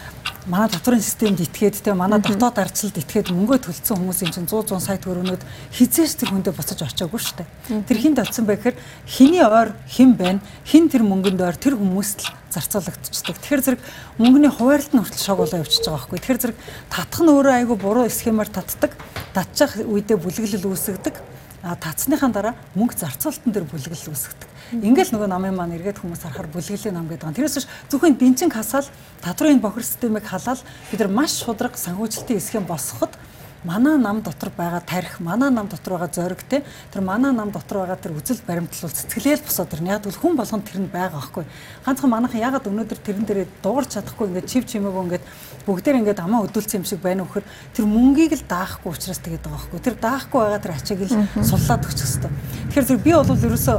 манай 0.50 0.66
татврын 0.66 0.98
системд 0.98 1.38
итгээд 1.38 1.78
те 1.86 1.94
манай 1.94 2.18
дотоод 2.18 2.58
ардчилд 2.58 2.98
итгээд 2.98 3.30
мөнгөө 3.30 3.70
төлсөн 3.70 4.02
хүмүүсийн 4.02 4.34
чинь 4.34 4.50
100 4.50 4.66
100 4.66 4.82
сая 4.82 4.98
төгрөгнүүд 4.98 5.46
хизээс 5.70 6.18
тэр 6.18 6.34
хүндээ 6.34 6.58
буцаж 6.58 6.82
очиагүй 6.90 7.22
дээ. 7.38 7.86
Тэр 7.86 7.98
хинд 8.02 8.18
очсон 8.18 8.50
байх 8.50 8.66
гэхээр 8.66 8.76
хиний 9.06 9.46
ойр 9.46 9.70
хэн 9.86 10.18
байна? 10.18 10.42
Хин 10.66 10.90
тэр 10.90 11.06
мөнгөнд 11.06 11.38
ойр 11.38 11.54
тэр 11.54 11.78
хүмүүст 11.78 12.18
л 12.26 12.34
зарцуулагдчихдаг. 12.50 13.38
Тэгэхээр 13.46 13.62
зэрэг 13.62 13.80
мөнгөний 14.18 14.50
хуваарлт 14.50 14.90
нь 14.90 14.98
хүртэл 14.98 15.22
шог 15.22 15.38
болоо 15.38 15.62
явчихж 15.62 15.86
байгаа 15.86 16.02
байхгүй. 16.02 16.18
Тэгэхээр 16.18 16.42
зэрэг 16.42 16.58
татах 16.90 17.20
нь 17.22 17.30
өөрөө 17.30 17.54
айгүй 17.62 17.76
буруу 17.78 18.10
схемаар 18.10 18.50
татдаг. 18.50 18.98
Татчих 19.30 19.78
үедээ 19.86 20.18
бүлэглэл 20.18 20.66
үүсгдэг 20.66 21.14
татсныхаа 21.62 22.30
дараа 22.32 22.54
мөнгө 22.74 22.96
зарцуулалтын 22.96 23.52
дээр 23.52 23.66
бүлэглэл 23.68 24.10
үүсгдэг. 24.10 24.48
Ингээл 24.80 25.12
нөгөө 25.12 25.28
намын 25.28 25.56
маань 25.56 25.76
эргээд 25.76 26.00
хүмүүс 26.00 26.24
харахаар 26.24 26.48
бүлэглэлийн 26.48 26.96
нам 26.96 27.08
гэдэг. 27.10 27.36
Тэрээс 27.36 27.68
зөвхөн 27.92 28.16
бензин 28.16 28.48
хасаал 28.48 28.88
татврын 29.20 29.60
бохир 29.60 29.84
системийг 29.84 30.24
халаал 30.24 30.62
бид 30.88 31.00
нар 31.00 31.12
маш 31.12 31.36
шудраг 31.42 31.76
санхүүжилтийн 31.76 32.40
эсхем 32.40 32.64
босгоход 32.64 33.12
манай 33.64 33.98
нам 33.98 34.22
дотор 34.22 34.50
байгаа 34.56 34.80
тарих, 34.80 35.20
манай 35.20 35.50
нам 35.50 35.68
дотор 35.68 35.98
байгаа 35.98 36.08
зориг 36.14 36.42
те 36.48 36.64
тэр 36.92 37.02
манай 37.02 37.32
нам 37.32 37.50
дотор 37.50 37.78
байгаа 37.84 37.96
тэр 37.96 38.12
үзэл 38.16 38.40
баримтлал 38.46 38.90
цэцгэлээл 38.90 39.44
босоод 39.44 39.68
тэр 39.68 39.82
яг 39.84 40.02
бол 40.02 40.16
хүн 40.16 40.36
болгонд 40.36 40.64
тэр 40.64 40.80
нь 40.80 40.88
байгаа 40.88 41.20
байхгүй. 41.20 41.44
Ганцхан 41.84 42.10
манайхан 42.10 42.40
ягаад 42.40 42.66
өнөөдөр 42.66 42.98
тэрэн 43.04 43.24
дээрээ 43.28 43.46
дуугарч 43.62 44.00
чадахгүй 44.00 44.26
ингээд 44.32 44.48
чив 44.48 44.64
чимээгөө 44.64 45.04
ингээд 45.04 45.24
бүгдээр 45.70 46.02
ингээд 46.02 46.20
амаа 46.26 46.42
өдөлцсөн 46.50 46.82
юм 46.82 46.86
шиг 46.90 46.98
байна 46.98 47.22
вөхөр 47.22 47.46
тэр 47.46 47.86
мөнгийг 47.86 48.34
л 48.34 48.42
даахгүй 48.50 48.90
учраас 48.90 49.22
тэгээд 49.22 49.46
байгаа 49.46 49.70
байхгүй. 49.70 49.80
Тэр 49.86 49.96
даахгүй 50.02 50.40
байгаа 50.42 50.60
тэр 50.60 50.74
ачааг 50.74 51.00
л 51.06 51.14
суллаад 51.46 51.86
өгчих 51.86 52.10
хэвээр. 52.10 52.34
Тэгэхээр 52.74 52.88
зэрэг 52.90 53.04
би 53.06 53.12
бол 53.14 53.46
ерөөсөө 53.46 53.78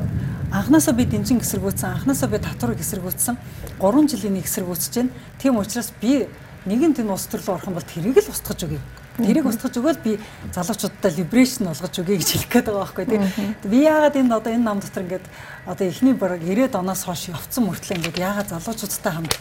анханасаа 0.55 0.93
би 0.95 1.03
дэнжин 1.11 1.43
гэсэргүүцсэн, 1.43 1.89
анханасаа 1.91 2.31
би 2.31 2.39
татвар 2.39 2.79
гэсэргүүцсэн 2.79 3.35
3 3.83 4.07
жилийн 4.07 4.39
нэг 4.39 4.47
гэсэргүүцэж 4.47 4.93
байна. 4.95 5.11
Тийм 5.35 5.59
учраас 5.59 5.91
би 5.99 6.31
нэгэн 6.63 6.95
тэн 6.95 7.11
улс 7.11 7.27
төрлөө 7.27 7.59
орох 7.59 7.67
юм 7.67 7.75
бол 7.75 7.91
тэрийг 7.91 8.23
л 8.23 8.31
устгаж 8.31 8.63
өгье 8.63 8.79
Тэрийг 9.19 9.45
устгаж 9.45 9.75
өгөөл 9.75 9.99
би 9.99 10.15
залуучуудтай 10.55 11.11
либерашн 11.19 11.67
болгож 11.67 11.99
өгье 11.99 12.15
гэж 12.15 12.29
хэлэх 12.31 12.49
гээд 12.51 12.67
байгаа 12.71 12.79
байхгүй 12.79 13.05
тийм. 13.11 13.23
Би 13.67 13.83
яагаад 13.83 14.15
энэ 14.15 14.35
одоо 14.39 14.51
энэ 14.55 14.63
нам 14.63 14.79
дотор 14.79 15.03
ингээд 15.03 15.25
одоо 15.67 15.85
эхний 15.87 16.15
бараг 16.15 16.39
90-ад 16.39 16.79
оноос 16.79 17.03
хойш 17.03 17.27
явцсан 17.27 17.67
мөртлөө 17.67 17.97
ингээд 17.99 18.17
яагаад 18.23 18.49
залуучуудтай 18.55 19.11
хамт 19.11 19.35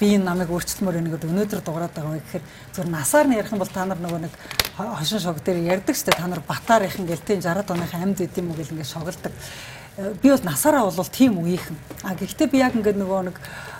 би 0.00 0.14
энэ 0.16 0.24
намыг 0.24 0.50
өөрчлөмөр 0.52 0.94
байна 1.00 1.10
гэдэг 1.10 1.30
өнөөдөр 1.30 1.60
дуурайд 1.64 1.94
байгаа 1.96 2.12
вэ 2.12 2.20
гэхээр 2.20 2.44
зөв 2.76 2.86
насаар 2.92 3.26
нь 3.28 3.36
ярих 3.40 3.52
юм 3.52 3.60
бол 3.60 3.72
та 3.72 3.84
нар 3.88 3.96
нөгөө 3.96 4.20
нэг 4.28 4.34
хошин 4.76 5.20
шог 5.20 5.40
дээр 5.40 5.64
ярьдаг 5.64 5.96
ч 5.96 6.04
та 6.04 6.26
нар 6.28 6.42
батаар 6.44 6.84
их 6.84 7.00
ингээд 7.00 7.24
тийм 7.24 7.40
60-ад 7.40 7.70
оныхын 7.72 8.02
амьд 8.04 8.20
үт 8.20 8.36
юм 8.36 8.52
уу 8.52 8.56
гэл 8.60 8.72
ингээд 8.76 8.92
шоглдог. 8.92 9.32
Би 10.20 10.28
бол 10.28 10.44
насаараа 10.44 10.90
бол 10.92 11.08
тийм 11.08 11.40
үеийнхэн. 11.40 11.76
А 12.04 12.12
гэхдээ 12.12 12.48
би 12.52 12.60
яг 12.60 12.76
ингээд 12.76 13.00
нөгөө 13.00 13.20
нэг 13.32 13.36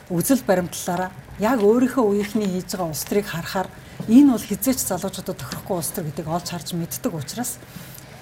үзэл 0.08 0.40
баримтлалаараа 0.48 1.12
яг 1.36 1.60
өөрийнхөө 1.60 2.04
үеийнхний 2.04 2.48
хийж 2.48 2.72
байгаа 2.72 2.88
улс 2.88 3.04
төрийг 3.04 3.28
харахаар 3.28 3.68
энэ 4.08 4.32
бол 4.32 4.40
хизээч 4.40 4.80
залуучуудад 4.88 5.36
тохирохгүй 5.36 5.76
улс 5.76 5.90
төр 5.92 6.08
гэдгийг 6.08 6.28
олж 6.32 6.48
харж 6.48 6.72
мэддэг 6.72 7.12
учраас 7.12 7.60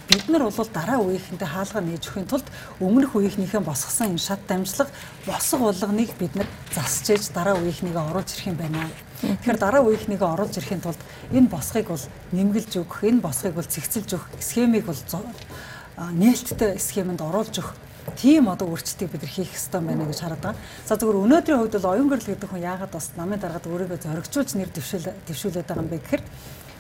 бид 0.09 0.29
нар 0.29 0.43
бол 0.45 0.69
дараа 0.73 0.99
үеийнхэнтэй 1.01 1.49
хаалга 1.49 1.81
нээж 1.81 2.05
өхийн 2.09 2.29
тулд 2.29 2.47
өмнөх 2.81 3.17
үеийнхнийхээ 3.17 3.61
босгосон 3.65 4.15
энэ 4.15 4.27
шат 4.27 4.41
дамжлага 4.49 4.91
босго 5.27 5.59
болгоныг 5.59 6.11
бид 6.19 6.35
нар 6.37 6.49
засч 6.75 7.11
ээж 7.11 7.33
дараа 7.33 7.57
үеийнхнийгээ 7.57 8.05
оруулж 8.11 8.31
ирэх 8.37 8.49
юм 8.53 8.59
байна. 8.61 8.91
Тэгэхээр 9.25 9.59
дараа 9.59 9.83
үеийнхнийгээ 9.89 10.29
оруулж 10.29 10.55
ирэхийн 10.61 10.85
тулд 10.85 11.01
энэ 11.33 11.49
босгыг 11.49 11.89
бол 11.89 12.05
нэмгэлж 12.37 12.73
өгөх, 12.85 13.01
энэ 13.09 13.25
босгыг 13.25 13.55
бол 13.57 13.65
цэгцэлж 13.65 14.11
өгөх, 14.13 14.29
схемийг 14.45 14.85
бол 14.85 15.01
нээлттэй 15.97 16.77
схемэнд 16.79 17.21
оруулж 17.25 17.55
өгөх 17.63 17.73
тийм 18.21 18.49
одоо 18.49 18.69
өөрчлөлтийг 18.69 19.11
бид 19.11 19.23
нар 19.23 19.33
хийх 19.33 19.49
хэрэгтэй 19.49 19.81
байна 19.81 20.05
гэж 20.05 20.21
хараад 20.21 20.43
байгаа. 20.43 20.61
За 20.85 20.97
зөвхөн 21.01 21.25
өнөөдрийн 21.25 21.59
хувьд 21.59 21.77
бол 21.81 21.93
оюун 21.97 22.09
гэрэл 22.13 22.31
гэдэг 22.37 22.51
хүн 22.51 22.67
яагаад 22.67 22.93
бас 22.93 23.07
намын 23.17 23.41
дараад 23.41 23.65
өөрийгөө 23.65 23.99
зоригжуулж 24.05 24.51
нэр 24.55 24.71
дэвшүүл 24.75 25.09
дэвшүүлээд 25.25 25.69
байгаа 25.69 25.85
юм 25.85 25.89
бэ 25.89 25.99
гэхээр 26.05 26.23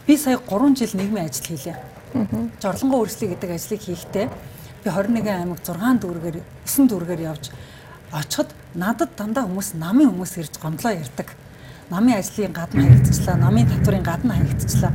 би 0.06 0.14
сая 0.20 0.36
3 0.36 0.76
жил 0.76 0.92
нийгмийн 1.00 1.24
ажил 1.24 1.48
хийлээ. 1.48 2.03
Жорлонгоо 2.14 3.02
өөрчлөлт 3.02 3.34
гэдэг 3.34 3.50
ажлыг 3.50 3.82
хийхдээ 3.82 4.26
би 4.30 4.88
21 4.90 5.34
аймаг 5.34 5.58
6 5.66 5.98
дүүргээр 5.98 6.38
9 6.62 6.86
дүүргээр 6.86 7.22
явж 7.26 7.50
очиход 8.14 8.54
надад 8.78 9.18
дандаа 9.18 9.50
хүмүүс 9.50 9.74
намын 9.74 10.14
хүмүүс 10.14 10.38
ирж 10.38 10.62
гомдлоо 10.62 10.94
ярьдаг. 10.94 11.34
Намын 11.90 12.14
ажлын 12.22 12.54
гадна 12.54 12.86
хаягдчихлаа, 12.86 13.36
намын 13.36 13.66
татврын 13.66 14.06
гадна 14.06 14.38
хаягдчихлаа 14.38 14.92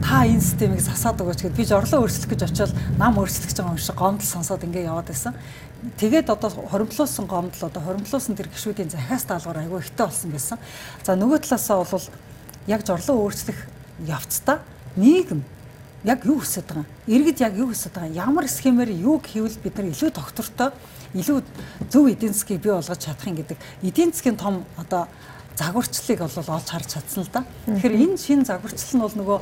та 0.00 0.24
энэ 0.24 0.40
системийг 0.40 0.80
засаад 0.80 1.20
өгөөч 1.20 1.44
гэд 1.44 1.56
би 1.60 1.64
жорлоо 1.68 2.08
өөрчлөх 2.08 2.32
гэж 2.32 2.42
очиод 2.48 2.72
нам 2.96 3.20
өөрчлөх 3.20 3.52
гэж 3.52 3.60
байгаа 3.60 3.76
юм 3.76 3.84
шиг 3.84 4.00
гомдол 4.00 4.26
сонсоод 4.26 4.64
ингэ 4.64 4.88
яваад 4.88 5.12
байсан. 5.12 5.36
Тэгээд 6.00 6.32
одоо 6.32 6.50
хоримтлуулсан 6.50 7.28
гомдол 7.28 7.68
одоо 7.68 7.82
хоримтлуулсан 7.84 8.34
тэр 8.34 8.48
гişүүдийн 8.48 8.90
захиас 8.90 9.28
даалгавар 9.28 9.60
айгүй 9.60 9.84
ихтэй 9.84 10.06
болсон 10.08 10.32
байсан. 10.32 10.58
За 11.04 11.14
нөгөө 11.20 11.44
талаасаа 11.44 11.84
бол 11.84 12.06
яг 12.66 12.80
жорлоо 12.88 13.28
өөрчлөх 13.28 13.58
явцдаа 14.08 14.64
нийгэм 14.96 15.44
яг 16.04 16.24
юу 16.24 16.40
хүсэж 16.40 16.64
байгаа 16.64 16.84
юм? 16.84 16.90
Иргэд 17.06 17.40
яг 17.40 17.54
юу 17.56 17.68
хүсэж 17.70 17.92
байгаа 17.92 18.08
юм? 18.08 18.16
Ямар 18.16 18.48
схемээр 18.48 18.90
юу 18.96 19.20
хийвэл 19.20 19.58
бид 19.62 19.76
нар 19.76 19.92
илүү 19.92 20.10
доктортой, 20.10 20.70
илүү 21.14 21.42
зөв 21.90 22.04
эдийн 22.08 22.32
засгийг 22.32 22.62
бий 22.62 22.72
болгож 22.72 22.98
чадах 22.98 23.26
юм 23.26 23.36
гэдэг 23.36 23.58
эдийн 23.82 24.12
засгийн 24.12 24.36
том 24.36 24.64
одоо 24.76 25.08
загварчлалыг 25.56 26.20
бол 26.20 26.54
олж 26.56 26.68
харж 26.70 26.86
чадсан 26.88 27.24
л 27.24 27.30
да. 27.32 27.44
Тэгэхээр 27.66 27.94
энэ 28.00 28.16
шин 28.16 28.44
загварчлал 28.44 28.96
нь 28.96 29.04
бол 29.04 29.16
нөгөө 29.20 29.38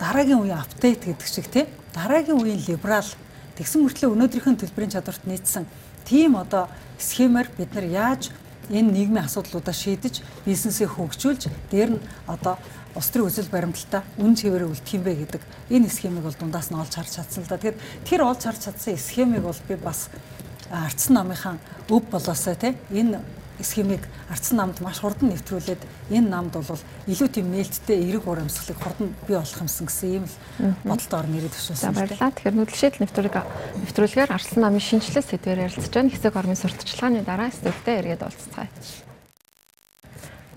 дараагийн 0.00 0.40
үеийн 0.42 0.58
апдейт 0.58 1.04
гэдэг 1.06 1.28
шиг 1.28 1.46
тийм 1.46 1.66
дараагийн 1.94 2.40
үеийн 2.42 2.64
либерал 2.66 3.10
тэгсэн 3.54 3.84
мөртлөө 3.84 4.10
өнөөдрийнхөө 4.10 4.56
төлбөрийн 4.66 4.94
чадварт 4.96 5.22
нийцсэн 5.28 5.66
тийм 6.08 6.34
одоо 6.34 6.66
схемээр 6.98 7.48
бид 7.54 7.70
нар 7.74 7.86
яаж 7.86 8.34
энэ 8.70 8.90
нийгмийн 8.90 9.26
асуудлуудаа 9.26 9.74
шийдэж 9.74 10.22
бизнесээ 10.46 10.88
хөгжүүлж 10.88 11.50
дээр 11.70 11.90
нь 11.98 12.02
одоо 12.26 12.56
улс 12.94 13.08
төрийн 13.10 13.30
үзэл 13.30 13.50
баримталтаа 13.52 14.02
үн 14.18 14.34
цэвэрээ 14.34 14.68
үлдэх 14.70 14.94
юм 14.94 15.04
бэ 15.06 15.12
гэдэг 15.26 15.42
энэ 15.70 15.88
схемийг 15.88 16.24
бол 16.26 16.38
дундаас 16.38 16.70
нь 16.70 16.78
олж 16.78 16.94
харж 16.94 17.12
чадсан 17.18 17.44
л 17.44 17.50
да. 17.50 17.58
Тэгэхээр 17.58 17.78
тэр 18.06 18.20
олж 18.26 18.42
харж 18.42 18.60
чадсан 18.66 18.98
схемийг 18.98 19.44
бол 19.46 19.60
би 19.68 19.74
бас 19.78 20.10
ардсан 20.70 21.14
намынхаа 21.18 21.58
өв 21.90 22.02
болоосоо 22.10 22.54
тийм 22.54 22.78
энэ 22.90 23.20
схемийг 23.62 24.00
ардсан 24.30 24.56
намд 24.56 24.80
маш 24.80 25.00
хурдан 25.00 25.30
нэвтрүүлээд 25.30 25.82
энэ 26.10 26.28
намд 26.28 26.54
бол 26.56 26.82
илүү 27.06 27.28
тийм 27.28 27.52
нээлттэй 27.52 27.98
эерэг 28.00 28.24
урамсгалыг 28.24 28.78
хурдан 28.80 29.14
бий 29.28 29.36
болох 29.36 29.60
юмсан 29.60 29.86
гэсэн 29.86 30.08
ийм 30.10 30.24
л 30.24 30.34
бодолтоор 30.84 31.26
нэрээ 31.28 31.52
төвшүүлсэн. 31.52 31.92
Баярлалаа. 31.92 32.32
Тэгэхээр 32.32 32.56
нүдлшээл 32.56 33.02
нэвтрүүлэг 33.04 33.36
нэвтрүүлгээр 33.84 34.30
ардсан 34.32 34.60
намын 34.64 34.80
шинжилгээ 34.80 35.24
сэдвээр 35.28 35.64
ярилцж 35.68 35.92
байгаа 35.92 36.12
хэсэгормын 36.14 36.60
сурталчилгааны 36.60 37.20
дараа 37.26 37.50
студидтэй 37.52 37.96
эргээд 38.00 38.24
уулзцгаая. 38.24 38.70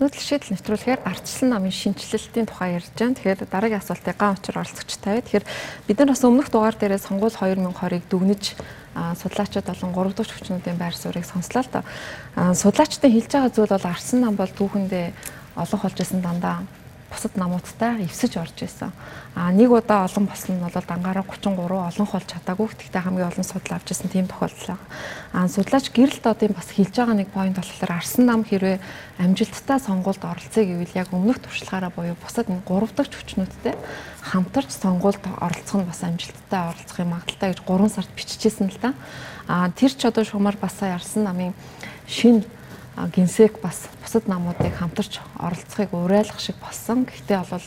Нүүдэлшээл 0.04 0.52
нэвтрүүлэхээр 0.52 1.00
ардчлан 1.00 1.48
намын 1.56 1.72
шинжилэлтийн 1.72 2.44
тухай 2.44 2.76
ярьж 2.76 2.92
байна. 2.92 3.16
Тэгэхээр 3.16 3.48
дараагийн 3.48 3.80
асуултыг 3.80 4.16
ган 4.20 4.36
учир 4.36 4.60
оролцогчтой. 4.60 5.24
Тэгэхээр 5.24 5.48
бид 5.88 5.96
нар 5.96 6.12
бас 6.12 6.20
өмнөх 6.28 6.52
дугаар 6.52 6.76
дээрээ 6.76 7.00
сонгуул 7.00 7.32
2020-ыг 7.32 8.04
дүгнэж 8.12 8.44
судлаачид 9.16 9.64
болон 9.64 9.96
3 9.96 10.12
дахь 10.12 10.28
хүчнүүдийн 10.28 10.76
байр 10.76 10.92
суурийг 10.92 11.24
сонслоо 11.24 11.64
л 11.64 11.72
да. 11.72 11.80
Судлаачдын 12.52 13.16
хэлж 13.16 13.32
байгаа 13.32 13.48
зүйл 13.48 13.72
бол 13.72 13.88
Арсан 13.88 14.20
нам 14.20 14.36
бол 14.36 14.52
түүхэндээ 14.52 15.06
олон 15.56 15.80
болж 15.80 15.96
исэн 15.96 16.20
дандаа 16.20 16.68
бусад 17.14 17.38
намуудтай 17.38 18.02
эвсэж 18.02 18.42
орж 18.42 18.66
исэн. 18.66 18.90
А 19.38 19.54
нэг 19.54 19.70
удаа 19.70 20.10
олон 20.10 20.26
болсон 20.26 20.58
нь 20.58 20.62
бол 20.62 20.74
дангаараа 20.74 21.22
33 21.22 21.54
олон 21.54 22.06
хол 22.10 22.26
чадаагүй. 22.26 22.66
Гэхдээ 22.74 23.02
хамгийн 23.06 23.30
олон 23.30 23.46
судал 23.46 23.78
авч 23.78 23.94
исэн 23.94 24.10
тийм 24.10 24.26
тохиолдол 24.26 24.74
байгаа. 24.74 24.90
А 25.30 25.46
судлаач 25.46 25.86
гэрэл 25.94 26.18
додын 26.18 26.54
бас 26.58 26.68
хэлж 26.74 26.94
байгаа 26.94 27.14
нэг 27.14 27.30
point 27.30 27.54
болохоор 27.54 27.92
Арсан 27.94 28.26
нам 28.26 28.42
хэрвээ 28.42 28.82
амжилттай 29.22 29.78
сонгуульд 29.78 30.22
оролцъё 30.26 30.62
гэвэл 30.66 30.98
яг 30.98 31.08
өмнөх 31.14 31.38
туршлагаараа 31.38 31.94
буюу 31.94 32.18
бусад 32.18 32.50
энэ 32.50 32.66
3 32.66 32.90
дахь 32.98 33.14
хүчнүүдтэй 33.14 33.74
хамтарч 34.34 34.70
сонгуульд 34.74 35.22
оролцох 35.38 35.78
нь 35.78 35.86
бас 35.86 36.02
амжилттай 36.02 36.60
оролцох 36.74 36.98
юм 36.98 37.14
магадaltaй 37.14 37.48
гэж 37.54 37.60
3 37.62 37.94
сард 37.94 38.10
биччихсэн 38.18 38.68
л 38.74 38.78
да. 38.82 38.94
А 39.46 39.70
тэр 39.70 39.94
ч 39.94 40.02
одоо 40.06 40.26
шумар 40.26 40.58
бас 40.58 40.82
Арсан 40.82 41.22
намын 41.30 41.54
шинэ 42.06 42.42
гинсек 43.14 43.60
бас 43.60 43.88
бусад 44.02 44.28
намуудыг 44.28 44.74
хамтарч 44.78 45.20
оролцохыг 45.38 45.92
уриалгах 45.92 46.40
шиг 46.40 46.56
болсон. 46.62 47.04
Гэхдээ 47.04 47.42
бол 47.50 47.66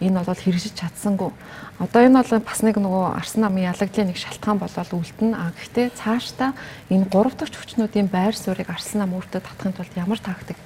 энэ 0.00 0.22
бол 0.22 0.38
хэрэгжиж 0.38 0.74
чадсангүй. 0.78 1.32
Одоо 1.78 2.00
энэ 2.04 2.22
бол 2.22 2.42
бас 2.44 2.60
нэг 2.62 2.76
нөгөө 2.78 3.16
Арсан 3.18 3.42
намын 3.42 3.70
ялагдлын 3.72 4.12
нэг 4.12 4.18
шалтгаан 4.18 4.58
болоод 4.60 4.92
үлдэнэ. 4.92 5.34
А 5.34 5.50
гэхдээ 5.56 5.90
цаашдаа 5.96 6.52
энэ 6.90 7.08
гурав 7.10 7.34
дахь 7.34 7.50
хүчнүүдийн 7.50 8.06
байр 8.12 8.36
суурийг 8.36 8.70
Арсан 8.70 9.02
нам 9.02 9.16
өөртөө 9.16 9.42
татахын 9.42 9.74
тулд 9.74 9.94
ямар 9.96 10.20
тактик 10.20 10.58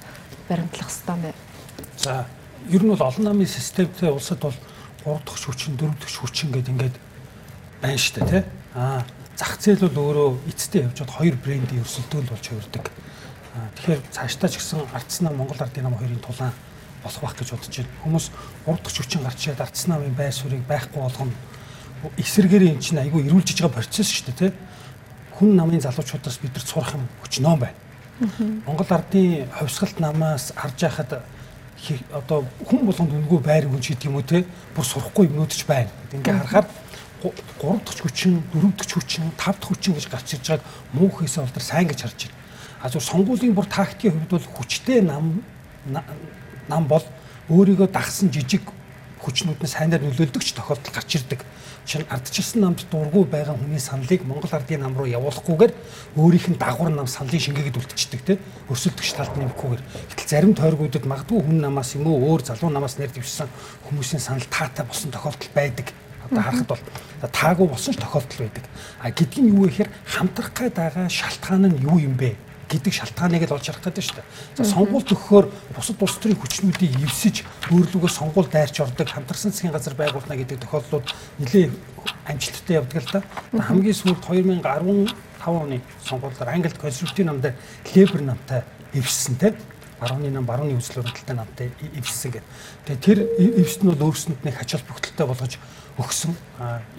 баримтлах 0.49 0.89
ёстой 0.89 1.15
юм 1.15 1.21
бэ? 1.23 1.33
За, 1.97 2.25
ер 2.69 2.83
нь 2.83 2.91
бол 2.91 3.01
олон 3.01 3.25
намын 3.25 3.47
системтэй 3.47 4.11
улсад 4.11 4.39
бол 4.43 4.57
3 5.05 5.21
дахь 5.25 5.41
хүчин, 5.41 5.77
4 5.77 5.95
дахь 5.97 6.17
хүчин 6.19 6.49
гэдэг 6.51 6.73
ингээд 6.73 6.95
байна 7.81 7.97
шүү 7.97 8.13
дээ, 8.21 8.29
тий? 8.29 8.43
Аа, 8.75 9.01
зах 9.35 9.57
зээл 9.59 9.89
бол 9.89 10.13
өөрөө 10.13 10.29
эцтэй 10.49 10.85
явж 10.85 10.97
бод 11.01 11.11
хоёр 11.11 11.35
брендийн 11.41 11.81
өрсөлдөөл 11.81 12.29
болж 12.29 12.45
хувирдаг. 12.47 12.85
Тэгэхээр 13.53 14.01
цаашдаа 14.09 14.49
ч 14.49 14.57
гэсэн 14.57 14.81
ардсан 14.97 15.29
нам 15.29 15.37
Монгол 15.37 15.61
ардын 15.61 15.85
нам 15.85 15.93
хоёрын 15.93 16.17
тулаан 16.25 16.53
болох 17.03 17.21
байх 17.21 17.35
гэж 17.37 17.49
бодож 17.53 17.69
байна. 17.69 17.93
Хүмүүс 18.01 18.25
3 18.65 18.81
дахь 18.81 18.97
хүчин 18.97 19.21
гарч 19.21 19.39
ирээд 19.45 19.61
ардсан 19.61 19.89
намын 19.93 20.15
байр 20.17 20.33
суурийг 20.33 20.65
байхгүй 20.65 21.01
болгоно. 21.01 21.37
Эсэргээр 22.17 22.73
эн 22.73 22.81
чинь 22.81 22.97
айгүй 22.97 23.29
эрүүлжиж 23.29 23.61
байгаа 23.61 23.77
процесс 23.77 24.09
шүү 24.09 24.33
дээ, 24.33 24.49
тий? 24.49 24.51
Хүн 25.37 25.53
намын 25.53 25.85
залуучуудаас 25.85 26.41
бид 26.41 26.57
нар 26.57 26.65
сурах 26.65 26.97
юм 26.97 27.05
өчнөө 27.21 27.55
байна. 27.61 27.77
Монгол 28.65 28.89
ардын 28.89 29.45
ховсгалт 29.53 29.99
намаас 29.99 30.53
харж 30.55 30.79
яхад 30.89 31.21
одоо 32.09 32.45
хүн 32.65 32.85
болгонд 32.89 33.13
үнгүй 33.13 33.39
байр 33.43 33.69
хүн 33.69 33.81
гэдэг 33.81 34.07
юм 34.07 34.17
уу 34.17 34.25
те 34.25 34.45
бүр 34.75 34.85
сурахгүй 34.85 35.27
юмнууд 35.27 35.53
ч 35.53 35.65
байна. 35.65 35.89
Ингээ 36.13 36.41
харахаар 36.41 36.67
3 37.21 37.85
дахь 37.85 38.01
хүчин, 38.01 38.43
4 38.53 38.71
дахь 38.77 38.93
хүчин, 38.93 39.31
5 39.37 39.37
дахь 39.37 39.67
хүчин 39.67 39.93
гэж 39.93 40.05
гарч 40.09 40.27
ирж 40.33 40.47
байгааг 40.47 40.63
муу 40.93 41.09
хийсэн 41.09 41.43
бол 41.43 41.61
сайн 41.61 41.87
гэж 41.87 42.01
харж 42.01 42.19
байна. 42.27 42.42
А 42.83 42.89
зөв 42.91 42.99
сонгуулийн 42.99 43.55
бүр 43.55 43.65
тактикийн 43.71 44.11
хувьд 44.11 44.31
бол 44.35 44.47
хүчтэй 44.59 44.99
нам 45.01 45.39
нам 46.67 46.83
бол 46.87 47.03
өөрийгөө 47.47 47.87
дагсан 47.87 48.27
жижиг 48.27 48.67
хүчнүүд 49.23 49.63
нь 49.63 49.71
сайнаар 49.71 50.03
нөлөөлдөгч 50.03 50.51
тохиолдол 50.51 50.91
гарч 50.91 51.15
ирдэг. 51.15 51.47
Жишээ 51.87 52.03
нь 52.03 52.11
ардчилсан 52.11 52.59
намд 52.59 52.83
дургүй 52.91 53.23
байгаа 53.23 53.55
хүний 53.55 53.79
саналыг 53.79 54.27
Монгол 54.27 54.51
ардын 54.51 54.83
нам 54.83 54.99
руу 54.99 55.07
явуулахгүйгээр 55.07 55.71
өөрийнх 56.19 56.47
нь 56.51 56.59
дагвар 56.59 56.91
нам 56.91 57.07
саналын 57.07 57.39
шингээгээд 57.39 57.79
үлдчихдэг 57.79 58.21
те 58.27 58.33
өрсөлдөгч 58.67 59.11
талд 59.15 59.35
нэмэхгүйгээр. 59.39 59.83
Гэтэл 60.11 60.27
зарим 60.27 60.53
тойргуудад 60.55 61.07
магадгүй 61.07 61.39
хүн 61.39 61.63
намаас 61.63 61.95
юм 61.95 62.11
уу 62.11 62.35
өөр 62.35 62.43
залуу 62.51 62.67
намаас 62.67 62.99
нэр 62.99 63.15
дэвшсэн 63.15 63.47
хүмүүсийн 63.87 64.19
санал 64.19 64.47
таатай 64.51 64.83
болсон 64.83 65.11
тохиолдол 65.11 65.51
байдаг. 65.55 65.87
Одоо 66.27 66.43
харахад 66.43 66.67
бол 66.67 66.83
таагүй 67.31 67.67
болсон 67.67 67.95
ч 67.95 67.97
тохиолдол 68.03 68.39
байдаг. 68.43 68.63
А 68.99 69.07
гэдг 69.07 69.39
нь 69.39 69.51
юу 69.55 69.67
вэ 69.67 69.71
гэхээр 69.71 69.91
хамтрах 70.03 70.51
гээд 70.51 70.75
байгаа 70.75 71.07
шалтгаан 71.07 71.67
нь 71.71 71.83
юу 71.83 71.99
юм 71.99 72.15
бэ? 72.19 72.35
Гэдэг 72.73 72.93
шалтгааныг 72.93 73.45
л 73.45 73.53
олж 73.53 73.69
харах 73.69 73.85
гэдэг 73.85 74.03
шүү 74.03 74.17
дээ. 74.17 74.27
За 74.57 74.63
сонгуульд 74.65 75.13
өгөхөөр 75.13 75.45
бусад 75.77 76.01
улс 76.01 76.17
төрийн 76.17 76.41
хүчнүүдийг 76.41 77.05
эвсэж 77.05 77.45
өөрлөгөө 77.69 78.09
сонгуул 78.09 78.49
дайрч 78.49 78.81
ордог 78.81 79.05
хамтарсан 79.05 79.53
засгийн 79.53 79.73
газар 79.77 79.93
байгуулна 79.93 80.33
гэдэг 80.33 80.57
тохиолдлууд 80.65 81.05
нэлээд 81.37 81.71
амжилттай 82.25 82.75
явдаг 82.81 83.01
л 83.05 83.13
да. 83.13 83.21
Хамгийн 83.53 83.93
сүүлд 83.93 84.25
2015 84.25 85.13
оны 85.45 85.81
сонгуулиар 86.01 86.49
Англид 86.49 86.77
консерватив 86.81 87.25
намд 87.25 87.53
Лебер 87.93 88.21
намтай 88.21 88.63
эвссэн 88.93 89.35
те 89.37 89.53
барууны 89.99 90.29
нам 90.31 90.45
барууны 90.45 90.77
үзэл 90.77 91.03
баримталтай 91.03 91.35
намтай 91.35 91.71
эвссэн 91.95 92.31
гэдэг. 92.31 92.49
Тэгээ 92.85 93.03
тэр 93.03 93.19
эвс 93.63 93.77
нь 93.79 93.87
бол 93.87 94.11
өөрсөнд 94.11 94.43
нэг 94.43 94.55
хач 94.55 94.75
холбогдолтой 94.75 95.27
болгож 95.27 95.53
өгсөн. 95.97 96.35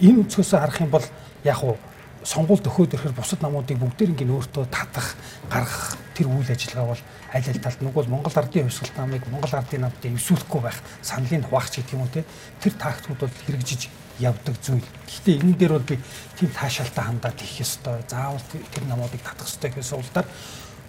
Энэ 0.01 0.25
өнцгөөсөө 0.25 0.59
харах 0.61 0.81
юм 0.81 0.91
бол 0.91 1.05
яг 1.45 1.61
уу 1.65 1.77
сонгуульд 2.25 2.65
өгөхөд 2.65 2.97
ирэхээр 2.97 3.15
бусад 3.21 3.41
намуудыг 3.45 3.77
бүгдээр 3.77 4.17
ингэ 4.17 4.25
өөртөө 4.25 4.65
татах, 4.73 5.13
гаргах 5.53 6.01
тэр 6.17 6.33
үйл 6.33 6.49
ажиллагаа 6.49 6.97
бол 6.97 7.03
аль 7.37 7.49
аль 7.53 7.61
талд 7.61 7.81
нөгөө 7.85 8.09
Монгол 8.09 8.33
ардын 8.33 8.65
хувьсгалт 8.65 8.97
намыг 8.97 9.23
Монгол 9.29 9.53
ардын 9.53 9.85
намд 9.85 10.01
эвсүүлэхгүй 10.01 10.61
байх, 10.65 10.81
саналыг 11.05 11.45
хуваахч 11.45 11.85
гэх 11.85 11.93
юм 11.93 12.09
уу 12.09 12.09
те. 12.09 12.25
Тэр 12.65 12.73
тактикууд 12.81 13.21
бол 13.29 13.37
хэрэгжиж 13.45 13.93
явдаг 14.19 14.57
зүйл. 14.65 14.89
Гэхдээ 15.05 15.37
энэ 15.37 15.59
дээр 15.61 15.73
бол 15.77 15.85
би 15.85 16.01
тийм 16.41 16.51
таашаалтай 16.55 17.05
хандаад 17.05 17.37
хийх 17.37 17.61
ёстой. 17.61 18.01
Заавал 18.09 18.41
тэр 18.49 18.85
намуудыг 18.89 19.21
татах 19.21 19.45
ёстой 19.45 19.71
гэсэн 19.75 20.01
суулдаар 20.01 20.27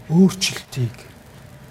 өөрчлөлтийг 0.07 0.95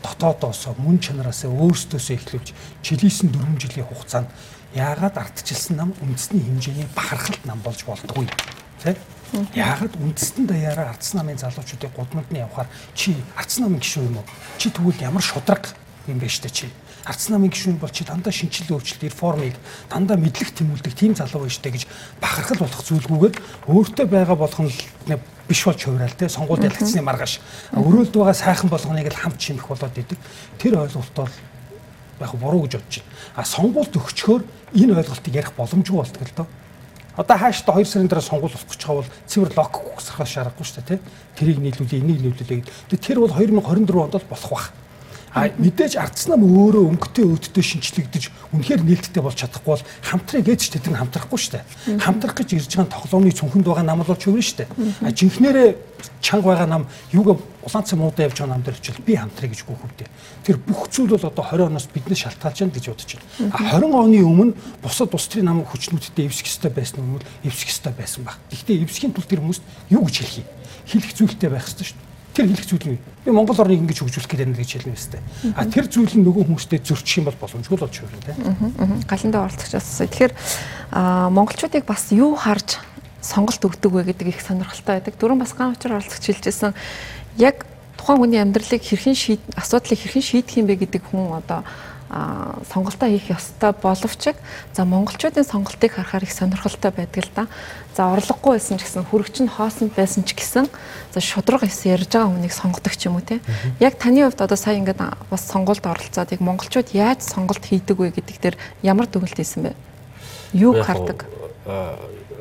дотоодоосоо 0.04 0.74
мөн 0.76 0.98
чанараасаа 1.00 1.48
өөрсдөөсөө 1.54 2.16
эхлүүлж 2.18 2.48
жилийнсэн 2.84 3.32
4 3.32 3.62
жилийн 3.62 3.88
хугацаанд 3.88 4.28
яагаад 4.74 5.16
ардчилсан 5.16 5.78
нам 5.78 5.90
үндэсний 6.02 6.42
хэмжээний 6.42 6.88
бахархалт 6.92 7.46
нам 7.46 7.62
болж 7.64 7.80
болдгоо. 7.86 8.26
Тэ? 8.82 8.98
Яагаад 9.34 9.98
үндэстэн 9.98 10.46
даяараа 10.46 10.94
ардсан 10.94 11.18
намын 11.18 11.38
залуучуудыг 11.38 11.90
гудамд 11.90 12.30
нь 12.30 12.38
явахаар 12.38 12.70
чи 12.94 13.18
ардсан 13.34 13.66
намын 13.66 13.82
гишүүн 13.82 14.06
юм 14.14 14.16
уу? 14.22 14.26
Чи 14.58 14.70
тэгвэл 14.70 15.02
ямар 15.02 15.22
шудраг 15.22 15.74
юм 16.06 16.22
бэ 16.22 16.30
штэ 16.30 16.50
чи? 16.54 16.70
Ардсан 17.02 17.34
намын 17.34 17.50
гишүүн 17.50 17.82
бол 17.82 17.90
чи 17.90 18.06
дандаа 18.06 18.30
шинжилгээ 18.30 18.78
өөрчлөлт 18.78 19.02
реформыг 19.10 19.58
дандаа 19.90 20.16
мэдлэг 20.16 20.54
тэмүүлдэг 20.54 20.94
тийм 20.94 21.18
залуу 21.18 21.50
байж 21.50 21.58
штэ 21.58 21.74
гэж 21.74 21.82
бахархал 22.22 22.62
болох 22.62 22.82
зүйлгүйгээр 22.86 23.34
өөртөө 23.66 24.06
байгаа 24.06 24.36
болгон 24.38 24.70
биш 25.48 25.60
болж 25.66 25.82
хувирал 25.82 26.14
те 26.14 26.30
сонгуульд 26.30 26.70
ялгцсны 26.70 27.02
маргааш 27.02 27.42
өрөөлд 27.74 28.14
байгаа 28.14 28.38
сайхан 28.38 28.70
болгоныг 28.70 29.10
л 29.10 29.18
хамт 29.18 29.36
чимэх 29.42 29.66
болоод 29.66 29.98
идэг. 29.98 30.18
Тэр 30.56 30.78
ойлголт 30.78 31.12
бол 31.12 31.34
яг 32.22 32.32
буруу 32.38 32.64
гэж 32.64 32.78
бодож 32.78 33.02
байна. 33.02 33.10
А 33.36 33.44
сонгуульд 33.44 33.92
өгчхөөр 33.98 34.42
энэ 34.78 34.96
ойлголтыг 34.96 35.34
ярих 35.34 35.52
боломжгүй 35.58 35.98
болтгоо 36.00 36.24
л 36.24 36.36
доо. 36.38 36.46
Одоо 37.16 37.36
хааштай 37.38 37.74
2 37.78 37.86
сарын 37.86 38.08
дараа 38.10 38.26
сонгуул 38.26 38.50
болох 38.50 38.66
гэж 38.66 38.82
байгаа 38.82 39.02
бол 39.06 39.12
цэвэр 39.30 39.52
лог 39.54 39.72
гүсгэх 39.94 40.26
шаарахгүй 40.26 40.66
шүү 40.66 40.82
дээ 40.82 40.88
тий. 40.88 41.00
Тэрийг 41.38 41.58
нийлүүлээ, 41.62 42.02
энийг 42.02 42.20
нийлүүлээ. 42.26 42.66
Тэр 42.98 43.22
бол 43.22 43.30
2024 43.30 44.02
онд 44.02 44.14
бол 44.18 44.30
болох 44.34 44.50
бах. 44.50 44.66
Мэдээж 45.34 45.98
ардсан 45.98 46.38
нам 46.38 46.46
өөрөө 46.46 46.94
өнгөтэй 46.94 47.26
өөдтэй 47.26 47.64
шинчлэгдэж 47.66 48.54
үнэхээр 48.54 48.86
нээлттэй 48.86 49.18
болж 49.18 49.34
чадахгүй 49.42 49.74
бол 49.74 49.86
хамтрыг 50.06 50.46
ээж 50.46 50.78
тэд 50.78 50.86
нь 50.86 50.94
хамтрахгүй 50.94 51.58
дээ. 51.58 51.98
Хамтрах 51.98 52.38
гэж 52.38 52.54
ирж 52.54 52.70
байгаа 52.78 52.94
тоглоомны 52.94 53.34
цүнхэнд 53.34 53.66
байгаа 53.66 53.82
нам 53.82 54.06
бол 54.06 54.14
чөврөн 54.14 54.46
шүү 54.46 54.58
дээ. 54.62 54.70
А 55.02 55.10
жинхнэрээ 55.10 55.68
чанга 56.22 56.54
байгаа 56.54 56.70
нам 56.70 56.86
юугаа 57.10 57.42
улаан 57.66 57.82
цэм 57.82 57.98
муудаа 57.98 58.30
явж 58.30 58.38
байгаа 58.38 58.54
нам 58.54 58.62
дээр 58.62 58.78
очил 58.78 59.02
би 59.02 59.18
хамтрыг 59.18 59.50
гэж 59.50 59.60
гүөхвдээ. 59.66 60.08
Тэр 60.46 60.56
бүх 60.62 60.86
зүйл 60.94 61.10
бол 61.10 61.26
одоо 61.26 61.44
20 61.50 61.66
оноос 61.66 61.90
биднээс 61.90 62.22
шалтгаалж 62.30 62.58
байна 62.62 62.76
гэж 62.78 62.86
бодож 62.94 63.10
байна. 63.18 63.50
А 63.58 63.82
20 63.82 63.90
оны 63.90 64.18
өмнө 64.22 64.54
бусад 64.86 65.10
улс 65.10 65.26
төрийн 65.26 65.50
нам 65.50 65.66
хүчнүүдтэй 65.66 66.30
эвсэх 66.30 66.46
ёстой 66.46 66.70
байсан 66.70 67.02
нь 67.02 67.18
эвсэх 67.42 67.74
ёстой 67.74 67.90
байсан 67.90 68.22
баг. 68.22 68.38
Гэхдээ 68.54 68.86
эвсхийн 68.86 69.10
тулд 69.10 69.26
тэр 69.26 69.42
хүмүүст 69.42 69.66
юу 69.90 70.06
гэж 70.06 70.16
хэлэх 70.22 70.38
юм? 70.46 70.48
Хэлэх 70.86 71.12
зүйлтэй 71.18 71.50
байх 71.50 71.66
ёстой 71.66 71.90
шүү 71.90 71.98
дээ 71.98 72.13
тэр 72.34 72.50
хэлэх 72.50 72.66
зүйл 72.66 72.86
нь 72.92 72.98
би 73.24 73.30
Монгол 73.30 73.62
орныг 73.62 73.80
ингэж 73.86 74.02
хөгжүүлэх 74.02 74.28
гэдэг 74.28 74.48
нь 74.50 74.58
гэж 74.58 74.70
хэлнэ 74.82 74.94
өстэй. 74.98 75.22
А 75.54 75.64
тэр 75.70 75.86
зүйл 75.86 76.18
нь 76.18 76.26
нөгөө 76.26 76.50
хүмүүстэй 76.50 76.82
зөрчих 76.82 77.22
юм 77.22 77.30
бол 77.30 77.38
боломжгүй 77.38 77.78
л 77.78 77.84
болж 77.86 77.96
байна 78.02 78.26
те. 78.26 78.34
Галандаа 79.06 79.46
оролцогч 79.46 79.72
асуусан. 79.78 80.10
Тэгэхээр 80.10 80.32
монголчуудыг 81.30 81.86
бас 81.86 82.10
юу 82.10 82.34
харж 82.34 82.82
сонголт 83.22 83.62
өгдөг 83.62 83.92
вэ 83.94 84.02
гэдэг 84.10 84.34
их 84.34 84.42
сонирхолтой 84.42 85.00
байдаг. 85.00 85.14
Дөрөв 85.16 85.38
бас 85.40 85.54
гаан 85.54 85.72
учраар 85.72 86.02
оролцогч 86.02 86.26
хэлжсэн. 86.28 86.74
Яг 87.38 87.64
тухайн 87.96 88.20
хүний 88.20 88.42
амьдралыг 88.42 88.82
хэрхэн 88.82 89.16
асуудлыг 89.56 89.96
хэрхэн 89.96 90.22
шийдэх 90.22 90.60
юм 90.60 90.66
бэ 90.68 90.84
гэдэг 90.84 91.02
хүн 91.08 91.40
одоо 91.40 91.64
сонголтоо 92.70 93.08
хийх 93.08 93.34
ёстой 93.34 93.72
боловч 93.74 94.34
за 94.72 94.84
монголчуудын 94.84 95.44
сонголтыг 95.44 95.98
харахаар 95.98 96.22
их 96.22 96.32
сонирхолтой 96.32 96.90
байдаг 96.90 97.24
л 97.24 97.30
да. 97.34 97.46
За 97.96 98.14
орлогогүй 98.14 98.58
байсан 98.58 98.78
ч 98.78 98.86
гэсэн 98.86 99.04
хүрэгч 99.10 99.42
нь 99.42 99.50
хоосон 99.50 99.90
байсан 99.90 100.22
ч 100.22 100.34
гэсэн 100.34 100.70
за 101.10 101.20
шудраг 101.20 101.66
эс 101.66 101.82
ярьж 101.82 102.14
байгаа 102.14 102.30
хүнийг 102.30 102.54
сонгодог 102.54 102.94
ч 102.94 103.10
юм 103.10 103.18
уу 103.18 103.26
те. 103.26 103.42
Яг 103.80 103.98
таны 103.98 104.22
хувьд 104.22 104.40
одоо 104.42 104.56
сая 104.56 104.78
ингээд 104.78 105.02
бас 105.30 105.42
сонголт 105.42 105.82
оролцоод 105.82 106.30
яг 106.30 106.40
монголчууд 106.40 106.94
яаж 106.94 107.26
сонголт 107.26 107.66
хийдэг 107.66 107.98
вэ 107.98 108.14
гэдэг 108.14 108.36
дээр 108.38 108.56
ямар 108.82 109.10
дүгнэлт 109.10 109.38
хийсэн 109.38 109.62
бэ? 109.66 109.72
Юу 110.54 110.82
хардаг? 110.82 111.26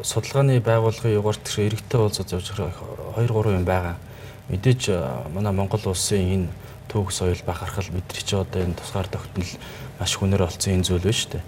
судалгааны 0.04 0.60
байгууллагын 0.60 1.16
югаарт 1.16 1.48
эрэгтэй 1.48 2.00
уулзаж 2.00 2.28
явж 2.36 2.52
байгаа 2.60 2.76
2 3.16 3.32
3 3.32 3.56
юм 3.56 3.64
байгаа. 3.64 3.96
Мэдээж 4.52 4.92
манай 5.32 5.54
Монгол 5.56 5.80
улсын 5.88 6.20
энэ 6.20 6.48
түүх 6.90 7.12
соёл 7.12 7.42
бахархал 7.46 7.90
бидний 7.92 8.24
ч 8.24 8.34
одоо 8.34 8.64
энэ 8.64 8.78
тусгаар 8.80 9.08
тогтнол 9.08 9.52
маш 10.00 10.12
хүнээр 10.18 10.44
олцсон 10.48 10.82
энэ 10.82 10.88
зүйл 10.88 11.08
шүү 11.08 11.32
дээ. 11.38 11.44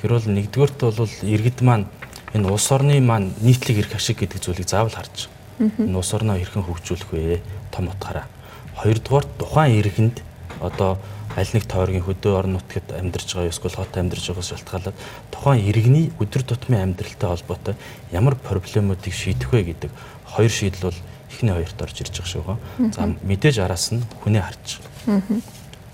Тэгэхээр 0.00 0.14
бол 0.14 0.28
нэгдүгээрт 0.34 0.78
бол 0.80 1.14
иргэд 1.22 1.58
маань 1.62 1.86
энэ 2.34 2.48
улс 2.50 2.68
орны 2.72 2.98
маань 3.00 3.32
нийтлэг 3.40 3.86
эрх 3.86 3.94
ашиг 3.94 4.20
гэдэг 4.20 4.42
зүйлийг 4.42 4.68
заавал 4.68 4.94
харж 4.94 5.30
энэ 5.60 5.94
улс 5.94 6.10
орноо 6.14 6.36
хэрхэн 6.36 6.66
хөгжүүлэх 6.66 7.10
вэ 7.14 7.40
том 7.70 7.88
утгаараа. 7.88 8.26
Хоёрдугаарт 8.74 9.30
тухайн 9.38 9.78
иргэнд 9.78 10.16
одоо 10.60 10.98
аль 11.36 11.50
нэг 11.54 11.66
тойргийн 11.66 12.06
хөдөө 12.06 12.32
орон 12.38 12.58
нутгад 12.58 12.86
амьдарч 12.94 13.34
байгаа 13.34 13.50
эсвэл 13.50 13.78
хот 13.78 13.94
амьдарч 13.98 14.24
байгаас 14.30 14.50
шалтгаалаад 14.54 14.96
тухайн 15.30 15.66
иргэний 15.66 16.06
өдөр 16.22 16.42
тутмын 16.46 16.94
амьдралтай 16.94 17.28
холбоотой 17.30 17.74
ямар 18.14 18.34
проблемуудыг 18.38 19.14
шийдэх 19.14 19.50
вэ 19.50 19.74
гэдэг 19.74 19.90
хоёр 20.30 20.50
шийдэл 20.50 20.90
бол 20.90 20.98
эхний 21.34 21.52
хоёрт 21.52 21.82
орж 21.82 21.96
ирж 22.00 22.14
байгаа 22.22 22.30
шүү. 22.30 22.94
За 22.94 23.10
мэдээж 23.26 23.58
араас 23.58 23.90
нь 23.90 24.06
хүнээ 24.22 24.42
харж. 24.46 24.78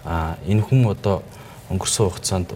Аа 0.05 0.37
энэ 0.45 0.61
хүн 0.61 0.85
одоо 0.93 1.25
өнгөрсөн 1.73 2.05
хугацаанд 2.13 2.53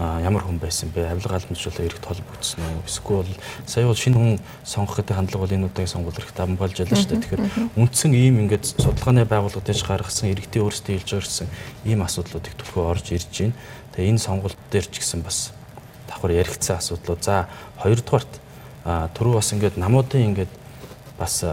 ямар 0.00 0.42
хүн 0.42 0.56
байсан 0.56 0.88
бэ? 0.94 1.12
Авилга 1.12 1.36
халамжлалаа 1.36 1.84
эргэж 1.84 2.04
холбогдсон 2.04 2.64
уу? 2.64 2.82
Эсвэл 2.88 3.36
сая 3.66 3.84
бол 3.84 3.98
шинэ 3.98 4.16
хүн 4.16 4.40
сонгох 4.64 4.96
гэдэг 4.96 5.16
хандлага 5.16 5.44
бол 5.44 5.56
энэ 5.60 5.66
удаагийн 5.68 5.92
сонгуул 5.92 6.16
таван 6.32 6.56
болж 6.56 6.80
ялла 6.80 6.96
шүү 6.96 7.10
дээ. 7.10 7.20
Тэгэхээр 7.20 7.44
үндсэн 7.76 8.12
ийм 8.16 8.40
ингээд 8.48 8.64
судалгааны 8.80 9.28
байгууллагад 9.28 9.68
дэж 9.68 9.84
гаргасан 9.84 10.32
иргэдийн 10.32 10.64
өөрсдөө 10.64 10.94
хэлж 10.96 11.10
ирсэн 11.20 11.48
ийм 11.84 12.00
асуудлуудыг 12.00 12.54
төлхөө 12.56 12.84
орж 12.88 13.12
ирж 13.12 13.28
байна. 13.28 13.58
Тэгээ 13.92 14.10
энэ 14.16 14.24
сонгуульд 14.24 14.60
дээр 14.72 14.86
ч 14.88 14.94
гэсэн 15.04 15.20
бас 15.20 15.52
давхар 16.08 16.32
яригдсан 16.32 16.80
асуудлууд. 16.80 17.20
За 17.20 17.52
хоёрдугаарт 17.84 18.32
түрүү 18.88 19.34
бас 19.36 19.52
ингээд 19.52 19.76
намуудын 19.76 20.32
ингээд 20.32 20.52
бас 21.20 21.44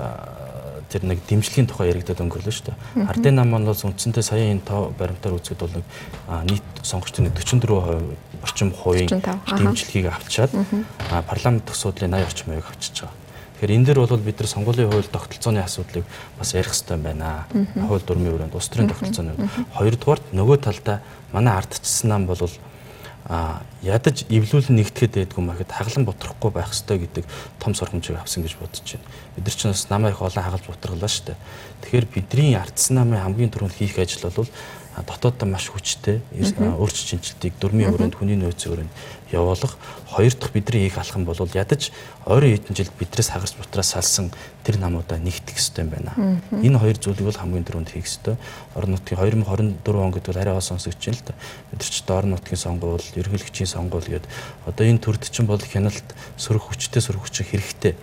тэр 0.88 1.04
нэг 1.04 1.20
дэмжлэгийн 1.28 1.68
тухай 1.68 1.92
яригдаад 1.92 2.24
өнгөрлөө 2.24 2.54
шүү 2.56 2.72
дээ. 2.72 3.08
Ардын 3.12 3.36
нам 3.36 3.52
бол 3.52 3.76
үндсэндээ 3.76 4.24
сая 4.24 4.52
энэ 4.52 4.64
тоо 4.64 4.96
баримтаар 4.96 5.36
үзэхэд 5.36 5.60
бол 5.60 5.84
нийт 6.48 6.68
сонгогчдын 6.84 7.32
44% 7.36 8.44
орчим 8.44 8.72
хувийн 8.72 9.12
дэмжлэгийг 9.12 10.08
авчаад 10.08 10.52
парламент 11.28 11.68
төсөөдлийн 11.68 12.16
80 12.16 12.28
орчим 12.28 12.48
хувийг 12.56 12.68
авчиж 12.72 12.96
байгаа. 13.04 13.28
Тэгэхээр 13.58 13.74
энэ 13.74 13.86
дээр 13.90 14.00
бол 14.06 14.22
бид 14.22 14.38
нар 14.38 14.48
сонгуулийн 14.48 14.92
хууль 14.94 15.10
тогтолцооны 15.10 15.60
асуудлыг 15.66 16.06
бас 16.38 16.54
ярих 16.54 16.72
хэрэгтэй 16.72 16.98
байна. 17.02 17.50
Хууль 17.74 18.06
дүрмийн 18.06 18.38
хүрээнд 18.38 18.54
улс 18.54 18.70
төрийн 18.70 18.94
тогтолцооны. 18.94 19.34
Хоёрдугаарт 19.74 20.30
нөгөө 20.30 20.58
талдаа 20.62 21.02
манай 21.34 21.58
ардчсан 21.58 22.10
нам 22.14 22.30
бол 22.30 22.38
а 23.28 23.60
ядаж 23.84 24.24
эвлүүлэн 24.32 24.80
нэгтгэхэд 24.80 25.28
байдгүй 25.36 25.44
марket 25.44 25.76
хаглан 25.76 26.08
бутрахгүй 26.08 26.52
байх 26.52 26.72
ёстой 26.72 27.04
гэдэг 27.04 27.28
том 27.60 27.76
сургамжийг 27.76 28.16
авсан 28.16 28.48
гэж 28.48 28.56
бодож 28.56 28.88
байна. 28.88 29.04
Бид 29.36 29.44
нар 29.44 29.56
ч 29.56 29.68
бас 29.68 29.90
намайг 29.92 30.16
их 30.16 30.24
олон 30.24 30.44
хагалж 30.48 30.64
бутаргалаа 30.64 31.12
шүү 31.12 31.26
дээ. 31.36 31.38
Тэгэхээр 31.84 32.08
бидний 32.08 32.56
ардсан 32.56 32.96
намын 33.04 33.20
хамгийн 33.20 33.52
түрүүнд 33.52 33.76
хийх 33.76 34.00
ажил 34.00 34.32
бол 34.32 34.48
дотооддоо 35.06 35.48
маш 35.48 35.70
хүчтэй 35.70 36.22
өөрчлөлт 36.34 37.10
шинжилтийг 37.12 37.54
дөрмийн 37.62 37.94
өрөөнд 37.94 38.18
хүний 38.18 38.38
нөөцийн 38.40 38.74
өрөөнд 38.74 38.94
явуулах 39.32 39.78
хоёр 40.08 40.34
дахь 40.34 40.52
бидний 40.52 40.88
хийх 40.88 40.98
алхам 40.98 41.26
бол 41.26 41.36
ядаж 41.38 41.92
ойрын 42.26 42.56
хэдэн 42.56 42.76
жилд 42.76 42.94
бидрээс 42.98 43.30
хагарч 43.30 43.54
бутраас 43.60 43.92
салсан 43.92 44.32
тэр 44.64 44.80
намуудаа 44.80 45.20
нэгтгэх 45.20 45.60
хэрэгтэй 45.60 45.84
юм 45.84 45.92
байна. 45.92 46.42
Энэ 46.64 46.80
хоёр 46.80 46.98
зүйлийг 46.98 47.28
бол 47.28 47.38
хамгийн 47.38 47.68
түрүүнд 47.68 47.92
хийх 47.92 48.08
хэрэгтэй. 48.08 48.36
Орон 48.76 48.92
нутгийн 48.96 49.20
2024 49.20 50.00
он 50.00 50.12
гэдэг 50.16 50.32
арай 50.32 50.56
олон 50.56 50.64
сонсогч 50.64 51.02
юм 51.12 51.16
л 51.20 51.24
да. 51.28 51.34
Бид 51.72 51.80
нар 51.84 51.92
ч 51.92 52.02
одоо 52.02 52.16
орон 52.18 52.32
нутгийн 52.40 52.64
сонгуул, 52.64 53.06
ерөнхийлөгчийн 53.20 53.68
сонгуул 53.68 54.08
гээд 54.08 54.26
одоо 54.64 54.84
энэ 54.88 55.04
төрд 55.04 55.28
чинь 55.28 55.48
бол 55.48 55.60
хяналт 55.60 56.08
сөрөг 56.40 56.64
хүчтэй 56.72 57.04
сөрөг 57.04 57.28
хүчин 57.28 57.46
хэрэгтэй. 57.52 57.94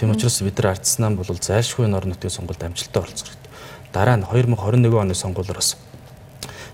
Тийм 0.00 0.10
учраас 0.10 0.40
бид 0.40 0.56
нар 0.56 0.72
ардснаа 0.72 1.12
бол 1.12 1.28
зайлшгүй 1.28 1.84
орон 1.84 2.16
нутгийн 2.16 2.32
сонгуульд 2.32 2.64
амжилттай 2.64 3.02
оролцох 3.02 3.28
хэрэгтэй. 3.28 3.52
Дараа 3.92 4.16
нь 4.16 4.24
2021 4.24 4.88
оны 4.96 5.12
сонгуулиоос 5.12 5.91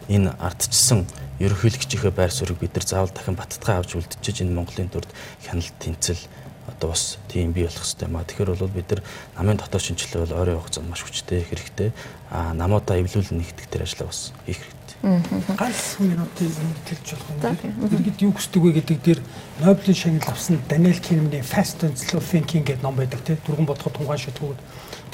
энэ 0.09 0.33
ардчсан 0.41 1.05
ерөнхийлөгчийнхээ 1.39 2.13
байр 2.13 2.33
суурийг 2.33 2.59
бид 2.59 2.75
нар 2.75 2.87
заавал 2.89 3.13
дахин 3.13 3.37
баттгай 3.37 3.77
авч 3.79 3.95
үлдчихэж 3.95 4.43
энэ 4.43 4.57
Монголын 4.57 4.91
төрд 4.91 5.11
хяналт 5.45 5.77
тэнцэл 5.79 6.19
одоо 6.69 6.91
бас 6.91 7.19
тийм 7.29 7.53
бий 7.53 7.65
болох 7.65 7.81
хэрэгтэй 7.81 8.09
маа. 8.09 8.25
Тэгэхээр 8.25 8.51
бол 8.57 8.69
бид 8.69 8.91
нар 8.91 9.03
намын 9.37 9.57
дотоод 9.57 9.83
шинжилгээ 9.83 10.25
бол 10.25 10.39
ойрын 10.41 10.61
хугацаанд 10.61 10.89
маш 10.89 11.03
хүчтэй 11.03 11.45
хэрэгтэй. 11.45 11.93
Аа 12.31 12.53
намуудаа 12.55 13.01
эвлүүлэн 13.01 13.41
нэгтгэх 13.41 13.69
тэр 13.69 13.83
ажлаа 13.85 14.09
бас 14.09 14.33
хийх 14.47 14.61
хэрэгтэй. 14.61 14.79
Ганц 15.57 15.97
минутын 15.99 16.53
тэлж 16.85 17.09
болох 17.15 17.57
юм. 17.57 17.89
Иргэд 17.89 18.23
юу 18.23 18.33
хүсдэг 18.37 18.63
вэ 18.63 18.73
гэдэг 18.83 18.99
дээр 19.01 19.21
Нобелийн 19.63 19.97
шагнал 19.97 20.29
авсан 20.29 20.61
Даниэл 20.69 21.01
Кинемний 21.01 21.43
Fast 21.43 21.85
and 21.85 21.97
Slow 21.97 22.21
Thinking 22.21 22.67
гэдэг 22.67 22.83
ном 22.83 22.97
байдаг 22.97 23.23
тий. 23.25 23.39
Дөрвөн 23.47 23.67
бодоход 23.67 23.95
тунгаан 23.97 24.19
шатгууд. 24.19 24.59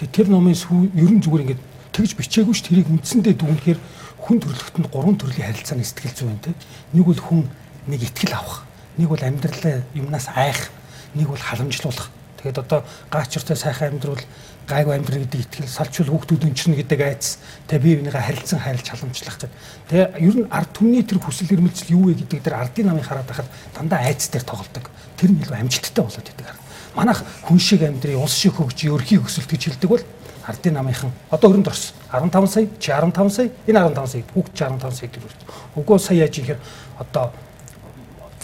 Тэр 0.00 0.28
номын 0.28 0.56
сүү 0.56 0.90
ерөн 0.96 1.22
зүгээр 1.22 1.44
ингээд 1.44 1.62
тэгж 1.94 2.16
бичээгүй 2.18 2.54
ш 2.56 2.66
тэрийг 2.66 2.90
үндсэндээ 2.90 3.34
дүгнэхээр 3.38 3.78
хүн 4.24 4.40
төрлөختөнд 4.40 4.88
гурван 4.88 5.20
төрлийн 5.20 5.52
харилцааны 5.52 5.84
сэтгэл 5.84 6.16
зүй 6.16 6.26
байна 6.32 6.44
тийм. 6.48 6.56
Нэг 6.96 7.04
бол 7.04 7.20
хүн 7.20 7.44
нэг 7.92 8.00
итгэл 8.08 8.32
авах, 8.32 8.64
нэг 8.96 9.08
бол 9.12 9.20
амьдралаа 9.20 9.84
юмнаас 9.92 10.32
айх, 10.32 10.72
нэг 11.12 11.28
бол 11.28 11.36
халамжлуулах. 11.36 12.08
Тэгээд 12.40 12.64
одоо 12.64 12.80
гаачртай 13.12 13.56
сайхан 13.56 14.00
амьдрал 14.00 14.24
гайгүй 14.64 14.96
амьдрал 14.96 15.28
гэдэг 15.28 15.40
итгэл 15.44 15.68
салчул 15.68 16.08
хүүхдүүд 16.08 16.44
өнчнө 16.48 16.76
гэдэг 16.80 17.00
айц 17.04 17.36
тэ 17.68 17.76
бие 17.76 18.00
бинийгээ 18.00 18.24
харилцан 18.24 18.60
хайрлж 18.64 18.88
халамжлах 18.88 19.36
гэдэг. 19.36 19.52
Тэгээ 19.92 20.06
ер 20.24 20.36
нь 20.40 20.48
ард 20.48 20.70
түмний 20.72 21.04
тэр 21.04 21.20
хүсэл 21.20 21.52
эрмэлзэл 21.52 21.92
юу 21.92 22.08
вэ 22.08 22.24
гэдэг 22.24 22.40
дээр 22.48 22.60
ардын 22.64 22.88
намын 22.88 23.04
хараад 23.04 23.28
байхад 23.28 23.48
дандаа 23.76 24.08
айц 24.08 24.28
дээр 24.32 24.44
тоглодог. 24.44 24.88
Тэр 25.20 25.36
нь 25.36 25.40
илүү 25.44 25.56
амжилттай 25.56 26.04
болоод 26.04 26.28
идэг. 26.32 26.48
Манайх 26.96 27.20
хүн 27.44 27.60
шиг 27.60 27.82
амьдрий, 27.84 28.16
улс 28.16 28.36
шиг 28.36 28.56
хөгжиж, 28.56 28.88
өрхий 28.88 29.20
өсөлт 29.20 29.50
гэж 29.52 29.62
хэлдэг 29.68 29.90
бол 29.90 30.04
ардын 30.46 30.74
намынхан 30.74 31.12
одоо 31.30 31.50
өрөнд 31.50 31.68
орсон 31.68 31.96
15 32.12 32.46
сая 32.48 32.68
чи 32.78 32.90
15 32.90 33.30
сая 33.30 33.50
энэ 33.66 33.80
15 33.88 34.06
сая 34.06 34.22
хүүхд 34.34 34.52
чи 34.54 34.64
15 34.64 34.92
сая 34.92 35.08
үү. 35.08 35.80
Уггүй 35.80 35.98
сая 35.98 36.18
яаж 36.18 36.38
ихээр 36.38 36.58
одоо 36.98 37.32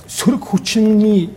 сөрөг 0.08 0.42
хүчний 0.42 1.30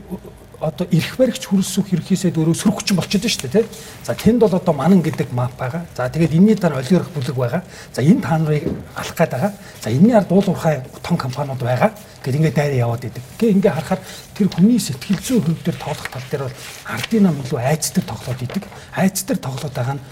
одоо 0.63 0.87
эрх 0.91 1.17
баригч 1.19 1.43
хөрөлсөх 1.45 1.91
ерхийсээ 1.91 2.31
өөрөө 2.31 2.55
сөрөг 2.55 2.75
хүчин 2.79 2.95
болчиход 2.95 3.27
шүү 3.27 3.51
дээ 3.51 3.67
тий. 3.67 3.67
За 4.07 4.15
тэнд 4.15 4.39
бол 4.39 4.55
одоо 4.55 4.73
манан 4.73 5.03
гэдэг 5.03 5.35
мап 5.35 5.51
байгаа. 5.59 5.83
За 5.95 6.07
тэгээд 6.07 6.33
энэний 6.39 6.55
дараа 6.55 6.79
олигарх 6.79 7.11
бүлэг 7.11 7.35
байгаа. 7.35 7.61
За 7.91 8.01
энэ 8.01 8.23
та 8.23 8.39
нарыг 8.39 8.63
алах 8.95 9.15
гээд 9.15 9.31
байгаа. 9.35 9.51
За 9.83 9.91
энэний 9.91 10.15
ард 10.15 10.31
уул 10.31 10.47
уурхай 10.47 10.81
том 11.03 11.17
компаниуд 11.17 11.59
байгаа. 11.59 11.91
Гэт 12.23 12.35
ингээд 12.39 12.55
дайраа 12.55 12.79
яваад 12.87 13.03
идэг. 13.03 13.23
Гэ 13.35 13.51
ингээд 13.59 13.75
харахаар 13.75 14.01
тэр 14.33 14.47
хүний 14.47 14.79
сэтгэл 14.79 15.19
зүйн 15.19 15.43
хөв 15.43 15.59
дээр 15.67 15.77
тоглох 15.83 16.07
тал 16.07 16.27
дээр 16.31 16.43
бол 16.47 16.57
ардын 16.87 17.23
нам 17.27 17.35
илүү 17.43 17.59
айц 17.59 17.91
дээр 17.91 18.07
тоглоод 18.07 18.41
идэг. 18.47 18.63
Айц 18.95 19.17
дээр 19.27 19.39
тоглоод 19.43 19.75
байгаа 19.75 19.99
нь 19.99 20.03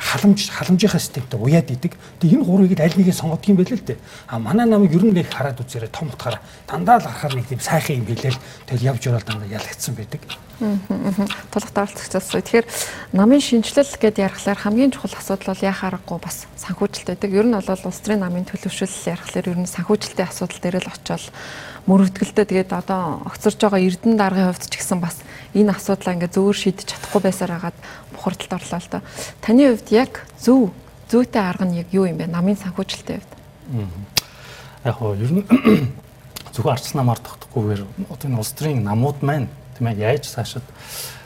халамж 0.00 0.48
халамжийнхаа 0.48 1.00
системтэй 1.00 1.36
уяад 1.36 1.68
идэг. 1.68 1.92
Тэгээ 2.24 2.40
энэ 2.40 2.48
гурвыг 2.48 2.80
аль 2.80 2.96
нэгийг 2.96 3.14
сонгох 3.14 3.44
юм 3.44 3.60
бэ 3.60 3.68
л 3.68 3.84
дээ. 3.84 4.00
А 4.32 4.40
манай 4.40 4.64
намайг 4.64 4.96
ер 4.96 5.04
нь 5.04 5.12
нэг 5.12 5.28
хараад 5.28 5.60
үзээрэй 5.60 5.92
том 5.92 6.08
утгаараа 6.08 6.40
дандаа 6.64 6.98
л 6.98 7.04
харахаар 7.04 7.36
нэг 7.36 7.46
тийм 7.52 7.60
сайхан 7.60 8.00
юм 8.00 8.08
хэлээл 8.08 8.40
тэгэл 8.64 8.88
явж 8.96 9.02
ороод 9.12 9.28
дандаа 9.28 9.52
ялагдсан 9.52 9.94
байдаг. 9.94 10.24
Тулах 10.60 11.72
даралцагчаас 11.72 12.32
тэгэхээр 12.32 12.66
намын 13.12 13.40
шинжилэл 13.40 13.96
гэдээ 14.00 14.28
ярихлаар 14.28 14.60
хамгийн 14.60 14.92
чухал 14.92 15.16
асуудал 15.16 15.52
бол 15.52 15.68
яхаа 15.68 15.88
аргагүй 15.92 16.18
бас 16.20 16.48
санхүүжилт 16.56 17.08
байдаг. 17.12 17.30
Ер 17.32 17.46
нь 17.48 17.56
бол 17.56 17.84
улс 17.84 18.00
төрийн 18.00 18.24
намын 18.24 18.44
төлөвшөл 18.48 18.88
ярихлаар 19.08 19.46
ер 19.52 19.58
нь 19.60 19.68
санхүүжилтийн 19.68 20.28
асуудал 20.28 20.60
дээр 20.60 20.84
л 20.84 20.92
очиод 20.92 21.32
мөрөгдгөлдөө 21.88 22.44
тэгээд 22.44 22.70
одоо 22.76 23.24
огцорж 23.24 23.56
байгаа 23.56 23.80
Эрдэнэ 23.80 24.20
даргын 24.20 24.52
хувьд 24.52 24.68
ч 24.68 24.74
гэсэн 24.76 25.00
бас 25.00 25.16
энэ 25.56 25.72
асуудлаа 25.72 26.12
ингээ 26.12 26.34
зөөр 26.36 26.56
шийдэж 26.60 26.86
чадахгүй 26.92 27.20
байсаар 27.24 27.56
хагаад 27.56 27.78
бухардалд 28.20 28.52
орлоо 28.52 28.80
л 28.84 28.88
доо. 28.92 29.02
Таны 29.40 29.72
хувьд 29.72 29.88
яг 29.88 30.28
зөв 30.36 30.70
зүйтэй 31.08 31.40
арга 31.40 31.64
нь 31.64 31.80
яг 31.80 31.88
юу 31.90 32.04
юм 32.04 32.20
бэ? 32.20 32.28
Намын 32.28 32.60
санхүүжилтийн 32.60 33.24
хувьд. 33.24 33.32
Яг 34.84 34.94
хоо 35.00 35.16
ер 35.16 35.32
нь 35.32 35.48
зөвхөн 36.52 36.72
арчс 36.76 36.92
намаар 36.92 37.18
тогтохгүйгээр 37.24 37.82
одоо 38.12 38.26
энэ 38.28 38.38
улс 38.38 38.52
төрийн 38.52 38.84
намууд 38.84 39.24
маань 39.24 39.48
тийм 39.80 39.88
ээ 39.88 40.20
яаж 40.20 40.28
цаашид 40.28 40.66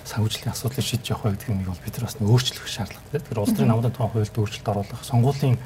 санхүүжлийн 0.06 0.54
асуудлыг 0.54 0.86
шийдэж 0.86 1.10
явах 1.10 1.26
вэ 1.26 1.34
гэдэг 1.34 1.50
нь 1.50 1.66
бол 1.66 1.82
бид 1.82 1.96
нар 1.98 2.06
бас 2.06 2.16
өөрчлөх 2.20 2.68
шаардлагатай. 2.70 3.20
Тэгэхээр 3.20 3.42
улс 3.42 3.54
төрийн 3.56 3.72
намуудын 3.72 3.92
тухай 3.92 4.10
хуульд 4.14 4.36
өөрчлөлт 4.38 4.68
оруулах, 4.68 5.02
сонгуулийн 5.02 5.56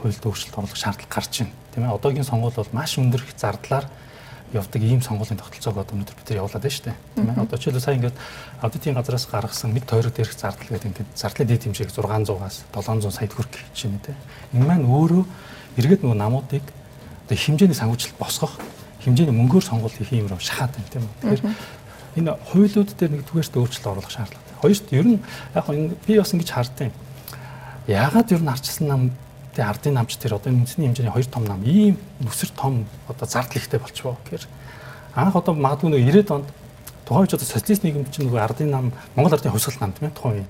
хуульд 0.00 0.24
өөрчлөлт 0.24 0.56
оруулах 0.58 0.80
шаардлага 0.80 1.14
гарч 1.14 1.32
байна. 1.44 1.54
Тийм 1.70 1.84
ээ 1.84 1.94
одоогийн 1.94 2.26
сонгуул 2.26 2.56
бол 2.56 2.72
маш 2.72 2.96
өндөр 2.96 3.22
их 3.22 3.36
зардлаар 3.36 3.86
явдаг 4.54 4.82
ийм 4.82 5.02
сонгуулийн 5.02 5.38
тогтолцоог 5.42 5.82
одоо 5.82 5.94
өнөөдөр 5.98 6.14
бид 6.14 6.28
нар 6.30 6.40
явуулаад 6.46 6.62
байна 6.62 6.76
шүү 6.78 6.86
дээ. 6.86 6.96
Тийм 7.14 7.28
ээ. 7.28 7.42
Одоо 7.42 7.58
жишээлбэл 7.58 7.84
сайн 7.84 7.98
ингээд 7.98 8.16
аудитын 8.62 8.94
газраас 8.94 9.26
гаргасан 9.26 9.70
нэг 9.74 9.84
тойрог 9.84 10.14
дээрх 10.14 10.34
зардал 10.38 10.70
гэдэг 10.70 10.90
ингээд 10.94 11.10
зардлын 11.18 11.48
дэд 11.50 11.64
хэмжээг 11.66 11.90
600-аас 11.90 12.56
700 12.70 13.10
сая 13.10 13.28
төгрөг 13.28 13.50
гэж 13.50 13.78
байна 13.84 14.00
тийм. 14.06 14.18
Энэ 14.54 14.66
маань 14.70 14.86
өөрөө 14.86 15.24
эргээд 15.82 16.02
нөгөө 16.06 16.18
намуудыг 16.22 16.64
одоо 17.26 17.36
хэмжээний 17.36 17.74
санхүүжилт 17.74 18.16
босгох 18.20 18.54
хэмжээний 19.02 19.34
мөнгөөр 19.34 19.64
сонгуул 19.64 19.92
хийх 19.92 20.12
юм 20.12 20.30
шахаад 20.38 20.72
байна 20.72 20.90
тийм 20.92 21.02
үү. 21.02 21.14
Тэгэхээр 21.20 22.22
энэ 22.22 22.32
хуулиуд 22.46 22.90
дээр 22.94 23.12
нэгдүгээрт 23.18 23.58
өөрчлөлт 23.58 23.90
оруулах 23.90 24.12
шаардлагатай. 24.12 24.54
Хоёрт 24.62 24.86
ер 24.94 25.06
нь 25.08 25.18
яг 25.54 25.66
энэ 25.68 25.96
би 26.06 26.14
бас 26.14 26.30
ингэж 26.30 26.50
хардیں۔ 26.54 26.92
Яагаад 27.90 28.32
ер 28.32 28.42
нь 28.44 28.52
арчилсан 28.52 28.86
нам 28.86 29.02
Тэгээ 29.54 29.70
ардын 29.70 29.94
намч 29.94 30.18
тэр 30.18 30.34
одоо 30.34 30.50
үндэсний 30.50 30.90
хэмжээний 30.90 31.14
хоёр 31.14 31.26
том 31.30 31.44
нам. 31.46 31.62
Ийм 31.62 31.96
нүсэр 32.20 32.50
том 32.54 32.86
одоо 33.06 33.26
зардал 33.26 33.58
ихтэй 33.58 33.78
болчихвоо 33.78 34.18
гэхээр 34.26 34.44
анх 35.14 35.36
одоо 35.38 35.54
магадгүй 35.54 35.94
нэг 35.94 36.26
90-ад 36.26 36.30
онд 36.34 36.48
тухайн 37.06 37.22
үед 37.24 37.34
одоо 37.38 37.46
социалист 37.46 37.84
нийгэм 37.86 38.10
чинь 38.10 38.26
нөгөө 38.26 38.42
ардын 38.42 38.70
нам 38.70 38.92
Монгол 39.14 39.34
ардын 39.38 39.54
хувьсгал 39.54 39.78
нам 39.80 39.92
тийм 39.94 40.10
ээ 40.10 40.18
тухайн 40.18 40.42
үе 40.42 40.46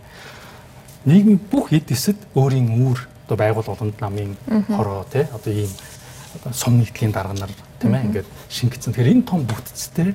нийгмийн 1.04 1.40
бүх 1.52 1.68
эд 1.76 1.92
эсэд 1.92 2.16
өөрийн 2.32 2.68
үүр 2.80 2.98
одоо 3.28 3.36
байгуул 3.36 3.68
олонд 3.76 4.00
намын 4.00 4.36
хороо 4.72 5.04
тий 5.12 5.28
одоо 5.28 5.52
ийм 5.52 5.72
сум 6.52 6.78
нийтлийн 6.80 7.12
дарга 7.12 7.36
нар 7.36 7.52
тийм 7.80 7.94
ээ 7.94 8.04
ингээд 8.08 8.28
шингэсэн. 8.48 8.92
Тэгэхээр 8.96 9.12
энэ 9.12 9.28
том 9.28 9.44
бүтцтэй 9.44 10.14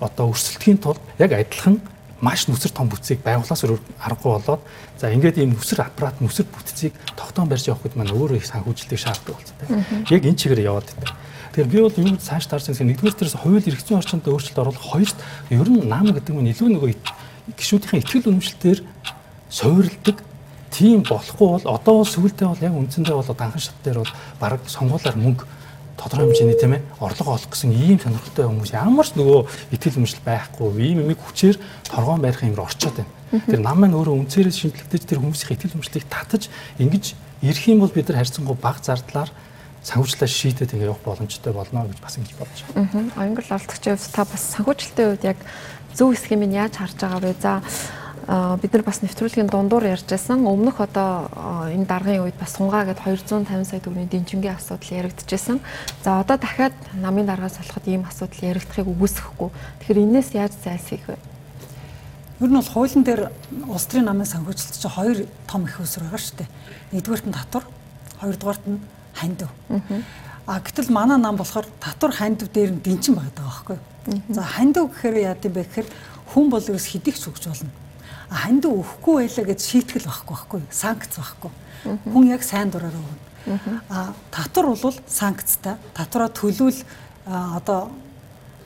одоо 0.00 0.32
өрсөлдөхийн 0.32 0.80
тулд 0.80 1.00
яг 1.20 1.32
адилхан 1.36 1.80
маш 2.20 2.46
нүсэр 2.48 2.72
том 2.76 2.88
бүтцийг 2.92 3.24
байгуулаас 3.24 3.64
өөр 3.64 3.80
аргагүй 4.04 4.30
болоод 4.36 4.62
за 5.00 5.08
ингээд 5.08 5.40
ийм 5.40 5.56
нүсэр 5.56 5.80
аппарат 5.88 6.20
нүсэр 6.20 6.44
бүтцийг 6.52 6.92
тогтоон 7.16 7.48
барьж 7.48 7.68
явах 7.72 7.80
гэдэг 7.88 7.96
маань 7.96 8.12
өөрөө 8.12 8.36
их 8.36 8.46
санхүүжилтийг 8.46 9.00
шаарддаг 9.00 9.34
болсон. 9.40 9.56
Яг 10.12 10.22
энэ 10.28 10.36
чигээр 10.36 10.68
яваад 10.68 10.84
байдаг. 10.84 11.16
Тэгэхээр 11.56 11.72
би 11.72 11.78
бол 11.80 12.00
юу 12.12 12.20
цааш 12.20 12.44
таарсан 12.46 12.76
гэсэн 12.76 12.88
нэгдүгээр 12.92 13.16
төрөөс 13.16 13.36
хууль 13.40 13.64
эрх 13.64 13.82
зүйн 13.82 13.98
орчинд 13.98 14.28
өөрчлөлт 14.28 14.60
оруулах 14.60 14.86
хоёрт 14.86 15.18
ер 15.48 15.68
нь 15.68 15.88
нам 15.88 16.06
гэдэг 16.12 16.34
нь 16.36 16.52
илүү 16.52 16.68
нөгөө 16.76 16.90
гişүүдийн 17.58 18.04
ихтгэл 18.04 18.30
үнэмшлэлээр 18.30 18.80
суурилдаг 19.50 20.16
тийм 20.70 21.02
болохгүй 21.02 21.48
бол 21.58 21.66
одоо 21.74 21.94
бол 22.00 22.06
сүүлдээ 22.06 22.46
бол 22.46 22.62
яг 22.62 22.74
үндсэндээ 22.78 23.16
бол 23.18 23.34
данхан 23.34 23.58
шат 23.58 23.78
дээр 23.82 23.98
бол 24.06 24.14
баг 24.38 24.62
сонгуулаар 24.70 25.18
мөнгө 25.18 25.44
тодорхой 26.00 26.32
хэмжээний 26.32 26.56
тийм 26.56 26.72
ээ 26.80 26.82
орлого 26.96 27.36
олох 27.36 27.50
гэсэн 27.52 27.76
ийм 27.76 28.00
сонирхолтой 28.00 28.48
хүмүүс 28.48 28.72
ямар 28.72 29.04
ч 29.04 29.12
нөгөө 29.20 29.40
итгэл 29.76 30.00
үнэмшил 30.00 30.24
байхгүй 30.24 30.68
ийм 30.80 31.04
юмыг 31.04 31.20
хүчээр 31.20 31.56
торгоон 31.92 32.24
барих 32.24 32.40
юм 32.40 32.56
руу 32.56 32.64
орчоод 32.64 33.04
байна. 33.04 33.12
Тэр 33.44 33.60
нам 33.60 33.76
маань 33.84 33.94
өөрөө 34.00 34.16
үнцээрээ 34.24 34.50
шинжлэхдээ 34.50 35.00
тэр 35.04 35.20
хүмүүсийн 35.20 35.54
итгэл 35.60 35.76
үнэмшлийг 35.76 36.06
татаж 36.08 36.48
ингэж 36.80 37.04
ирэх 37.44 37.64
юм 37.68 37.84
бол 37.84 37.92
бид 37.92 38.08
нар 38.08 38.24
харьцангуй 38.24 38.56
бага 38.56 38.80
зардлаар 38.80 39.30
санхүүжилтаа 39.84 40.28
шийдээд 40.28 40.74
ингэ 40.76 40.88
явах 40.88 41.04
боломжтой 41.04 41.52
болно 41.52 41.88
гэж 41.88 42.00
бас 42.00 42.16
ингэж 42.20 42.32
бодож 42.36 42.60
байна. 42.74 43.12
Аа. 43.16 43.24
Англи 43.24 43.44
олдогчийн 43.48 43.96
хувьд 43.96 44.12
та 44.12 44.24
бас 44.28 44.42
санхүүжилтийн 44.56 45.08
хувьд 45.14 45.24
яг 45.24 45.38
зөв 45.96 46.12
схемийг 46.16 46.52
яаж 46.52 46.74
харж 46.76 46.96
байгаа 47.00 47.20
вэ? 47.24 47.34
За 47.40 47.62
бид 48.30 48.70
нар 48.70 48.84
бас 48.86 49.02
нэвтрүүлгийн 49.02 49.50
дундуур 49.50 49.90
ярьжсэн 49.90 50.46
өмнөх 50.46 50.78
одоо 50.78 51.26
энэ 51.66 51.82
даргын 51.82 52.22
үед 52.22 52.38
бас 52.38 52.54
сунгаа 52.54 52.86
гэд 52.86 53.02
250 53.02 53.66
сая 53.66 53.82
төгрөгийн 53.82 54.06
дэнчингийн 54.06 54.54
асуудал 54.54 55.02
яригдчихсэн. 55.02 55.58
За 56.06 56.22
одоо 56.22 56.38
дахиад 56.38 56.70
намын 56.94 57.26
даргаас 57.26 57.58
болоход 57.58 57.90
ийм 57.90 58.06
асуудал 58.06 58.54
яригдахыг 58.54 58.86
үгүйсэхгүй. 58.86 59.50
Тэгэхээр 59.82 60.02
энээс 60.06 60.30
яаж 60.38 60.54
зайлсхийх 60.62 61.10
вэ? 61.10 61.18
Ер 62.38 62.50
нь 62.54 62.54
бол 62.54 62.70
хуулийн 62.70 63.02
дээр 63.02 63.34
улс 63.66 63.90
төрийн 63.90 64.06
намын 64.06 64.30
санхүүжилт 64.30 64.78
чинь 64.78 64.94
хоёр 64.94 65.26
том 65.50 65.66
их 65.66 65.82
уср 65.82 66.06
байгаа 66.06 66.22
шүү 66.22 66.38
дээ. 66.38 66.50
Нэгдүгээрт 66.94 67.26
нь 67.26 67.34
татвар, 67.34 67.66
хоёрдугаарт 68.22 68.64
нь 68.70 68.78
хандив. 69.10 69.50
А 70.46 70.62
гэтэл 70.62 70.94
манай 70.94 71.18
нам 71.18 71.34
болохоор 71.34 71.66
татвар 71.82 72.14
хандив 72.14 72.46
дээр 72.54 72.78
нь 72.78 72.82
дэнчин 72.86 73.18
байгаа 73.18 73.42
байхгүй? 73.42 73.78
За 74.30 74.46
хандив 74.46 74.86
гэхээр 74.94 75.16
яа 75.18 75.34
гэхээр 75.34 75.90
хүн 76.30 76.46
бол 76.46 76.62
ерөөс 76.62 76.94
хэдийх 76.94 77.18
ч 77.18 77.26
өгч 77.26 77.50
болно 77.50 77.74
ханд 78.30 78.64
өгөхгүй 78.64 79.14
байлаа 79.26 79.44
гэж 79.50 79.60
шийтгэл 79.60 80.06
байхгүй 80.06 80.34
байхгүй 80.34 80.60
санкц 80.70 81.18
байхгүй 81.18 81.50
хүн 82.14 82.30
яг 82.30 82.42
сайн 82.46 82.70
дураараа 82.70 83.02
өгнө 83.02 83.30
А 83.88 84.12
татвар 84.30 84.76
бол 84.76 84.94
санкцтай. 85.08 85.76
Татвараа 85.94 86.28
төлвөл 86.28 86.76
одоо 87.26 87.90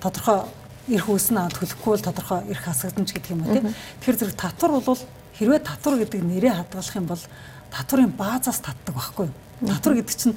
тодорхой 0.03 0.45
эрх 0.89 1.09
үүснэ 1.09 1.47
төлөхгүй 1.55 1.91
бол 1.95 2.03
тодорхой 2.03 2.43
эрх 2.51 2.65
хасагдана 2.67 3.07
ч 3.07 3.15
гэдэг 3.15 3.31
юм 3.31 3.47
уу 3.47 3.55
тийм. 3.55 3.75
Тэгэхээр 4.03 4.19
зэрэг 4.19 4.37
татвар 4.37 4.81
бол 4.83 5.01
хэрвээ 5.39 5.61
татвар 5.63 5.95
гэдэг 6.03 6.21
нэрээ 6.27 6.55
хадгалах 6.59 6.97
юм 6.99 7.07
бол 7.07 7.23
татварын 7.71 8.13
баазаас 8.19 8.59
татдаг 8.61 8.95
байхгүй? 8.95 9.29
Татвар 9.63 9.95
гэдэг 9.95 10.17
чинь 10.19 10.37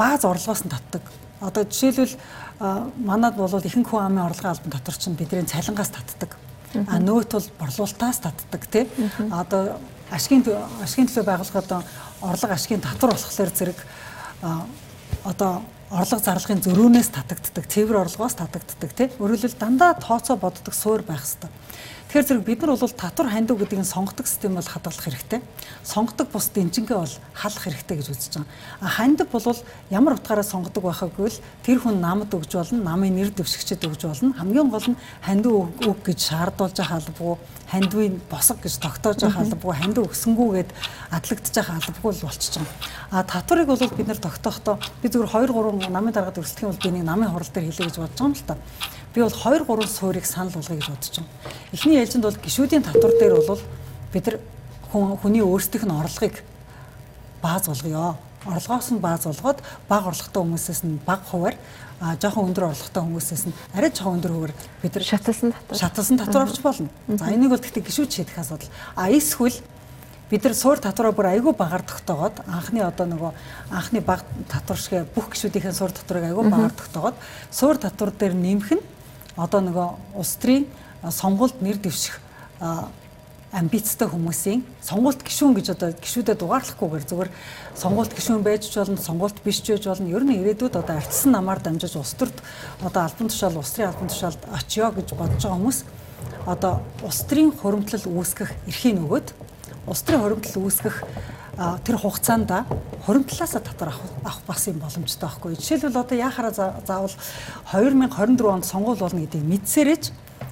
бааз 0.00 0.24
орлогоос 0.24 0.64
нь 0.64 0.72
татдаг. 0.72 1.04
Одоо 1.40 1.62
жишээлбэл 1.68 2.16
манад 3.04 3.36
бол 3.36 3.52
ихэнх 3.52 3.88
хүн 3.92 4.08
амын 4.08 4.32
орлогын 4.32 4.56
албан 4.56 4.72
татвар 4.72 4.96
чинь 4.96 5.14
бидний 5.14 5.44
цалингаас 5.44 5.92
татдаг. 5.92 6.40
А 6.88 6.98
нөөт 6.98 7.32
бол 7.32 7.48
борлуулалтаас 7.58 8.22
татдаг 8.24 8.66
тий. 8.70 8.88
Одоо 9.30 9.78
ашигын 10.10 10.44
ашигын 10.82 11.08
төлөө 11.08 11.26
байгууллагад 11.28 11.84
орлого 12.22 12.54
ашигын 12.54 12.80
татвар 12.80 13.12
болохоор 13.12 13.52
зэрэг 13.52 13.78
одоо 15.24 15.62
орлого 15.92 16.24
зарлагын 16.24 16.64
зөрүүнээс 16.64 17.12
татагддаг, 17.12 17.68
цэвэр 17.68 18.00
орлогоос 18.08 18.36
татагддаг 18.40 18.90
тийм. 18.96 19.10
Өөрөөр 19.20 19.44
хэлбэл 19.44 19.60
дандаа 19.60 19.92
тооцоо 20.00 20.36
боддог 20.40 20.72
суур 20.74 21.04
байх 21.04 21.20
хэрэгтэй. 21.20 21.50
Тэгэхээр 22.12 22.28
зэрэг 22.28 22.44
бид 22.44 22.60
нар 22.60 22.76
бол 22.76 22.92
татвар 22.92 23.28
хандив 23.32 23.56
гэдэг 23.56 23.80
нь 23.80 23.88
сонгодог 23.88 24.28
систем 24.28 24.52
бол 24.52 24.68
хадгалах 24.68 25.00
хэрэгтэй. 25.00 25.40
Сонгодог 25.80 26.28
бус 26.28 26.52
дэнжингээ 26.52 27.00
бол 27.00 27.14
халах 27.32 27.64
хэрэгтэй 27.64 27.96
гэж 27.96 28.08
үзэж 28.12 28.32
байгаа. 28.36 28.52
А 28.84 28.86
хандив 28.92 29.32
бол 29.32 29.56
ямар 29.88 30.20
утгаараа 30.20 30.44
сонгодог 30.44 30.92
байхаггүй 30.92 31.32
л 31.32 31.40
тэр 31.64 31.80
хүн 31.80 32.04
намд 32.04 32.28
өгж 32.28 32.52
болно, 32.52 32.84
намын 32.84 33.16
нэр 33.16 33.32
дэвшигчэд 33.32 33.88
өгж 33.88 34.04
болно. 34.04 34.36
Хамгийн 34.36 34.68
гол 34.68 34.92
нь 34.92 35.00
хандив 35.24 35.72
өг 35.72 36.04
гэж 36.04 36.20
шаардуулж 36.20 36.76
байгаа 36.76 37.00
албагүй, 37.00 37.36
хандивын 37.72 38.20
босго 38.28 38.60
гэж 38.60 38.74
тогтоож 38.76 39.16
байгаа 39.24 39.48
албагүй, 39.48 39.72
хандив 39.72 40.04
өгсөнгүүгээд 40.12 40.70
адлагдж 41.16 41.48
байгаа 41.56 41.80
албагүй 41.80 42.12
л 42.12 42.24
болчихж 42.28 42.54
байгаа. 42.60 42.76
А 43.08 43.24
татварыг 43.24 43.72
бол 43.72 43.80
бид 43.88 44.08
нар 44.12 44.20
тогтоохдоо 44.20 44.76
би 45.00 45.08
зөвхөн 45.08 45.48
2 45.48 45.80
3 45.80 45.88
намын 45.88 46.12
дараад 46.12 46.36
өрсөлдөх 46.36 46.60
юм 46.60 46.72
бол 46.76 46.84
би 46.84 46.90
нэг 46.92 47.04
намын 47.08 47.32
хурал 47.32 47.48
дээр 47.48 47.72
хэлье 47.72 47.88
гэж 47.88 47.96
бодож 47.96 48.20
байгаа 48.20 48.28
юм 48.28 48.36
л 48.36 48.44
та 48.44 48.56
би 49.14 49.20
бол 49.20 49.30
2 49.30 49.64
3 49.64 49.88
суурийг 49.88 50.26
санал 50.26 50.52
болгоё 50.52 50.80
гэж 50.80 50.88
бодож 50.88 51.16
байна. 51.16 51.28
Эхний 51.72 51.98
ээлжинд 52.00 52.24
бол 52.24 52.36
гişүүдийн 52.36 52.82
татвар 52.82 53.12
дээр 53.20 53.34
бол 53.46 53.60
бид 54.12 54.26
нар 54.26 54.38
хүний 54.92 55.44
өөрсдийнх 55.44 55.84
нь 55.84 55.92
орлогыг 55.92 56.44
бааз 57.42 57.68
болгоё. 57.68 58.16
Орлогоос 58.46 58.90
нь 58.90 58.98
бааз 58.98 59.24
болгоод 59.28 59.60
бага 59.88 60.08
орлоготой 60.08 60.42
хүмүүсээс 60.42 60.82
нь 60.88 61.00
бага 61.04 61.24
хуваар 61.28 61.56
а 62.00 62.16
жоохон 62.16 62.50
өндөр 62.50 62.72
орлоготой 62.72 63.02
хүмүүсээс 63.04 63.44
нь 63.46 63.54
арай 63.76 63.92
жоохон 63.92 64.16
өндөр 64.18 64.32
хуваар 64.32 64.54
бид 64.82 64.94
нар 64.96 65.04
шаталсан 65.04 65.52
татвар 65.52 65.78
шаталсан 65.78 66.18
татвар 66.18 66.42
авч 66.48 66.60
болно. 66.64 66.88
За 67.06 67.30
энийг 67.30 67.50
бол 67.52 67.60
гэхдээ 67.60 67.84
гişүүд 67.84 68.10
шийдэх 68.10 68.38
асуудал. 68.38 68.72
А 68.96 69.06
эсвэл 69.12 69.54
бид 70.32 70.42
нар 70.42 70.54
суур 70.56 70.80
татвараа 70.80 71.12
бүр 71.12 71.28
айгүй 71.30 71.52
багаар 71.52 71.84
тогтоогоод 71.84 72.42
анхны 72.48 72.80
одоо 72.82 73.06
нөгөө 73.06 73.32
анхны 73.70 74.00
баг 74.00 74.24
татвар 74.48 74.78
шиг 74.80 75.06
бүх 75.14 75.30
гişүүдийн 75.30 75.76
суур 75.76 75.92
татварыг 75.92 76.32
айгүй 76.32 76.48
багаар 76.50 76.72
тогтоогоод 76.72 77.16
суур 77.52 77.76
татвар 77.76 78.10
дээр 78.10 78.34
нэмэх 78.34 78.72
нь 78.72 78.82
одоо 79.36 79.60
нөгөө 79.60 79.88
улс 80.18 80.36
төрийн 80.40 80.66
сонгуульд 81.02 81.62
нэр 81.62 81.78
дэвших 81.82 82.20
амбицтай 83.52 84.08
хүмүүсийн 84.08 84.64
сонгуульт 84.80 85.20
гишүүн 85.28 85.52
гэж 85.52 85.66
одоо 85.76 85.92
гишүүдэд 85.92 86.40
дугаарлахгүйгээр 86.40 87.04
зүгээр 87.04 87.30
сонгуульт 87.76 88.12
гишүүн 88.16 88.40
байж 88.40 88.64
ч 88.64 88.80
болно 88.80 88.96
сонгуульт 88.96 89.44
биш 89.44 89.60
ч 89.60 89.76
байж 89.76 89.84
болно. 89.92 90.08
Ер 90.08 90.24
нь 90.24 90.40
ирээдүйд 90.40 90.80
одоо 90.80 90.96
ардсан 90.96 91.36
намаар 91.36 91.60
дамжиж 91.60 91.92
улс 92.00 92.16
төрд 92.16 92.32
одоо 92.80 93.04
албан 93.04 93.28
тушаал 93.28 93.60
улс 93.60 93.76
төрийн 93.76 93.92
албан 93.92 94.08
тушаалд 94.08 94.40
очиё 94.56 94.88
гэж 94.96 95.08
бодож 95.12 95.42
байгаа 95.44 95.58
хүмүүс 95.60 95.78
одоо 96.48 96.80
улс 97.04 97.20
төрийн 97.28 97.52
хуримтлал 97.52 98.06
үүсгэх 98.08 98.50
эрхийг 98.72 98.96
нөгөөд 98.96 99.28
улс 99.84 100.00
төрийн 100.00 100.22
хуримтлал 100.24 100.64
үүсгэх 100.64 100.96
тэр 101.56 101.96
хугацаанд 102.00 102.50
хуримтлалаас 103.04 103.52
татвар 103.52 103.92
авах 104.24 104.40
бас 104.46 104.66
юм 104.68 104.78
боломжтой 104.80 105.28
байхгүй. 105.28 105.56
Жишээлбэл 105.56 106.00
одоо 106.00 106.16
яхаараа 106.16 106.52
заавал 106.52 107.12
2024 107.72 108.48
онд 108.48 108.64
сонгуул 108.64 108.96
болно 108.96 109.20
гэдгийг 109.20 109.44
мэдсээрэж 109.44 110.04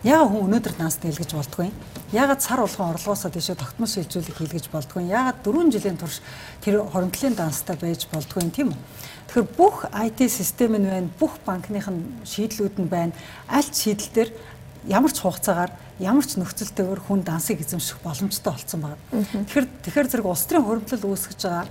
яагаад 0.05 0.30
хүн 0.32 0.44
өнөөдөр 0.48 0.74
данс 0.76 0.96
дэлгэж 1.01 1.30
болдгүй 1.32 1.68
юм? 1.68 1.76
Яагаад 2.12 2.40
сар 2.42 2.61
болгон 2.61 2.92
орлогоосоо 2.96 3.30
тийшээ 3.30 3.57
тогтмол 3.57 3.88
шилжүүлэг 3.88 4.36
хийлгэж 4.36 4.66
болдгүй 4.72 5.03
юм? 5.05 5.12
Яагаад 5.12 5.44
4 5.44 5.72
жилийн 5.72 5.96
турш 6.01 6.20
тэр 6.64 6.84
хуримтлалын 6.84 7.36
данстай 7.36 7.76
байж 7.76 8.09
болдгүй 8.09 8.42
юм 8.44 8.51
тийм 8.51 8.68
үү? 8.72 8.80
Тэгэхээр 9.30 9.48
бүх 9.57 9.76
IT 9.92 10.20
систем 10.26 10.74
нь 10.74 10.88
байна, 10.88 11.09
бүх 11.20 11.38
банкныхын 11.46 12.24
шийдлүүд 12.26 12.80
нь 12.80 12.90
байна. 12.90 13.12
Аль 13.46 13.68
шийдэл 13.70 14.11
дээр 14.11 14.30
ямар 14.89 15.12
ч 15.12 15.20
хугацаагаар 15.20 15.72
ямар 16.01 16.24
ч 16.24 16.41
нөхцөлтэйгээр 16.41 17.01
хүн 17.05 17.20
дансыг 17.20 17.61
эзэмших 17.61 18.01
боломжтой 18.01 18.53
болсон 18.53 18.81
байна. 18.81 18.99
Тэгэхээр 19.11 19.66
тэгэхээр 19.85 20.09
зэрэг 20.09 20.26
улс 20.26 20.45
төрийн 20.49 20.64
хуримтлал 20.64 21.05
үүсгэж 21.12 21.41
байгаа 21.45 21.66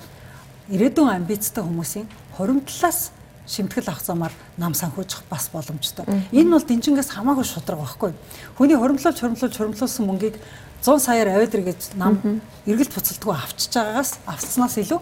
ирээдүйн 0.70 1.10
амбицтай 1.18 1.64
хүмүүсийн 1.66 2.07
хуримтлалаас 2.38 3.10
шимтгэл 3.49 3.89
авах 3.89 4.05
замаар 4.05 4.34
нам 4.57 4.78
санхүүжих 4.78 5.26
бас 5.30 5.49
боломжтой. 5.49 6.05
Энэ 6.30 6.53
бол 6.53 6.62
дэнжингээс 6.62 7.10
хамаагүй 7.18 7.45
шудраг 7.45 7.82
байхгүй. 7.82 8.14
Хүний 8.53 8.78
хуримтлуулж 8.78 9.18
хуримтлуулж 9.18 9.57
хуримтлуулсан 9.57 10.05
мөнгийг 10.05 10.38
100 10.86 11.01
саяар 11.01 11.34
аваад 11.34 11.57
иргэж 11.57 11.97
нам 11.97 12.22
эргэлт 12.70 12.93
буцалтгүй 12.93 13.34
авчиж 13.34 13.74
байгаагаас 13.74 14.12
авцснаас 14.30 14.78
илүү 14.78 15.01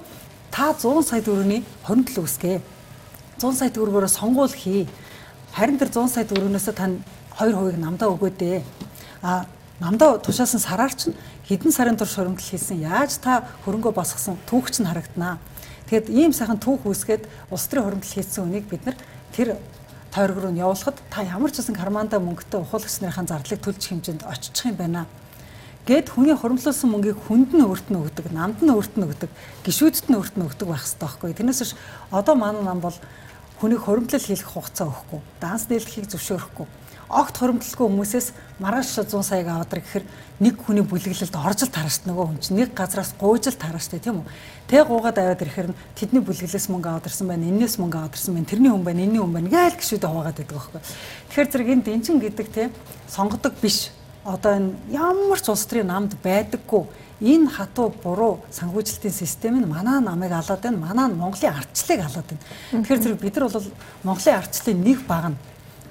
та 0.50 0.72
100 0.72 1.04
сая 1.04 1.22
төгрөгийн 1.22 1.68
хуримтлал 1.84 2.24
үүсгээ. 2.24 2.64
100 3.44 3.60
сая 3.60 3.70
төгрөгөөр 3.76 4.08
сонгуул 4.08 4.56
хий. 4.56 4.88
Харин 5.52 5.78
тэр 5.78 5.92
100 5.92 6.08
сая 6.16 6.26
төгрөгнөөсөө 6.26 6.74
тань 6.74 7.04
2% 7.38 7.78
намдаа 7.78 8.10
өгөөдөө 8.18 8.62
а 9.22 9.46
намдаа 9.80 10.18
тушаасан 10.18 10.60
сараар 10.60 10.90
чинь 10.90 11.14
хэдэн 11.46 11.70
сарын 11.72 11.98
турш 11.98 12.18
хөрөмтөл 12.18 12.50
хийсэн 12.50 12.82
яаж 12.82 13.22
та 13.22 13.46
хөрөнгөө 13.62 13.94
босгосон 13.94 14.42
түүх 14.50 14.74
чинь 14.74 14.90
харагданаа. 14.90 15.38
Тэгэхэд 15.86 16.10
ийм 16.10 16.34
сайхан 16.34 16.58
түүх 16.58 16.90
үүсгээд 16.90 17.30
улс 17.54 17.70
төрийн 17.70 17.86
хөрөмтөл 17.86 18.16
хийсэн 18.18 18.42
үнийг 18.42 18.66
бид 18.66 18.90
нар 18.90 18.98
тэр 19.38 19.54
тойрог 20.10 20.50
руу 20.50 20.52
нь 20.52 20.58
явуулахад 20.66 20.98
та 21.14 21.22
ямар 21.22 21.54
ч 21.54 21.62
гэсэн 21.62 21.78
карманда 21.78 22.18
мөнгөтэй 22.18 22.58
ухуулагч 22.58 23.06
нарын 23.06 23.30
зардлыг 23.30 23.62
төлж 23.62 23.86
хэмжээнд 23.86 24.26
очиж 24.26 24.58
юм 24.66 24.76
байна. 24.82 25.06
Гэт 25.86 26.10
хүний 26.10 26.34
хуримтлуулсан 26.34 26.90
мөнгийг 26.90 27.22
хүнд 27.30 27.54
нь 27.54 27.64
өөрт 27.64 27.94
нь 27.94 28.02
өгдөг, 28.02 28.34
намд 28.34 28.60
нь 28.60 28.74
өөрт 28.74 28.98
нь 28.98 29.08
өгдөг, 29.08 29.32
гişүүдэд 29.64 30.10
нь 30.12 30.20
өөрт 30.20 30.36
нь 30.36 30.44
өгдөг 30.44 30.68
байх 30.68 30.84
хэрэгтэй 30.84 31.00
байхгүй. 31.00 31.32
Тэрнээс 31.32 31.62
биш 31.64 31.74
одоо 32.12 32.36
манай 32.36 32.60
нам 32.66 32.84
бол 32.84 32.98
хүний 33.62 33.80
хуримтлал 33.80 34.20
хийх 34.20 34.44
хугацаа 34.44 34.92
өгөхгүй, 34.92 35.22
данс 35.40 35.64
дийлдэхийг 35.72 36.12
зөвшөөрөхгүй 36.12 36.68
огт 37.08 37.40
хоримтлгүй 37.40 37.88
хүмүүсээс 37.88 38.28
маргааш 38.60 39.08
100 39.08 39.24
саяг 39.24 39.48
аваад 39.48 39.72
гэхээр 39.72 40.04
нэг 40.44 40.60
хүний 40.60 40.84
бүлэглэлд 40.84 41.36
орж 41.40 41.64
л 41.64 41.72
тараач 41.72 42.04
нөгөө 42.04 42.26
хүн 42.28 42.40
чинь 42.44 42.60
нэг 42.60 42.76
газраас 42.76 43.16
гуйж 43.16 43.48
л 43.48 43.56
тараач 43.56 43.88
тийм 43.88 44.22
үү. 44.22 44.28
Тэ 44.68 44.84
гуугаад 44.84 45.16
аваад 45.16 45.40
ирэхээр 45.40 45.72
тэдний 45.96 46.20
бүлэглээс 46.20 46.68
мөнгө 46.68 46.90
аваад 46.92 47.08
ирсэн 47.08 47.28
байна, 47.32 47.48
энээс 47.48 47.80
мөнгө 47.80 47.96
аваад 47.96 48.18
ирсэн 48.20 48.36
байна, 48.36 48.52
тэрний 48.52 48.72
хүн 48.76 48.84
байна, 48.84 49.02
энэний 49.08 49.22
хүн 49.24 49.34
байна 49.34 49.48
гээл 49.48 49.80
гişүүдэ 49.80 50.08
хуваагаад 50.12 50.38
байдаг 50.38 50.58
байхгүй. 50.60 50.82
Тэгэхээр 51.32 51.52
зэрэг 51.52 51.70
энэ 51.72 51.86
дэнчин 51.88 52.18
гэдэг 52.20 52.48
тийм 52.52 52.72
сонгодог 53.08 53.54
биш. 53.64 53.96
Одоо 54.28 54.52
энэ 54.60 54.76
ямар 54.92 55.40
ч 55.40 55.48
улс 55.48 55.64
төрийн 55.64 55.88
намд 55.88 56.20
байдаггүй 56.20 56.84
энэ 57.24 57.50
хатуу 57.50 57.90
буруу 58.04 58.44
санхүүжилтийн 58.52 59.16
систем 59.16 59.58
нь 59.58 59.66
манай 59.66 60.04
намыг 60.04 60.32
алаад 60.36 60.62
байна. 60.62 60.78
Манай 60.78 61.08
Монголын 61.08 61.56
ардчлалыг 61.56 62.04
алаад 62.06 62.28
байна. 62.28 62.44
Тэгэхээр 62.84 63.02
зэрэг 63.02 63.22
бид 63.24 63.36
нар 63.40 63.50
бол 63.50 63.72
Монголын 64.04 64.38
ардчлалын 64.38 64.84
нэг 64.84 65.00
баг 65.08 65.26
нь 65.32 65.38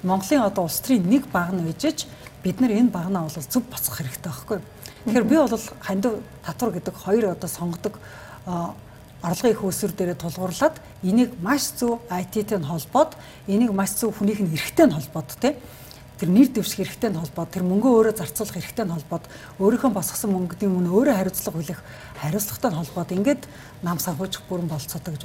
Монголын 0.03 0.45
одоо 0.45 0.65
улс 0.65 0.79
төрийн 0.81 1.07
нэг 1.09 1.27
баг 1.31 1.53
нь 1.53 1.65
үжиж 1.65 2.07
бид 2.43 2.61
нар 2.61 2.71
энэ 2.71 2.89
багнаа 2.89 3.25
бол 3.25 3.33
зөв 3.33 3.63
боцох 3.65 3.97
хэрэгтэй 3.97 4.31
байхгүй. 4.31 4.59
Тэгэхээр 5.05 5.29
би 5.29 5.35
бол 5.35 5.61
хандив 5.81 6.13
татвар 6.45 6.71
гэдэг 6.73 6.95
хоёр 6.95 7.25
одоо 7.31 7.49
сонгодог 7.49 7.93
орлогын 9.21 9.51
их 9.51 9.63
өсвөр 9.63 9.91
дээрээ 9.97 10.17
тулгуурлаад 10.21 10.75
энийг 11.03 11.33
маш 11.41 11.73
зөв 11.73 11.99
IT-тэй 12.09 12.59
нь 12.59 12.69
холбоод 12.69 13.17
энийг 13.47 13.73
маш 13.73 13.97
зөв 13.97 14.13
хүнийх 14.13 14.39
нь 14.39 14.53
эрхтэй 14.53 14.85
нь 14.85 14.93
холбоод 14.93 15.29
тийм 15.41 15.55
тэр 16.17 16.29
нэр 16.33 16.49
дэвших 16.49 16.81
эрхтэй 16.81 17.09
нь 17.13 17.19
холбоод 17.21 17.49
тэр 17.53 17.63
мөнгөө 17.63 17.91
өөрөө 17.93 18.15
зарцуулах 18.17 18.57
эрхтэй 18.57 18.85
нь 18.85 18.93
холбоод 18.93 19.25
өөрийнхөө 19.61 19.91
босгосон 19.93 20.33
мөнгөдийн 20.33 20.73
өмнө 20.73 20.89
өөрөө 20.89 21.15
хариуцлага 21.15 21.57
хүлээх 21.61 21.81
хариуцлагатай 22.17 22.69
нь 22.73 22.79
холбоод 22.81 23.09
ингээд 23.13 23.43
нам 23.85 23.97
санхүүжих 24.01 24.41
бүрэн 24.49 24.65
болцоотой 24.65 25.13
гэж 25.13 25.23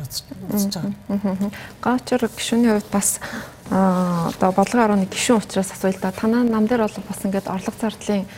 үзэж 0.53 0.75
байгаа. 0.77 1.51
Гаачар 1.81 2.29
гişүний 2.29 2.71
хувьд 2.77 2.91
бас 2.93 3.21
одоо 3.73 4.53
бодлогын 4.53 5.09
11 5.09 5.09
гişүн 5.09 5.41
учраас 5.41 5.73
асууя 5.73 5.97
л 5.97 6.01
да. 6.05 6.13
Танаа 6.13 6.45
нам 6.45 6.69
дээр 6.69 6.85
бол 6.85 7.09
бас 7.09 7.21
ингээд 7.25 7.49
орлого 7.49 7.77
зардлын 7.81 8.29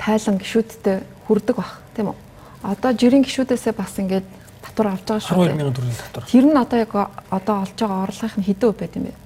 тайлан 0.00 0.40
гişүүдтэй 0.40 1.04
хүрдэг 1.28 1.56
бах 1.56 1.84
тийм 1.92 2.16
үү? 2.16 2.16
Одоо 2.64 2.90
жирийн 2.96 3.24
гişүүдээсээ 3.28 3.76
бас 3.76 3.92
ингээд 4.00 4.24
татвар 4.64 4.96
авч 4.96 5.04
байгаа 5.04 5.20
шүү 5.20 5.36
дээ. 5.36 5.52
12 5.52 5.60
мянган 5.60 5.76
төгрөгийн 5.76 6.00
татвар. 6.00 6.24
Тэр 6.24 6.44
нь 6.48 6.56
одоо 6.56 6.78
яг 6.80 6.92
одоо 7.28 7.56
олж 7.60 7.76
байгаа 7.76 8.04
орлогын 8.08 8.40
нь 8.40 8.48
хэдэн 8.48 8.68
хувь 8.72 8.80
байд 8.80 8.96
юм 8.96 9.04
бэ? 9.04 9.25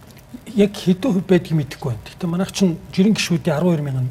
Яг 0.57 0.73
хэдэн 0.75 1.13
хувь 1.13 1.27
байдгийг 1.27 1.59
мэдэхгүй 1.59 1.91
байна. 1.93 2.07
Гэтэ 2.07 2.27
манайх 2.27 2.53
чинь 2.53 2.79
жирийн 2.93 3.15
гişүүдийн 3.15 3.57
12 3.61 3.83
мянган 3.85 4.09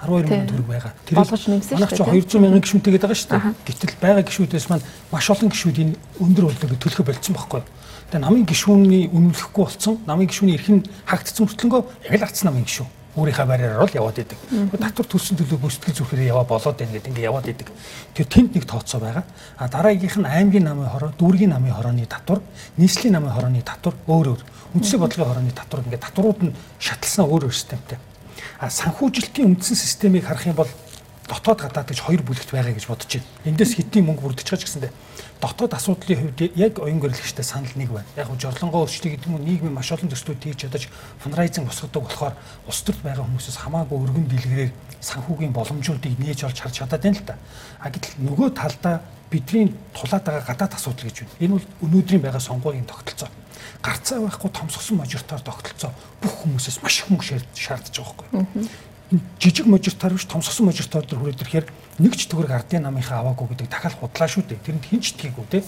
12 0.00 0.28
мянган 0.28 0.48
төгрөг 0.48 0.68
байгаа. 0.68 0.92
Тэр 1.04 1.16
болгож 1.16 1.44
нэмсэн 1.46 1.76
шүү 1.76 1.76
дээ. 1.76 1.80
Манайх 1.80 1.92
чинь 1.96 2.06
200 2.06 2.42
мянган 2.42 2.62
гişүүнтэйгээд 2.64 3.04
байгаа 3.04 3.18
шүү 3.20 3.30
дээ. 3.32 3.42
Гэтэл 3.66 3.96
байгаа 4.00 4.24
гişүүдээс 4.28 4.66
маань 4.70 4.84
маш 5.12 5.26
олон 5.30 5.50
гişүүдийн 5.50 5.90
өндөр 6.20 6.44
болдог 6.48 6.70
төлөхө 6.80 7.04
болцсон 7.06 7.34
байхгүй 7.36 7.60
юу? 7.60 7.68
Тэгээ 8.06 8.22
намын 8.22 8.44
гişүүний 8.46 9.04
үнэлэхгүй 9.10 9.64
болсон, 9.66 9.94
намын 10.06 10.30
гişүүний 10.30 10.54
эрх 10.54 10.68
нь 10.70 10.86
хагдсан 11.10 11.42
мөртлөнгөө 11.46 11.82
яг 12.06 12.20
л 12.20 12.26
ардсан 12.26 12.46
намын 12.52 12.64
гişүү. 12.64 12.86
өөрийнхөө 13.16 13.46
байраар 13.48 13.80
бол 13.80 13.96
яваад 13.96 14.18
идэг. 14.20 14.38
Татвар 14.76 15.08
төлсөн 15.08 15.40
төлөө 15.40 15.58
гүйцэтгэл 15.64 15.96
зүрхээр 15.96 16.28
яваа 16.36 16.44
болоод 16.44 16.76
байна 16.76 16.92
гэдэг 16.92 17.08
ингээд 17.16 17.28
яваад 17.32 17.48
идэг. 17.48 17.68
Тэр 18.12 18.26
тэнд 18.28 18.50
нэг 18.52 18.68
тооцоо 18.68 19.00
байгаа. 19.00 19.24
А 19.56 19.68
дараагийнх 19.72 20.20
нь 20.20 20.28
аймгийн 20.28 20.68
намын 20.68 20.92
хороо, 20.92 21.16
дүүргийн 21.16 21.56
намын 21.56 21.72
хорооны 21.72 22.04
татвар, 22.04 22.44
нийслэлийн 22.76 23.16
намын 23.16 23.32
хорооны 23.32 23.64
татвар 23.64 23.96
өөр 24.04 24.36
өөр. 24.36 24.42
Үндсийн 24.74 25.00
бодлогын 25.00 25.30
хорооны 25.30 25.52
татвар 25.52 25.84
ингээд 25.84 26.06
татварууд 26.08 26.40
нь 26.42 26.56
шатлснаа 26.80 27.26
өөр 27.26 27.46
өөр 27.46 27.54
системтэй. 27.54 27.98
А 28.58 28.70
санхүүжилтийн 28.70 29.54
үндсэн 29.54 29.76
системийг 29.76 30.26
харах 30.26 30.46
юм 30.46 30.56
бол 30.56 30.70
дотоод 31.28 31.60
гадаад 31.60 31.90
гэж 31.90 32.00
хоёр 32.00 32.22
бүлэгт 32.22 32.50
байгаа 32.50 32.72
гэж 32.72 32.86
бодож 32.86 33.10
байна. 33.18 33.26
Эндээс 33.50 33.74
хэдийн 33.76 34.06
мөнгө 34.06 34.22
бүрдэж 34.22 34.46
байгаа 34.46 34.62
ч 34.62 34.66
гэсэндээ 34.66 34.92
дотоод 35.42 35.72
асуудлын 35.74 36.20
хувьд 36.22 36.40
яг 36.54 36.78
оюун 36.78 37.00
гэрэлхчтэй 37.02 37.44
санал 37.44 37.74
нэг 37.74 37.90
байна. 37.90 38.06
Яг 38.16 38.30
нь 38.30 38.38
жорлонгоо 38.38 38.86
өөрчлөлт 38.86 39.26
гэдэг 39.26 39.30
нь 39.34 39.44
нийгмийн 39.44 39.74
маш 39.74 39.90
олон 39.90 40.08
төслүүд 40.08 40.38
хийж 40.38 40.58
чадаж 40.64 40.88
фундрайзинг 41.18 41.66
босгодог 41.66 42.02
болохоор 42.06 42.34
улс 42.70 42.80
төрд 42.86 43.02
байгаа 43.02 43.26
хүмүүсээс 43.26 43.58
хамаагүй 43.58 43.98
өргөн 44.06 44.26
дэлгэрээр 44.30 44.72
санхүүгийн 45.02 45.52
боломжуудыг 45.52 46.14
нээж 46.14 46.46
олж 46.46 46.58
харж 46.62 46.74
чадаад 46.78 47.02
байна 47.02 47.18
л 47.18 47.26
да. 47.26 47.34
А 47.82 47.90
гэтэл 47.90 48.22
нөгөө 48.22 48.48
талдаа 48.54 49.02
бидний 49.28 49.74
тулаад 49.92 50.24
байгаа 50.24 50.46
гадаад 50.46 50.78
асуудал 50.78 51.10
гэж 51.10 51.16
байна. 51.26 51.36
Энэ 51.42 51.54
бол 51.58 51.66
өнөөдрийн 51.84 52.22
байгаа 52.22 52.40
сонгуулийн 52.40 52.86
тогтолцоо 52.86 53.28
гарцаа 53.82 54.20
байхгүй 54.20 54.50
томсгсон 54.50 55.00
можертоор 55.00 55.42
тогтолцоо 55.42 55.92
бүх 56.22 56.34
хүмүүсээс 56.42 56.82
маш 56.82 57.00
их 57.00 57.10
мөнгө 57.10 57.40
шаардж 57.54 57.96
байгаа 57.96 58.14
байхгүй 58.32 58.68
жижиг 59.38 59.66
можиртаар 59.66 60.14
биш 60.14 60.26
томсгсон 60.26 60.66
можиртаар 60.66 61.06
дөр 61.06 61.18
хүрээд 61.22 61.42
ирэхээр 61.42 61.66
нэг 62.02 62.12
ч 62.18 62.26
төгрөг 62.26 62.50
ардын 62.50 62.90
намынхаа 62.90 63.22
аваагүй 63.22 63.54
гэдэг 63.54 63.70
дахиад 63.70 63.94
худлаа 64.02 64.26
шүү 64.26 64.50
дээ. 64.50 64.66
Тэрэнд 64.66 64.84
хинч 64.90 65.14
тгийгүү 65.14 65.46
те. 65.46 65.62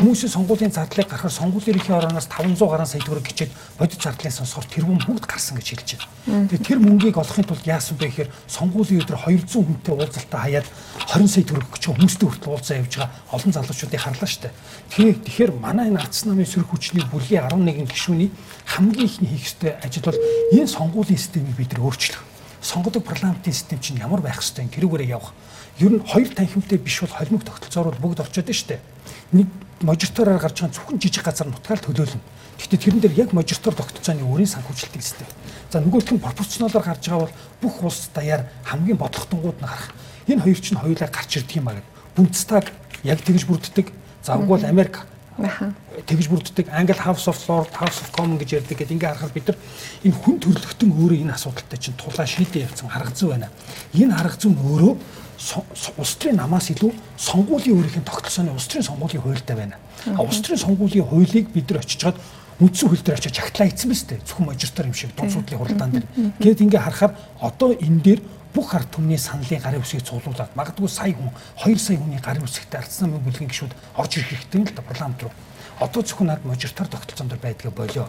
Хүмүүсийн 0.00 0.32
сонгуулийн 0.32 0.72
зардлыг 0.72 1.04
гаргахаар 1.04 1.36
сонгуулийн 1.36 1.76
ерөнхий 1.76 1.94
ороноос 1.94 2.26
500 2.32 2.64
гаруй 2.64 2.88
сая 2.88 3.04
төгрөг 3.04 3.28
гिचээд 3.28 3.52
бодит 3.76 4.00
зардлын 4.00 4.32
сонсохоор 4.32 4.66
тэрүүн 4.72 5.00
бүгд 5.04 5.24
гарсан 5.28 5.60
гэж 5.60 5.68
хэлж 5.68 5.90
байна. 6.26 6.48
Тэгээ 6.48 6.64
тэр 6.64 6.78
мөнгийг 6.80 7.20
олохын 7.20 7.44
тулд 7.44 7.62
яасан 7.68 7.94
бэ 8.00 8.08
гэхээр 8.08 8.32
сонгуулийн 8.48 9.02
өдөр 9.04 9.18
200 9.20 9.52
хүнтэй 9.52 9.94
уулзалтаа 9.94 10.40
хаяад 10.48 10.66
20 11.12 11.28
сая 11.28 11.44
төгрөг 11.44 11.68
өгч 11.76 11.84
хүмүүстэй 11.92 12.26
хүртэл 12.26 12.52
уулзаа 12.56 12.76
явж 12.80 12.92
байгаа 12.96 13.10
олон 13.36 13.52
залуучуудыг 13.52 14.00
харлаа 14.00 14.28
шүү 14.32 14.42
дээ. 14.48 14.56
Тэгээ 14.96 15.14
тэгэхээр 15.28 15.52
манай 15.60 15.86
энэ 15.92 16.00
ардсан 16.00 16.32
намын 16.32 16.48
сөрөг 16.48 16.72
хүчний 16.72 17.04
бүлгийн 17.06 17.46
11 17.52 17.86
гишүүний 17.86 18.30
хамгийн 18.66 19.06
ихний 19.06 19.30
хийх 19.36 19.46
ёстой 19.46 19.76
ажил 19.78 20.08
бол 20.08 20.18
энэ 20.56 20.66
сонгуулийн 20.66 21.20
системийг 21.20 21.54
бид 21.54 21.76
нар 21.76 21.86
өөрчлөх 21.86 22.37
сонгодог 22.62 23.04
парламентын 23.04 23.52
систем 23.52 23.80
чинь 23.80 23.98
ямар 23.98 24.20
байх 24.20 24.42
юм 24.42 24.68
тэрүүгээрээ 24.68 25.08
явах. 25.08 25.32
Ер 25.78 25.92
нь 25.92 26.02
хоёр 26.04 26.28
танхимтай 26.34 26.78
биш 26.78 27.00
бол 27.00 27.10
холимог 27.10 27.44
тогтолцоор 27.44 27.94
бол 27.94 28.12
бүгд 28.12 28.20
орчод 28.20 28.50
штэ. 28.50 28.80
Нэг 29.32 29.46
можортороор 29.82 30.40
гарч 30.42 30.60
байгаа 30.60 30.74
зөвхөн 30.74 30.98
жижиг 30.98 31.24
газар 31.24 31.46
нутгаал 31.46 31.78
төлөөлнө. 31.78 32.20
Гэхдээ 32.58 32.78
тэрэн 32.82 33.00
дээр 33.00 33.14
яг 33.14 33.30
можортор 33.32 33.74
тогтолцооны 33.74 34.26
өрийн 34.26 34.50
санхүүжилтийн 34.50 35.02
систем. 35.02 35.30
За 35.70 35.78
нөгөөх 35.78 36.10
нь 36.10 36.18
пропорционалоор 36.18 36.84
гарч 36.84 37.06
байгаа 37.06 37.30
бол 37.30 37.36
бүх 37.62 37.74
улс 37.86 38.10
даяар 38.10 38.50
хамгийн 38.66 38.98
бодлоготонгууд 38.98 39.62
нь 39.62 39.68
гарах. 39.70 39.94
Энэ 40.26 40.42
хоёр 40.42 40.58
чинь 40.58 40.82
хоёулаа 40.82 41.06
гарч 41.06 41.30
ирдэг 41.38 41.56
юм 41.62 41.68
аа 41.70 41.78
гэдэг. 41.78 41.94
Бундстаг 42.18 42.66
яг 43.06 43.22
тэгж 43.22 43.46
бүрддэг. 43.46 43.86
Завгүй 44.26 44.58
бол 44.58 44.66
Америк 44.66 45.06
тэгж 45.38 46.26
бүрддэг 46.28 46.66
Англи 46.74 46.98
House 46.98 47.30
of 47.30 47.38
Lords, 47.46 47.70
House 47.78 48.02
of 48.02 48.10
Commons 48.10 48.42
гэж 48.42 48.58
ярьдаг 48.58 48.74
гэдэг 48.74 48.94
ингээ 48.98 49.10
харахад 49.14 49.34
бид 49.34 49.46
нар 49.46 49.58
энэ 50.02 50.18
хүн 50.18 50.36
төрлөختөн 50.42 50.90
өөрөө 50.90 51.18
энэ 51.22 51.34
асуудалтай 51.38 51.78
чинь 51.78 51.94
тулаа 51.94 52.26
шийдээ 52.26 52.66
явцсан 52.66 52.90
арга 52.90 53.14
зүй 53.14 53.30
байна. 53.30 53.48
Энэ 53.94 54.18
арга 54.18 54.34
зүй 54.34 54.50
нь 54.50 54.58
өөрөө 54.58 54.94
улс 56.02 56.14
төрийн 56.18 56.42
намаас 56.42 56.74
илүү 56.74 56.90
сонгуулийн 57.14 57.78
өөрийнх 57.78 58.02
нь 58.02 58.08
тогтолцооны 58.10 58.50
улс 58.50 58.66
төрийн 58.66 58.90
сонгуулийн 58.90 59.22
хуультай 59.22 59.54
байна. 59.54 59.78
А 60.18 60.26
улс 60.26 60.42
төрийн 60.42 60.58
сонгуулийн 60.58 61.06
хуулийг 61.06 61.54
бид 61.54 61.70
нар 61.70 61.86
очиж 61.86 62.02
чад 62.02 62.18
үндсэн 62.58 62.90
хууль 62.90 63.04
дээр 63.06 63.18
очиж 63.22 63.38
агтлаа 63.38 63.70
ийцэн 63.70 63.90
биз 63.94 64.02
дээ. 64.02 64.18
Зөвхөн 64.26 64.50
мажистар 64.50 64.90
юм 64.90 64.94
шиг 64.98 65.14
дуусуудлын 65.14 65.58
хуралдаан 65.62 65.92
дээр. 65.94 66.06
Гээд 66.42 66.62
ингээ 66.66 66.82
харахаар 66.82 67.14
одоо 67.38 67.70
энэ 67.78 68.02
дээр 68.02 68.20
бүх 68.54 68.74
ард 68.74 68.88
түмний 68.94 69.18
саналын 69.18 69.60
гарын 69.60 69.82
үсгийг 69.82 70.04
цуглуулад 70.04 70.54
магадгүй 70.56 70.88
сая 70.88 71.12
хүн 71.12 71.30
2 71.64 71.78
сая 71.78 71.98
хүний 72.00 72.20
гарын 72.20 72.44
үсэгтэй 72.44 72.80
ардсан 72.80 73.10
намын 73.10 73.24
бүлгийн 73.24 73.50
гишүүд 73.50 73.72
орж 73.96 74.12
ирэх 74.16 74.30
хэрэгтэй 74.32 74.62
л 74.64 74.76
да 74.76 74.82
парламент 74.82 75.22
руу. 75.22 75.32
Одоо 75.78 76.02
зөвхөн 76.02 76.26
над 76.26 76.42
можертар 76.44 76.88
тогтолцоон 76.88 77.28
дээр 77.28 77.42
байдгаа 77.44 77.70
болоо. 77.70 78.08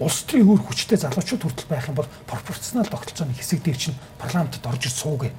Улс 0.00 0.26
төрийн 0.26 0.50
өөр 0.50 0.62
хүчтэй 0.66 0.98
залуучууд 0.98 1.42
хүртэл 1.46 1.70
байх 1.70 1.86
юм 1.86 1.94
бол 1.94 2.10
пропорционал 2.26 2.90
тогтолцооны 2.90 3.34
хэсэг 3.38 3.62
дээр 3.62 3.78
чинь 3.78 4.00
парламентод 4.18 4.66
орж 4.66 4.90
ир 4.90 4.94
суугээ. 4.98 5.32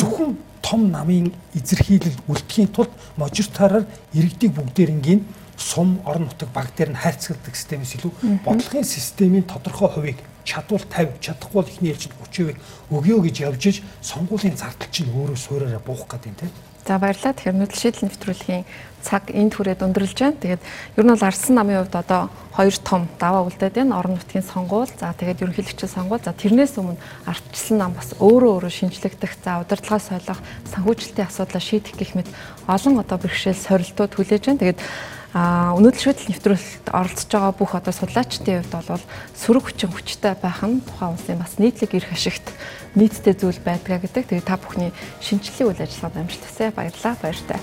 Зөвхөн 0.00 0.38
том 0.62 0.90
намын 0.90 1.34
эзэрхийлэл 1.52 2.24
үлдэхийн 2.24 2.72
тулд 2.72 2.92
можертараар 3.20 3.84
иргэдийг 4.16 4.56
бүгдээрингийн 4.56 5.20
сум 5.60 6.00
орон 6.08 6.24
нутаг 6.32 6.48
баг 6.56 6.72
дээр 6.72 6.96
нь 6.96 7.02
хайрцагладаг 7.04 7.54
системээс 7.54 8.00
илүү 8.00 8.12
бодлогын 8.44 8.84
системийн 8.84 9.44
тодорхой 9.44 9.90
хувийг 9.92 10.18
чадвал 10.44 10.80
50 10.80 11.20
чадахгүй 11.20 11.60
бол 11.60 11.68
ихний 11.68 11.92
ээлжинд 11.92 12.16
30% 12.16 12.56
өгөө 12.88 13.18
гэж 13.28 13.36
явж 13.44 13.62
иж 13.68 13.76
сонгуулийн 14.00 14.56
зардал 14.56 14.88
чинь 14.88 15.12
өөрөө 15.12 15.36
суураараа 15.36 15.84
буух 15.84 16.08
гэдэг 16.08 16.32
юм 16.32 16.36
тийм. 16.40 16.52
За 16.86 16.96
баярлалаа. 16.98 17.36
Тэгэхээр 17.36 17.60
нүүдэл 17.60 17.76
шийдэл 17.76 18.04
нэвтрүүлгийн 18.08 18.64
цаг 19.04 19.28
энд 19.36 19.52
хүрээд 19.52 19.84
өндөрлж 19.84 20.16
байна. 20.16 20.40
Тэгээд 20.40 20.62
ер 20.96 21.04
нь 21.04 21.12
бол 21.12 21.28
Арсан 21.28 21.54
намын 21.54 21.84
хувьд 21.84 21.92
одоо 21.92 22.32
хоёр 22.56 22.76
том 22.80 23.04
даваа 23.20 23.44
үлдээд 23.44 23.76
байна. 23.76 24.00
Орон 24.00 24.16
нутгийн 24.16 24.42
сонгуул, 24.42 24.88
за 24.88 25.12
тэгээд 25.12 25.44
ерөнхийлөгчийн 25.44 25.92
сонгуул, 25.92 26.24
за 26.24 26.32
тэрнээс 26.32 26.80
өмнө 26.80 26.96
ардчилсан 27.28 27.76
нам 27.76 27.92
бас 27.92 28.16
өөрөө 28.16 28.64
өөрөө 28.64 28.72
шинжлэгдэх, 28.72 29.32
за 29.44 29.60
удирдлагаа 29.60 30.00
солих, 30.00 30.40
санхүүжилтийн 30.72 31.28
асуудлаа 31.28 31.62
шийдэх 31.62 31.94
гэх 32.00 32.12
мэт 32.16 32.28
олон 32.64 32.96
одоо 33.04 33.18
бэрхшээл 33.20 33.60
сорилтууд 33.60 34.16
хүлээж 34.16 34.42
байна. 34.48 34.62
Тэгээд 34.64 34.80
А 35.30 35.70
өнөөдөр 35.78 36.02
шийдэл 36.10 36.30
нэвтрүүлэлт 36.34 36.86
оролцож 36.90 37.30
байгаа 37.30 37.54
бүх 37.54 37.78
одоо 37.78 37.94
судлаачдын 37.94 38.66
хувьд 38.66 38.74
бол 38.90 39.04
сөрөг 39.38 39.64
хүчин 39.70 39.94
хүчтэй 39.94 40.34
байх 40.34 40.58
нь 40.66 40.82
тухайн 40.82 41.14
улсын 41.14 41.38
бас 41.38 41.54
нийтлэг 41.62 41.94
эрх 41.94 42.10
ашигт 42.10 42.50
нийцтэй 42.98 43.38
зүйл 43.38 43.62
байдгаа 43.62 44.02
гэдэг. 44.02 44.26
Тэгээ 44.26 44.42
та 44.42 44.58
бүхний 44.58 44.90
шинжилгээ 45.22 45.70
үйл 45.70 45.84
ажиллагаанд 45.86 46.18
амжилт 46.26 46.44
хүсье. 46.50 46.74
Баярлалаа. 46.74 47.14
Баяртай. 47.22 47.60